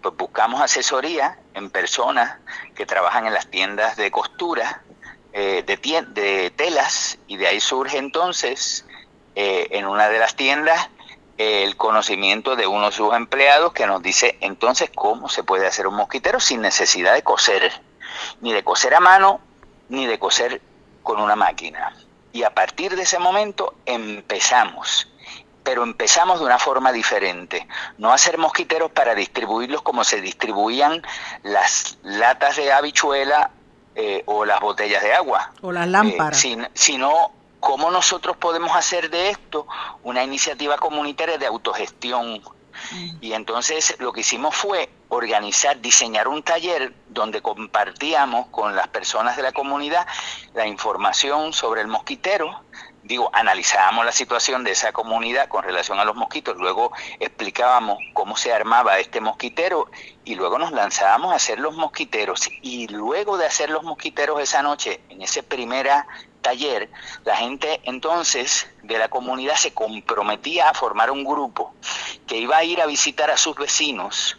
pues 0.00 0.16
buscamos 0.16 0.60
asesoría 0.60 1.38
en 1.54 1.70
personas 1.70 2.38
que 2.74 2.86
trabajan 2.86 3.26
en 3.26 3.34
las 3.34 3.48
tiendas 3.48 3.96
de 3.96 4.10
costura 4.10 4.82
eh, 5.32 5.62
de, 5.66 5.76
de 6.08 6.50
telas 6.50 7.18
y 7.26 7.36
de 7.36 7.46
ahí 7.48 7.60
surge 7.60 7.98
entonces 7.98 8.86
eh, 9.34 9.68
en 9.72 9.86
una 9.86 10.08
de 10.08 10.18
las 10.18 10.34
tiendas 10.34 10.88
el 11.38 11.76
conocimiento 11.76 12.56
de 12.56 12.66
uno 12.66 12.86
de 12.86 12.92
sus 12.92 13.14
empleados 13.14 13.72
que 13.72 13.86
nos 13.86 14.02
dice 14.02 14.38
entonces 14.40 14.90
cómo 14.94 15.28
se 15.28 15.44
puede 15.44 15.66
hacer 15.66 15.86
un 15.86 15.94
mosquitero 15.94 16.40
sin 16.40 16.62
necesidad 16.62 17.14
de 17.14 17.22
coser, 17.22 17.72
ni 18.40 18.52
de 18.52 18.64
coser 18.64 18.94
a 18.94 19.00
mano, 19.00 19.40
ni 19.88 20.06
de 20.06 20.18
coser 20.18 20.62
con 21.02 21.20
una 21.20 21.36
máquina. 21.36 21.94
Y 22.32 22.42
a 22.42 22.50
partir 22.50 22.96
de 22.96 23.02
ese 23.02 23.18
momento 23.18 23.74
empezamos, 23.84 25.08
pero 25.62 25.82
empezamos 25.82 26.38
de 26.38 26.46
una 26.46 26.58
forma 26.58 26.92
diferente, 26.92 27.66
no 27.98 28.12
hacer 28.12 28.38
mosquiteros 28.38 28.90
para 28.90 29.14
distribuirlos 29.14 29.82
como 29.82 30.04
se 30.04 30.20
distribuían 30.20 31.02
las 31.42 31.98
latas 32.02 32.56
de 32.56 32.72
habichuela 32.72 33.50
eh, 33.94 34.22
o 34.26 34.44
las 34.44 34.60
botellas 34.60 35.02
de 35.02 35.14
agua. 35.14 35.52
O 35.62 35.72
las 35.72 35.88
lámparas. 35.88 36.44
Eh, 36.44 36.70
sino 36.74 37.32
cómo 37.60 37.90
nosotros 37.90 38.36
podemos 38.36 38.74
hacer 38.76 39.10
de 39.10 39.30
esto 39.30 39.66
una 40.02 40.22
iniciativa 40.22 40.76
comunitaria 40.76 41.38
de 41.38 41.46
autogestión. 41.46 42.42
Y 43.20 43.32
entonces 43.32 43.96
lo 43.98 44.12
que 44.12 44.20
hicimos 44.20 44.54
fue 44.54 44.90
organizar, 45.08 45.80
diseñar 45.80 46.28
un 46.28 46.42
taller 46.42 46.92
donde 47.08 47.40
compartíamos 47.40 48.48
con 48.48 48.76
las 48.76 48.88
personas 48.88 49.36
de 49.36 49.42
la 49.42 49.52
comunidad 49.52 50.06
la 50.54 50.66
información 50.66 51.52
sobre 51.52 51.80
el 51.80 51.86
mosquitero, 51.86 52.60
digo, 53.06 53.30
analizábamos 53.32 54.04
la 54.04 54.12
situación 54.12 54.64
de 54.64 54.72
esa 54.72 54.92
comunidad 54.92 55.48
con 55.48 55.62
relación 55.62 55.98
a 56.00 56.04
los 56.04 56.16
mosquitos, 56.16 56.56
luego 56.56 56.92
explicábamos 57.20 57.98
cómo 58.12 58.36
se 58.36 58.52
armaba 58.52 58.98
este 58.98 59.20
mosquitero 59.20 59.88
y 60.24 60.34
luego 60.34 60.58
nos 60.58 60.72
lanzábamos 60.72 61.32
a 61.32 61.36
hacer 61.36 61.60
los 61.60 61.76
mosquiteros. 61.76 62.48
Y 62.62 62.88
luego 62.88 63.38
de 63.38 63.46
hacer 63.46 63.70
los 63.70 63.84
mosquiteros 63.84 64.40
esa 64.40 64.62
noche, 64.62 65.00
en 65.08 65.22
ese 65.22 65.42
primera 65.42 66.06
taller, 66.46 66.88
la 67.24 67.34
gente 67.34 67.80
entonces 67.82 68.68
de 68.86 68.98
la 68.98 69.08
comunidad 69.08 69.56
se 69.56 69.72
comprometía 69.72 70.70
a 70.70 70.74
formar 70.74 71.10
un 71.10 71.24
grupo 71.24 71.74
que 72.26 72.38
iba 72.38 72.56
a 72.56 72.64
ir 72.64 72.80
a 72.80 72.86
visitar 72.86 73.30
a 73.30 73.36
sus 73.36 73.56
vecinos 73.56 74.36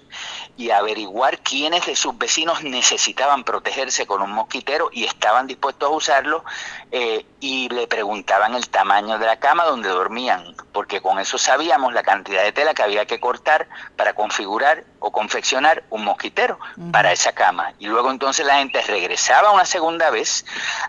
y 0.57 0.71
averiguar 0.71 1.39
quiénes 1.39 1.85
de 1.85 1.95
sus 1.95 2.17
vecinos 2.17 2.63
necesitaban 2.63 3.43
protegerse 3.43 4.07
con 4.07 4.23
un 4.23 4.31
mosquitero 4.31 4.89
y 4.91 5.05
estaban 5.05 5.45
dispuestos 5.45 5.87
a 5.87 5.91
usarlo 5.91 6.43
eh, 6.91 7.25
y 7.39 7.69
le 7.69 7.85
preguntaban 7.87 8.55
el 8.55 8.67
tamaño 8.67 9.19
de 9.19 9.27
la 9.27 9.37
cama 9.37 9.65
donde 9.65 9.89
dormían, 9.89 10.55
porque 10.71 10.99
con 10.99 11.19
eso 11.19 11.37
sabíamos 11.37 11.93
la 11.93 12.01
cantidad 12.01 12.43
de 12.43 12.51
tela 12.51 12.73
que 12.73 12.81
había 12.81 13.05
que 13.05 13.19
cortar 13.19 13.67
para 13.95 14.13
configurar 14.13 14.83
o 14.99 15.11
confeccionar 15.11 15.83
un 15.91 16.03
mosquitero 16.03 16.57
para 16.91 17.11
esa 17.11 17.33
cama. 17.33 17.73
Y 17.77 17.85
luego 17.85 18.09
entonces 18.09 18.45
la 18.45 18.57
gente 18.57 18.81
regresaba 18.81 19.51
una 19.51 19.65
segunda 19.65 20.09
vez, 20.09 20.43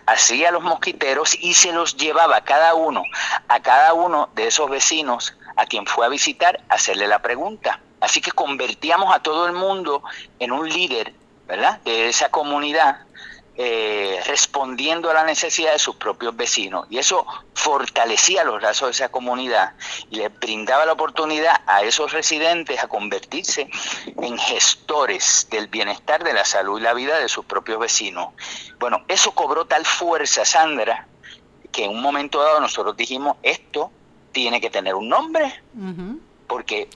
hacía 0.07 0.49
los 0.49 0.63
mosquiteros 0.63 1.35
y 1.39 1.53
se 1.53 1.71
los 1.71 1.95
llevaba 1.95 2.41
cada 2.41 2.73
uno, 2.73 3.03
a 3.49 3.61
cada 3.61 3.93
uno 3.93 4.29
de 4.35 4.47
esos 4.47 4.69
vecinos 4.69 5.35
a 5.57 5.65
quien 5.65 5.85
fue 5.85 6.05
a 6.05 6.09
visitar, 6.09 6.61
hacerle 6.69 7.07
la 7.07 7.21
pregunta. 7.21 7.81
Así 7.99 8.21
que 8.21 8.31
convertíamos 8.31 9.13
a 9.13 9.21
todo 9.21 9.47
el 9.47 9.53
mundo 9.53 10.03
en 10.39 10.53
un 10.53 10.69
líder, 10.69 11.13
¿verdad? 11.47 11.81
De 11.81 12.07
esa 12.07 12.29
comunidad, 12.29 12.99
eh, 13.57 14.21
respondiendo 14.25 15.09
a 15.09 15.13
la 15.13 15.25
necesidad 15.25 15.73
de 15.73 15.79
sus 15.79 15.97
propios 15.97 16.33
vecinos. 16.37 16.87
Y 16.89 16.97
eso 16.97 17.25
fortalecía 17.53 18.45
los 18.45 18.61
lazos 18.61 18.87
de 18.87 18.91
esa 18.91 19.09
comunidad 19.09 19.73
y 20.09 20.17
les 20.17 20.39
brindaba 20.39 20.85
la 20.85 20.93
oportunidad 20.93 21.59
a 21.67 21.83
esos 21.83 22.13
residentes 22.13 22.81
a 22.81 22.87
convertirse 22.87 23.69
en 24.21 24.37
gestores 24.37 25.47
del 25.51 25.67
bienestar, 25.67 26.23
de 26.23 26.31
la 26.31 26.45
salud 26.45 26.79
y 26.79 26.83
la 26.83 26.93
vida 26.93 27.19
de 27.19 27.27
sus 27.27 27.43
propios 27.43 27.79
vecinos. 27.79 28.29
Bueno, 28.79 29.03
eso 29.09 29.31
cobró 29.31 29.65
tal 29.65 29.85
fuerza, 29.85 30.45
Sandra, 30.45 31.08
que 31.71 31.85
en 31.85 31.91
un 31.91 32.01
momento 32.01 32.41
dado 32.41 32.59
nosotros 32.59 32.95
dijimos, 32.97 33.37
esto 33.43 33.91
tiene 34.31 34.61
que 34.61 34.69
tener 34.69 34.95
un 34.95 35.09
nombre, 35.09 35.61
porque 36.47 36.87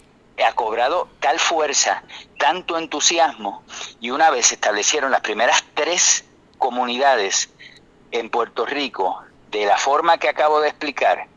ha 0.45 0.53
cobrado 0.53 1.09
tal 1.19 1.39
fuerza, 1.39 2.03
tanto 2.37 2.77
entusiasmo, 2.77 3.63
y 3.99 4.11
una 4.11 4.29
vez 4.31 4.47
se 4.47 4.55
establecieron 4.55 5.11
las 5.11 5.21
primeras 5.21 5.63
tres 5.73 6.25
comunidades 6.57 7.49
en 8.11 8.29
Puerto 8.29 8.65
Rico, 8.65 9.21
de 9.51 9.65
la 9.65 9.77
forma 9.77 10.17
que 10.17 10.29
acabo 10.29 10.61
de 10.61 10.69
explicar. 10.69 11.27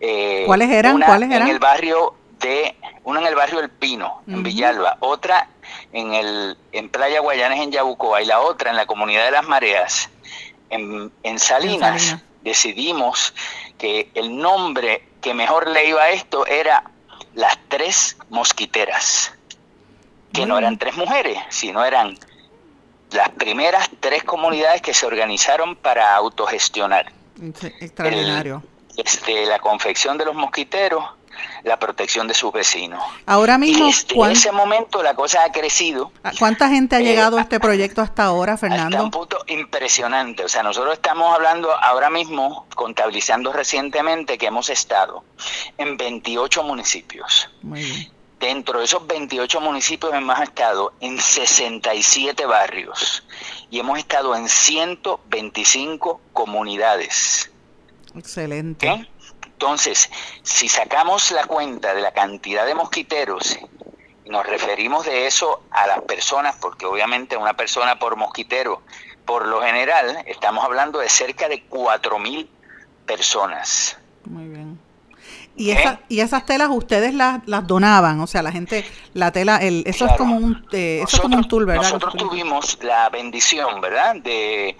Eh, 0.00 0.44
¿Cuáles 0.46 0.70
eran? 0.70 0.96
Una 0.96 1.06
¿Cuáles 1.06 1.30
eran? 1.30 1.48
En 1.48 1.54
el 1.54 1.58
barrio 1.58 2.14
de, 2.40 2.76
una 3.04 3.20
en 3.20 3.26
el 3.26 3.34
barrio 3.34 3.60
El 3.60 3.70
Pino, 3.70 4.22
en 4.26 4.42
Villalba, 4.42 4.98
otra 5.00 5.48
en 5.92 6.12
el 6.12 6.56
en 6.72 6.88
Playa 6.90 7.20
Guayanes 7.20 7.60
en 7.60 7.72
Yabucoa 7.72 8.20
y 8.22 8.26
la 8.26 8.40
otra 8.40 8.70
en 8.70 8.76
la 8.76 8.86
comunidad 8.86 9.24
de 9.24 9.30
las 9.30 9.46
Mareas, 9.46 10.10
en, 10.70 11.10
en 11.22 11.38
Salinas. 11.38 12.02
Salinas. 12.02 12.24
Decidimos 12.44 13.34
que 13.78 14.10
el 14.14 14.36
nombre 14.36 15.08
que 15.20 15.34
mejor 15.34 15.68
le 15.68 15.88
iba 15.88 16.02
a 16.02 16.10
esto 16.10 16.46
era 16.46 16.84
las 17.34 17.58
tres 17.68 18.16
mosquiteras, 18.28 19.32
que 20.32 20.46
no 20.46 20.58
eran 20.58 20.78
tres 20.78 20.96
mujeres, 20.96 21.38
sino 21.48 21.84
eran 21.84 22.16
las 23.10 23.30
primeras 23.30 23.88
tres 24.00 24.24
comunidades 24.24 24.82
que 24.82 24.92
se 24.92 25.06
organizaron 25.06 25.76
para 25.76 26.14
autogestionar. 26.14 27.12
Extraordinario. 27.80 28.62
El, 28.96 29.06
este, 29.06 29.46
la 29.46 29.58
confección 29.58 30.18
de 30.18 30.24
los 30.24 30.34
mosquiteros, 30.34 31.04
la 31.62 31.78
protección 31.78 32.28
de 32.28 32.34
sus 32.34 32.52
vecinos. 32.52 33.02
Ahora 33.26 33.58
mismo, 33.58 33.88
este, 33.88 34.14
en 34.14 34.30
ese 34.30 34.52
momento 34.52 35.02
la 35.02 35.14
cosa 35.14 35.44
ha 35.44 35.52
crecido. 35.52 36.12
¿Cuánta 36.38 36.68
gente 36.68 36.96
ha 36.96 37.00
llegado 37.00 37.36
eh, 37.36 37.40
a 37.40 37.42
este 37.42 37.60
proyecto 37.60 38.02
hasta 38.02 38.24
ahora, 38.24 38.56
Fernando? 38.56 38.96
Hasta 38.96 39.02
un 39.02 39.10
punto 39.10 39.38
impresionante. 39.46 40.44
O 40.44 40.48
sea, 40.48 40.62
nosotros 40.62 40.94
estamos 40.94 41.34
hablando 41.34 41.72
ahora 41.72 42.10
mismo, 42.10 42.66
contabilizando 42.74 43.52
recientemente, 43.52 44.38
que 44.38 44.46
hemos 44.46 44.68
estado 44.68 45.24
en 45.78 45.96
28 45.96 46.62
municipios. 46.62 47.50
Muy 47.62 47.82
bien. 47.82 48.12
Dentro 48.40 48.80
de 48.80 48.84
esos 48.84 49.06
28 49.06 49.60
municipios 49.60 50.12
hemos 50.12 50.38
estado 50.40 50.92
en 51.00 51.18
67 51.18 52.44
barrios 52.44 53.24
y 53.70 53.78
hemos 53.78 53.98
estado 53.98 54.36
en 54.36 54.48
125 54.48 56.20
comunidades. 56.32 57.50
Excelente. 58.14 59.08
Entonces, 59.64 60.10
si 60.42 60.68
sacamos 60.68 61.30
la 61.30 61.46
cuenta 61.46 61.94
de 61.94 62.02
la 62.02 62.12
cantidad 62.12 62.66
de 62.66 62.74
mosquiteros 62.74 63.58
y 64.26 64.28
nos 64.28 64.44
referimos 64.46 65.06
de 65.06 65.26
eso 65.26 65.62
a 65.70 65.86
las 65.86 66.02
personas, 66.02 66.54
porque 66.60 66.84
obviamente 66.84 67.34
una 67.38 67.54
persona 67.54 67.98
por 67.98 68.14
mosquitero, 68.16 68.82
por 69.24 69.46
lo 69.46 69.62
general, 69.62 70.18
estamos 70.26 70.62
hablando 70.66 70.98
de 70.98 71.08
cerca 71.08 71.48
de 71.48 71.66
4.000 71.66 72.46
personas. 73.06 73.96
Muy 74.26 74.48
bien. 74.48 74.78
Y, 75.56 75.70
¿Eh? 75.70 75.78
esa, 75.80 76.00
y 76.10 76.20
esas 76.20 76.44
telas 76.44 76.68
ustedes 76.70 77.14
las, 77.14 77.40
las 77.46 77.66
donaban, 77.66 78.20
o 78.20 78.26
sea, 78.26 78.42
la 78.42 78.52
gente, 78.52 78.84
la 79.14 79.32
tela, 79.32 79.56
el, 79.56 79.82
eso 79.86 80.04
Claro. 80.04 80.12
es 80.12 80.18
como 80.18 80.36
un, 80.36 80.66
eh, 80.72 81.00
eso 81.02 81.16
es 81.16 81.22
como 81.22 81.38
un 81.38 81.48
tool, 81.48 81.64
¿verdad? 81.64 81.84
Nosotros 81.84 82.16
tuvimos 82.18 82.78
la 82.82 83.08
bendición, 83.08 83.80
¿verdad?, 83.80 84.16
de, 84.16 84.76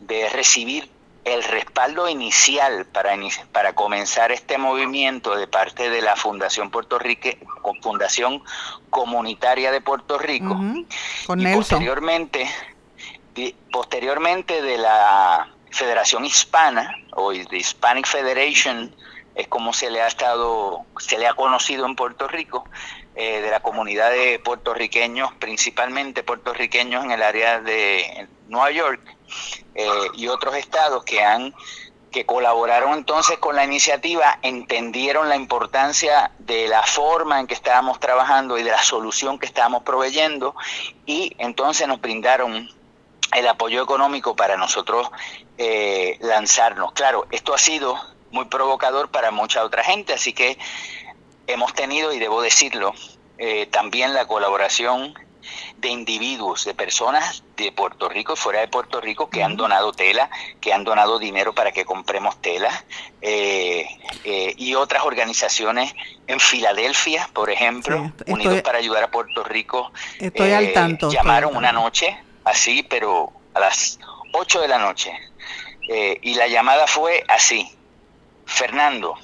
de 0.00 0.28
recibir 0.28 0.90
el 1.26 1.42
respaldo 1.42 2.08
inicial 2.08 2.86
para, 2.86 3.16
para 3.50 3.74
comenzar 3.74 4.30
este 4.30 4.58
movimiento 4.58 5.34
de 5.34 5.48
parte 5.48 5.90
de 5.90 6.00
la 6.00 6.14
Fundación 6.14 6.70
Puerto 6.70 7.00
Rique, 7.00 7.40
con 7.62 7.82
Fundación 7.82 8.44
Comunitaria 8.90 9.72
de 9.72 9.80
Puerto 9.80 10.18
Rico, 10.18 10.56
Con 11.26 11.40
y 11.40 11.44
Nelson. 11.44 11.60
posteriormente, 11.60 12.48
posteriormente 13.72 14.62
de 14.62 14.78
la 14.78 15.52
Federación 15.72 16.24
Hispana 16.24 16.96
o 17.14 17.32
de 17.32 17.56
Hispanic 17.56 18.06
Federation 18.06 18.94
es 19.34 19.48
como 19.48 19.72
se 19.72 19.90
le 19.90 20.00
ha 20.00 20.06
estado, 20.06 20.86
se 20.98 21.18
le 21.18 21.26
ha 21.26 21.34
conocido 21.34 21.86
en 21.86 21.96
Puerto 21.96 22.28
Rico, 22.28 22.64
eh, 23.16 23.40
de 23.40 23.50
la 23.50 23.60
comunidad 23.60 24.12
de 24.12 24.38
puertorriqueños, 24.38 25.32
principalmente 25.40 26.22
puertorriqueños 26.22 27.04
en 27.04 27.10
el 27.10 27.22
área 27.22 27.60
de 27.60 28.28
Nueva 28.48 28.70
York 28.70 29.15
eh, 29.74 29.88
y 30.14 30.28
otros 30.28 30.56
estados 30.56 31.04
que 31.04 31.22
han 31.22 31.54
que 32.10 32.24
colaboraron 32.24 32.94
entonces 32.94 33.36
con 33.36 33.56
la 33.56 33.64
iniciativa, 33.64 34.38
entendieron 34.40 35.28
la 35.28 35.36
importancia 35.36 36.30
de 36.38 36.66
la 36.66 36.82
forma 36.82 37.40
en 37.40 37.46
que 37.46 37.52
estábamos 37.52 38.00
trabajando 38.00 38.56
y 38.56 38.62
de 38.62 38.70
la 38.70 38.82
solución 38.82 39.38
que 39.38 39.44
estábamos 39.44 39.82
proveyendo 39.82 40.54
y 41.04 41.36
entonces 41.36 41.86
nos 41.86 42.00
brindaron 42.00 42.70
el 43.34 43.48
apoyo 43.48 43.82
económico 43.82 44.34
para 44.34 44.56
nosotros 44.56 45.10
eh, 45.58 46.16
lanzarnos. 46.20 46.92
Claro, 46.92 47.26
esto 47.30 47.52
ha 47.52 47.58
sido 47.58 47.98
muy 48.30 48.46
provocador 48.46 49.10
para 49.10 49.30
mucha 49.30 49.62
otra 49.62 49.84
gente, 49.84 50.14
así 50.14 50.32
que 50.32 50.58
hemos 51.46 51.74
tenido, 51.74 52.12
y 52.14 52.18
debo 52.18 52.40
decirlo, 52.40 52.94
eh, 53.38 53.66
también 53.66 54.14
la 54.14 54.26
colaboración 54.26 55.14
de 55.76 55.88
individuos, 55.88 56.64
de 56.64 56.74
personas 56.74 57.42
de 57.56 57.72
Puerto 57.72 58.08
Rico 58.08 58.34
y 58.34 58.36
fuera 58.36 58.60
de 58.60 58.68
Puerto 58.68 59.00
Rico 59.00 59.30
que 59.30 59.42
han 59.42 59.56
donado 59.56 59.92
tela, 59.92 60.30
que 60.60 60.72
han 60.72 60.84
donado 60.84 61.18
dinero 61.18 61.54
para 61.54 61.72
que 61.72 61.84
compremos 61.84 62.40
tela, 62.40 62.84
eh, 63.20 63.86
eh, 64.24 64.54
y 64.56 64.74
otras 64.74 65.04
organizaciones 65.04 65.94
en 66.26 66.40
Filadelfia, 66.40 67.28
por 67.32 67.50
ejemplo, 67.50 68.12
Unidos 68.26 68.62
para 68.62 68.78
Ayudar 68.78 69.04
a 69.04 69.10
Puerto 69.10 69.44
Rico, 69.44 69.92
estoy 70.18 70.52
al 70.52 70.72
tanto, 70.72 71.10
llamaron 71.10 71.56
una 71.56 71.72
noche, 71.72 72.16
así, 72.44 72.82
pero 72.82 73.32
a 73.54 73.60
las 73.60 73.98
8 74.32 74.60
de 74.60 74.68
la 74.68 74.78
noche, 74.78 75.12
y 76.22 76.34
la 76.34 76.48
llamada 76.48 76.86
fue 76.86 77.24
así, 77.28 77.70
Fernando, 78.44 79.16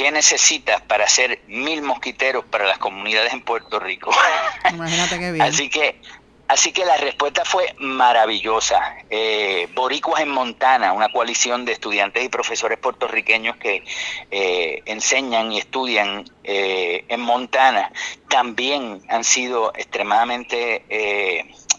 ¿Qué 0.00 0.10
necesitas 0.10 0.80
para 0.80 1.04
hacer 1.04 1.42
mil 1.46 1.82
mosquiteros 1.82 2.46
para 2.46 2.64
las 2.64 2.78
comunidades 2.78 3.34
en 3.34 3.42
Puerto 3.42 3.78
Rico? 3.78 4.10
Imagínate 4.72 5.18
qué 5.18 5.30
bien. 5.30 5.44
Así 5.44 5.68
que, 5.68 6.00
así 6.48 6.72
que 6.72 6.86
la 6.86 6.96
respuesta 6.96 7.44
fue 7.44 7.74
maravillosa. 7.80 8.80
Eh, 9.10 9.68
Boricuas 9.74 10.22
en 10.22 10.30
Montana, 10.30 10.94
una 10.94 11.10
coalición 11.12 11.66
de 11.66 11.72
estudiantes 11.72 12.24
y 12.24 12.30
profesores 12.30 12.78
puertorriqueños 12.78 13.58
que 13.58 13.84
eh, 14.30 14.80
enseñan 14.86 15.52
y 15.52 15.58
estudian 15.58 16.24
eh, 16.44 17.04
en 17.08 17.20
Montana, 17.20 17.92
también 18.30 19.02
han 19.10 19.22
sido 19.22 19.70
extremadamente 19.74 20.82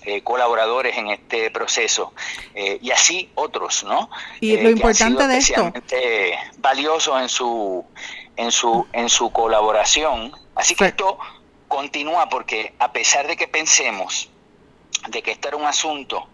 eh, 0.03 0.17
eh, 0.17 0.21
colaboradores 0.23 0.97
en 0.97 1.09
este 1.09 1.51
proceso 1.51 2.13
eh, 2.55 2.79
y 2.81 2.91
así 2.91 3.29
otros, 3.35 3.83
¿no? 3.83 4.09
Y 4.39 4.57
lo 4.57 4.69
importante 4.69 5.27
de 5.27 5.37
esto, 5.37 5.73
valioso 6.57 7.19
en 7.19 7.29
su 7.29 7.85
en 8.35 8.51
su 8.51 8.87
en 8.93 9.09
su 9.09 9.31
colaboración. 9.31 10.31
Así 10.55 10.75
que 10.75 10.85
esto 10.85 11.17
continúa 11.67 12.29
porque 12.29 12.73
a 12.79 12.91
pesar 12.91 13.27
de 13.27 13.37
que 13.37 13.47
pensemos 13.47 14.29
de 15.07 15.21
que 15.21 15.31
este 15.31 15.47
era 15.47 15.57
un 15.57 15.65
asunto 15.65 16.27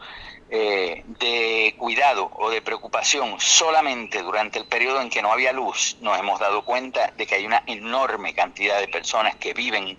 eh, 0.49 1.03
de 1.19 1.75
cuidado 1.77 2.31
o 2.35 2.49
de 2.49 2.61
preocupación 2.61 3.35
solamente 3.39 4.21
durante 4.21 4.59
el 4.59 4.65
periodo 4.65 5.01
en 5.01 5.09
que 5.09 5.21
no 5.21 5.31
había 5.31 5.51
luz, 5.51 5.97
nos 6.01 6.17
hemos 6.17 6.39
dado 6.39 6.63
cuenta 6.63 7.11
de 7.17 7.27
que 7.27 7.35
hay 7.35 7.45
una 7.45 7.63
enorme 7.67 8.33
cantidad 8.33 8.79
de 8.79 8.87
personas 8.87 9.35
que 9.35 9.53
viven 9.53 9.97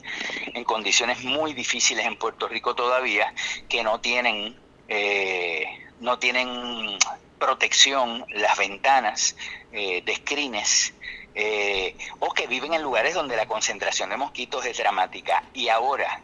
en 0.54 0.64
condiciones 0.64 1.22
muy 1.22 1.52
difíciles 1.52 2.06
en 2.06 2.16
Puerto 2.16 2.48
Rico 2.48 2.74
todavía, 2.74 3.32
que 3.68 3.82
no 3.82 4.00
tienen, 4.00 4.56
eh, 4.88 5.66
no 6.00 6.18
tienen 6.18 6.98
protección 7.38 8.24
las 8.30 8.58
ventanas 8.58 9.36
eh, 9.72 10.02
de 10.02 10.14
screens 10.16 10.92
eh, 11.34 11.94
o 12.18 12.32
que 12.32 12.46
viven 12.46 12.74
en 12.74 12.82
lugares 12.82 13.14
donde 13.14 13.36
la 13.36 13.46
concentración 13.46 14.10
de 14.10 14.16
mosquitos 14.16 14.64
es 14.66 14.76
dramática. 14.78 15.44
Y 15.54 15.68
ahora, 15.68 16.20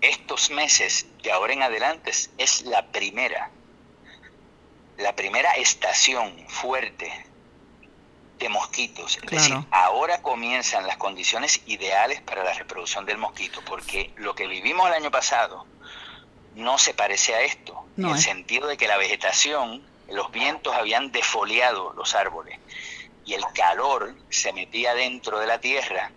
estos 0.00 0.50
meses, 0.50 1.06
de 1.22 1.32
ahora 1.32 1.52
en 1.52 1.62
adelante, 1.62 2.10
es 2.36 2.62
la 2.62 2.86
primera 2.86 3.50
la 5.00 5.14
primera 5.14 5.50
estación 5.52 6.32
fuerte 6.48 7.10
de 8.38 8.48
mosquitos. 8.48 9.18
Es 9.22 9.30
decir, 9.30 9.56
ahora 9.70 10.22
comienzan 10.22 10.86
las 10.86 10.96
condiciones 10.96 11.60
ideales 11.66 12.20
para 12.22 12.42
la 12.42 12.54
reproducción 12.54 13.04
del 13.04 13.18
mosquito, 13.18 13.60
porque 13.66 14.12
lo 14.16 14.34
que 14.34 14.46
vivimos 14.46 14.86
el 14.88 14.94
año 14.94 15.10
pasado 15.10 15.66
no 16.54 16.78
se 16.78 16.94
parece 16.94 17.34
a 17.34 17.42
esto, 17.42 17.84
en 17.96 18.06
el 18.06 18.18
sentido 18.18 18.66
de 18.66 18.76
que 18.76 18.88
la 18.88 18.96
vegetación, 18.96 19.82
los 20.08 20.32
vientos 20.32 20.74
habían 20.74 21.12
defoliado 21.12 21.92
los 21.92 22.14
árboles 22.14 22.58
y 23.24 23.34
el 23.34 23.44
calor 23.54 24.14
se 24.30 24.52
metía 24.52 24.94
dentro 24.94 25.38
de 25.38 25.46
la 25.46 25.60
tierra 25.60 26.10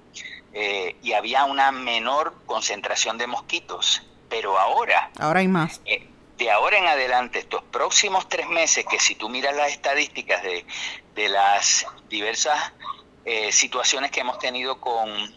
eh, 0.54 0.96
y 1.04 1.14
había 1.14 1.46
una 1.46 1.72
menor 1.72 2.34
concentración 2.46 3.18
de 3.18 3.28
mosquitos. 3.28 4.02
Pero 4.30 4.58
ahora... 4.58 5.12
Ahora 5.20 5.42
hay 5.42 5.48
más. 5.48 5.82
Eh, 5.86 6.10
de 6.44 6.52
ahora 6.52 6.78
en 6.78 6.86
adelante, 6.86 7.40
estos 7.40 7.64
próximos 7.64 8.28
tres 8.28 8.50
meses, 8.50 8.86
que 8.86 9.00
si 9.00 9.16
tú 9.16 9.30
miras 9.30 9.56
las 9.56 9.72
estadísticas 9.72 10.44
de, 10.44 10.66
de 11.16 11.30
las 11.30 11.88
diversas 12.10 12.74
eh, 13.24 13.50
situaciones 13.54 14.12
que 14.12 14.20
hemos 14.20 14.40
tenido 14.40 14.82
con 14.82 15.34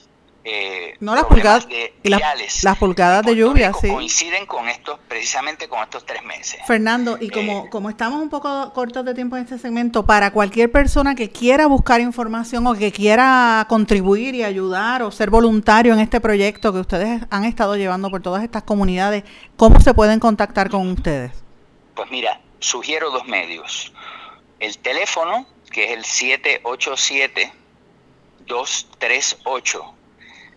eh, 0.48 0.94
no 1.00 1.16
las 1.16 1.24
pulgadas 1.24 1.66
las, 2.04 2.78
pulgadas 2.78 3.24
de 3.26 3.34
lluvia 3.34 3.72
sí. 3.72 3.88
coinciden 3.88 4.46
con 4.46 4.68
estos 4.68 5.00
precisamente 5.08 5.68
con 5.68 5.82
estos 5.82 6.06
tres 6.06 6.22
meses. 6.22 6.60
Fernando 6.68 7.18
y 7.20 7.30
como 7.30 7.64
eh, 7.64 7.68
como 7.68 7.90
estamos 7.90 8.22
un 8.22 8.30
poco 8.30 8.72
cortos 8.72 9.04
de 9.04 9.12
tiempo 9.12 9.36
en 9.36 9.42
este 9.42 9.58
segmento 9.58 10.06
para 10.06 10.30
cualquier 10.30 10.70
persona 10.70 11.16
que 11.16 11.30
quiera 11.30 11.66
buscar 11.66 12.00
información 12.00 12.64
o 12.68 12.74
que 12.74 12.92
quiera 12.92 13.66
contribuir 13.68 14.36
y 14.36 14.44
ayudar 14.44 15.02
o 15.02 15.10
ser 15.10 15.30
voluntario 15.30 15.92
en 15.92 15.98
este 15.98 16.20
proyecto 16.20 16.72
que 16.72 16.78
ustedes 16.78 17.22
han 17.28 17.44
estado 17.44 17.74
llevando 17.74 18.08
por 18.08 18.22
todas 18.22 18.44
estas 18.44 18.62
comunidades 18.62 19.24
cómo 19.56 19.80
se 19.80 19.94
pueden 19.94 20.20
contactar 20.20 20.70
con 20.70 20.88
ustedes 20.88 21.32
pues 21.96 22.08
mira 22.12 22.40
sugiero 22.60 23.10
dos 23.10 23.26
medios. 23.26 23.92
El 24.60 24.78
teléfono 24.78 25.44
que 25.72 25.86
es 25.86 25.90
el 25.90 26.04
787 26.04 27.52
238 28.46 29.95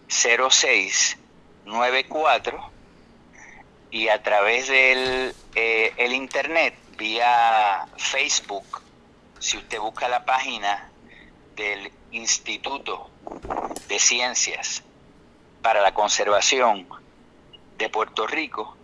0694 0.10 2.72
y 3.92 4.08
a 4.10 4.24
través 4.24 4.68
del 4.68 5.36
eh, 5.56 5.94
el 5.98 6.14
internet 6.14 6.76
vía 6.98 7.88
Facebook 7.98 8.82
si 9.40 9.58
usted 9.58 9.80
busca 9.80 10.08
la 10.10 10.26
página 10.26 10.92
del 11.56 11.92
Instituto 12.12 13.10
de 13.88 14.00
Ciencias 14.00 14.84
para 15.62 15.82
la 15.82 15.94
Conservación 15.94 16.88
de 17.78 17.90
Puerto 17.90 18.26
Rico 18.28 18.76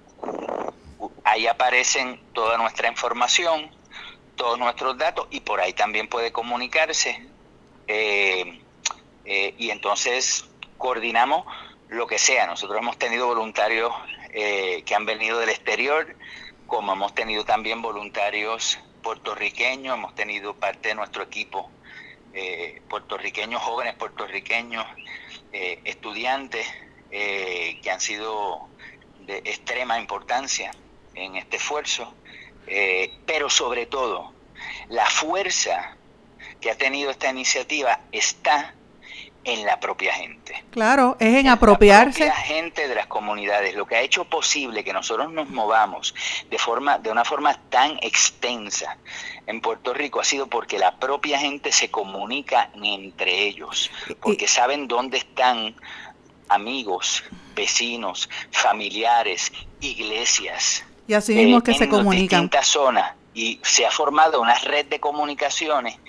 ahí 1.24 1.48
aparecen 1.48 2.22
toda 2.34 2.58
nuestra 2.58 2.88
información 2.88 3.72
todos 4.36 4.60
nuestros 4.60 4.96
datos 4.98 5.28
y 5.32 5.40
por 5.40 5.60
ahí 5.60 5.74
también 5.74 6.08
puede 6.08 6.32
comunicarse 6.32 7.28
eh, 7.88 8.62
eh, 9.26 9.56
y 9.58 9.72
entonces 9.72 10.46
coordinamos 10.78 11.46
lo 11.90 12.08
que 12.08 12.20
sea. 12.20 12.48
Nosotros 12.48 12.80
hemos 12.80 12.98
tenido 12.98 13.28
voluntarios 13.28 13.92
eh, 14.34 14.84
que 14.86 14.96
han 14.96 15.06
venido 15.06 15.40
del 15.40 15.50
exterior, 15.50 16.16
como 16.68 16.94
hemos 16.94 17.14
tenido 17.16 17.46
también 17.46 17.82
voluntarios 17.82 18.80
puertorriqueños, 19.02 19.96
hemos 19.98 20.16
tenido 20.16 20.56
parte 20.56 20.90
de 20.90 20.96
nuestro 20.96 21.24
equipo 21.24 21.70
eh, 22.34 22.82
puertorriqueños, 22.90 23.62
jóvenes 23.62 23.96
puertorriqueños, 23.96 24.86
eh, 25.54 25.80
estudiantes 25.86 26.68
que 27.10 27.90
han 27.90 28.02
sido 28.02 28.68
de 29.22 29.38
extrema 29.38 29.98
importancia 29.98 30.72
en 31.14 31.38
este 31.38 31.56
esfuerzo, 31.56 32.14
pero 33.26 33.50
sobre 33.50 33.86
todo 33.86 34.34
la 34.90 35.06
fuerza 35.06 35.96
que 36.60 36.72
ha 36.72 36.78
tenido 36.78 37.12
esta 37.12 37.30
iniciativa 37.30 38.02
está 38.12 38.75
en 39.46 39.66
la 39.66 39.80
propia 39.80 40.14
gente. 40.14 40.64
Claro, 40.72 41.16
es 41.20 41.36
en, 41.36 41.48
apropiarse. 41.48 42.26
La 42.26 42.36
gente 42.36 42.88
de 42.88 42.96
las 42.96 43.08
comunidades, 43.08 43.76
lo 43.76 43.86
que 43.86 43.96
ha 43.96 44.02
hecho 44.02 44.26
posible 44.26 44.84
que 44.84 44.92
nosotros 44.92 45.32
nos 45.32 45.50
movamos 45.50 46.14
de 46.50 46.58
forma, 46.58 46.98
de 46.98 47.12
una 47.12 47.24
forma 47.24 47.58
tan 47.70 47.98
extensa 48.02 48.98
en 49.46 49.62
Puerto 49.62 49.94
Rico 49.94 50.20
ha 50.20 50.24
sido 50.24 50.48
porque 50.48 50.80
la 50.80 50.98
propia 50.98 51.40
gente 51.40 51.72
se 51.72 51.90
comunica 51.90 52.72
entre 52.74 53.44
ellos, 53.44 53.92
porque 54.22 54.48
saben 54.48 54.88
dónde 54.88 55.20
están 55.20 55.76
amigos, 56.50 57.24
vecinos, 57.56 58.30
familiares, 58.52 59.54
iglesias. 59.80 60.84
Y 61.08 61.14
así 61.14 61.36
mismo 61.36 61.62
que 61.62 61.76
se 61.76 61.88
comunican. 61.88 62.40
En 62.40 62.46
distintas 62.46 62.68
zonas 62.68 63.14
y 63.36 63.60
se 63.64 63.86
ha 63.86 63.92
formado 63.92 64.42
una 64.42 64.58
red 64.60 64.86
de 64.86 65.00
comunicaciones, 65.00 66.00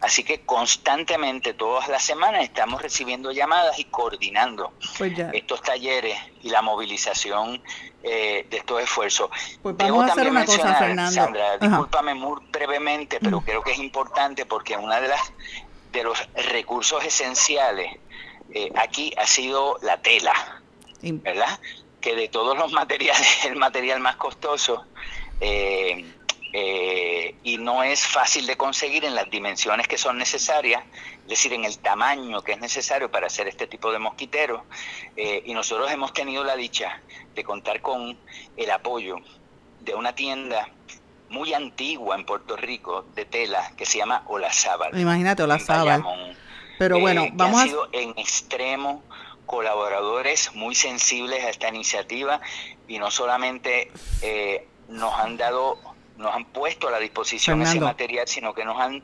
así 0.00 0.22
que 0.22 0.42
constantemente, 0.42 1.52
todas 1.52 1.88
las 1.88 2.04
semanas, 2.04 2.44
estamos 2.44 2.80
recibiendo 2.80 3.32
llamadas 3.32 3.78
y 3.78 3.84
coordinando 3.84 4.72
pues 4.96 5.12
estos 5.32 5.60
talleres 5.60 6.16
y 6.42 6.50
la 6.50 6.62
movilización 6.62 7.60
eh, 8.02 8.46
de 8.48 8.56
estos 8.56 8.80
esfuerzos. 8.80 9.28
Pues 9.60 9.76
vamos 9.76 10.08
a 10.08 10.12
hacer 10.12 10.30
una 10.30 10.46
cosa. 10.46 11.10
Sandra, 11.10 11.58
discúlpame 11.58 12.14
muy 12.14 12.40
brevemente, 12.50 13.18
pero 13.20 13.40
creo 13.40 13.62
que 13.62 13.72
es 13.72 13.78
importante 13.78 14.46
porque 14.46 14.76
una 14.76 15.00
de 15.00 15.08
las 15.08 15.32
de 15.92 16.04
los 16.04 16.18
recursos 16.52 17.04
esenciales 17.04 17.96
eh, 18.54 18.70
aquí 18.76 19.12
ha 19.16 19.26
sido 19.26 19.78
la 19.82 20.00
tela 20.00 20.62
¿verdad? 21.02 21.58
Que 22.00 22.14
de 22.14 22.28
todos 22.28 22.56
los 22.56 22.72
materiales, 22.80 23.44
el 23.44 23.56
material 23.56 24.00
más 24.00 24.16
costoso. 24.16 24.84
Eh, 25.40 26.04
eh, 26.52 27.34
y 27.42 27.58
no 27.58 27.82
es 27.82 28.06
fácil 28.06 28.46
de 28.46 28.56
conseguir 28.56 29.04
en 29.04 29.14
las 29.14 29.30
dimensiones 29.30 29.86
que 29.86 29.98
son 29.98 30.18
necesarias, 30.18 30.82
es 31.22 31.28
decir, 31.28 31.52
en 31.52 31.64
el 31.64 31.78
tamaño 31.78 32.42
que 32.42 32.52
es 32.52 32.60
necesario 32.60 33.10
para 33.10 33.26
hacer 33.26 33.48
este 33.48 33.66
tipo 33.66 33.92
de 33.92 33.98
mosquiteros. 33.98 34.62
Eh, 35.16 35.42
y 35.44 35.52
nosotros 35.52 35.90
hemos 35.90 36.12
tenido 36.12 36.44
la 36.44 36.56
dicha 36.56 37.02
de 37.34 37.44
contar 37.44 37.80
con 37.80 38.18
el 38.56 38.70
apoyo 38.70 39.16
de 39.80 39.94
una 39.94 40.14
tienda 40.14 40.68
muy 41.28 41.52
antigua 41.52 42.16
en 42.16 42.24
Puerto 42.24 42.56
Rico 42.56 43.04
de 43.14 43.26
tela 43.26 43.72
que 43.76 43.84
se 43.84 43.98
llama 43.98 44.24
Olazábal. 44.26 44.98
Imagínate, 44.98 45.42
Olazábal. 45.42 46.02
Pero 46.78 47.00
bueno, 47.00 47.24
eh, 47.24 47.30
vamos 47.34 47.60
han 47.60 47.68
sido 47.68 47.88
en 47.92 48.10
extremo 48.10 49.02
colaboradores 49.46 50.54
muy 50.54 50.74
sensibles 50.74 51.44
a 51.44 51.50
esta 51.50 51.68
iniciativa 51.68 52.40
y 52.86 52.98
no 52.98 53.10
solamente 53.10 53.90
eh, 54.22 54.66
nos 54.88 55.12
han 55.14 55.36
dado 55.36 55.78
nos 56.18 56.34
han 56.34 56.44
puesto 56.46 56.88
a 56.88 56.90
la 56.90 56.98
disposición 56.98 57.62
ese 57.62 57.80
material, 57.80 58.28
sino 58.28 58.52
que 58.52 58.64
nos 58.64 58.78
han 58.80 59.02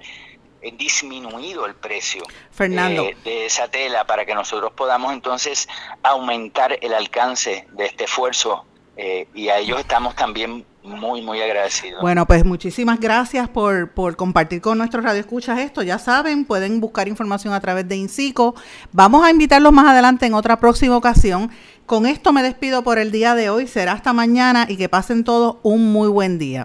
eh, 0.61 0.73
disminuido 0.77 1.65
el 1.67 1.75
precio 1.75 2.23
Fernando. 2.51 3.05
De, 3.05 3.17
de, 3.25 3.47
esa 3.47 3.69
tela 3.69 4.07
para 4.07 4.27
que 4.27 4.35
nosotros 4.35 4.73
podamos 4.73 5.13
entonces 5.13 5.69
aumentar 6.03 6.79
el 6.81 6.93
alcance 6.93 7.67
de 7.73 7.87
este 7.87 8.05
esfuerzo 8.05 8.65
eh, 8.97 9.27
y 9.35 9.49
a 9.49 9.59
ellos 9.59 9.81
estamos 9.81 10.15
también 10.15 10.65
muy, 10.85 11.23
muy 11.23 11.41
agradecidos. 11.41 12.01
Bueno, 12.03 12.27
pues 12.27 12.45
muchísimas 12.45 13.01
gracias 13.01 13.49
por, 13.49 13.91
por 13.91 14.17
compartir 14.17 14.61
con 14.61 14.79
nuestros 14.79 15.03
radioescuchas 15.03 15.59
esto. 15.59 15.83
Ya 15.83 15.99
saben, 15.99 16.45
pueden 16.45 16.81
buscar 16.81 17.09
información 17.09 17.55
a 17.55 17.61
través 17.61 17.89
de 17.89 17.97
INCICO. 17.97 18.55
Vamos 18.93 19.25
a 19.25 19.31
invitarlos 19.31 19.73
más 19.73 19.87
adelante 19.87 20.27
en 20.27 20.35
otra 20.35 20.61
próxima 20.61 20.97
ocasión. 20.97 21.51
Con 21.87 22.07
esto 22.07 22.33
me 22.33 22.43
despido 22.43 22.85
por 22.85 22.99
el 22.99 23.11
día 23.11 23.35
de 23.35 23.51
hoy. 23.51 23.67
Será 23.67 23.93
hasta 23.93 24.13
mañana 24.13 24.67
y 24.69 24.77
que 24.77 24.89
pasen 24.89 25.25
todos 25.25 25.57
un 25.63 25.93
muy 25.93 26.09
buen 26.09 26.39
día. 26.39 26.65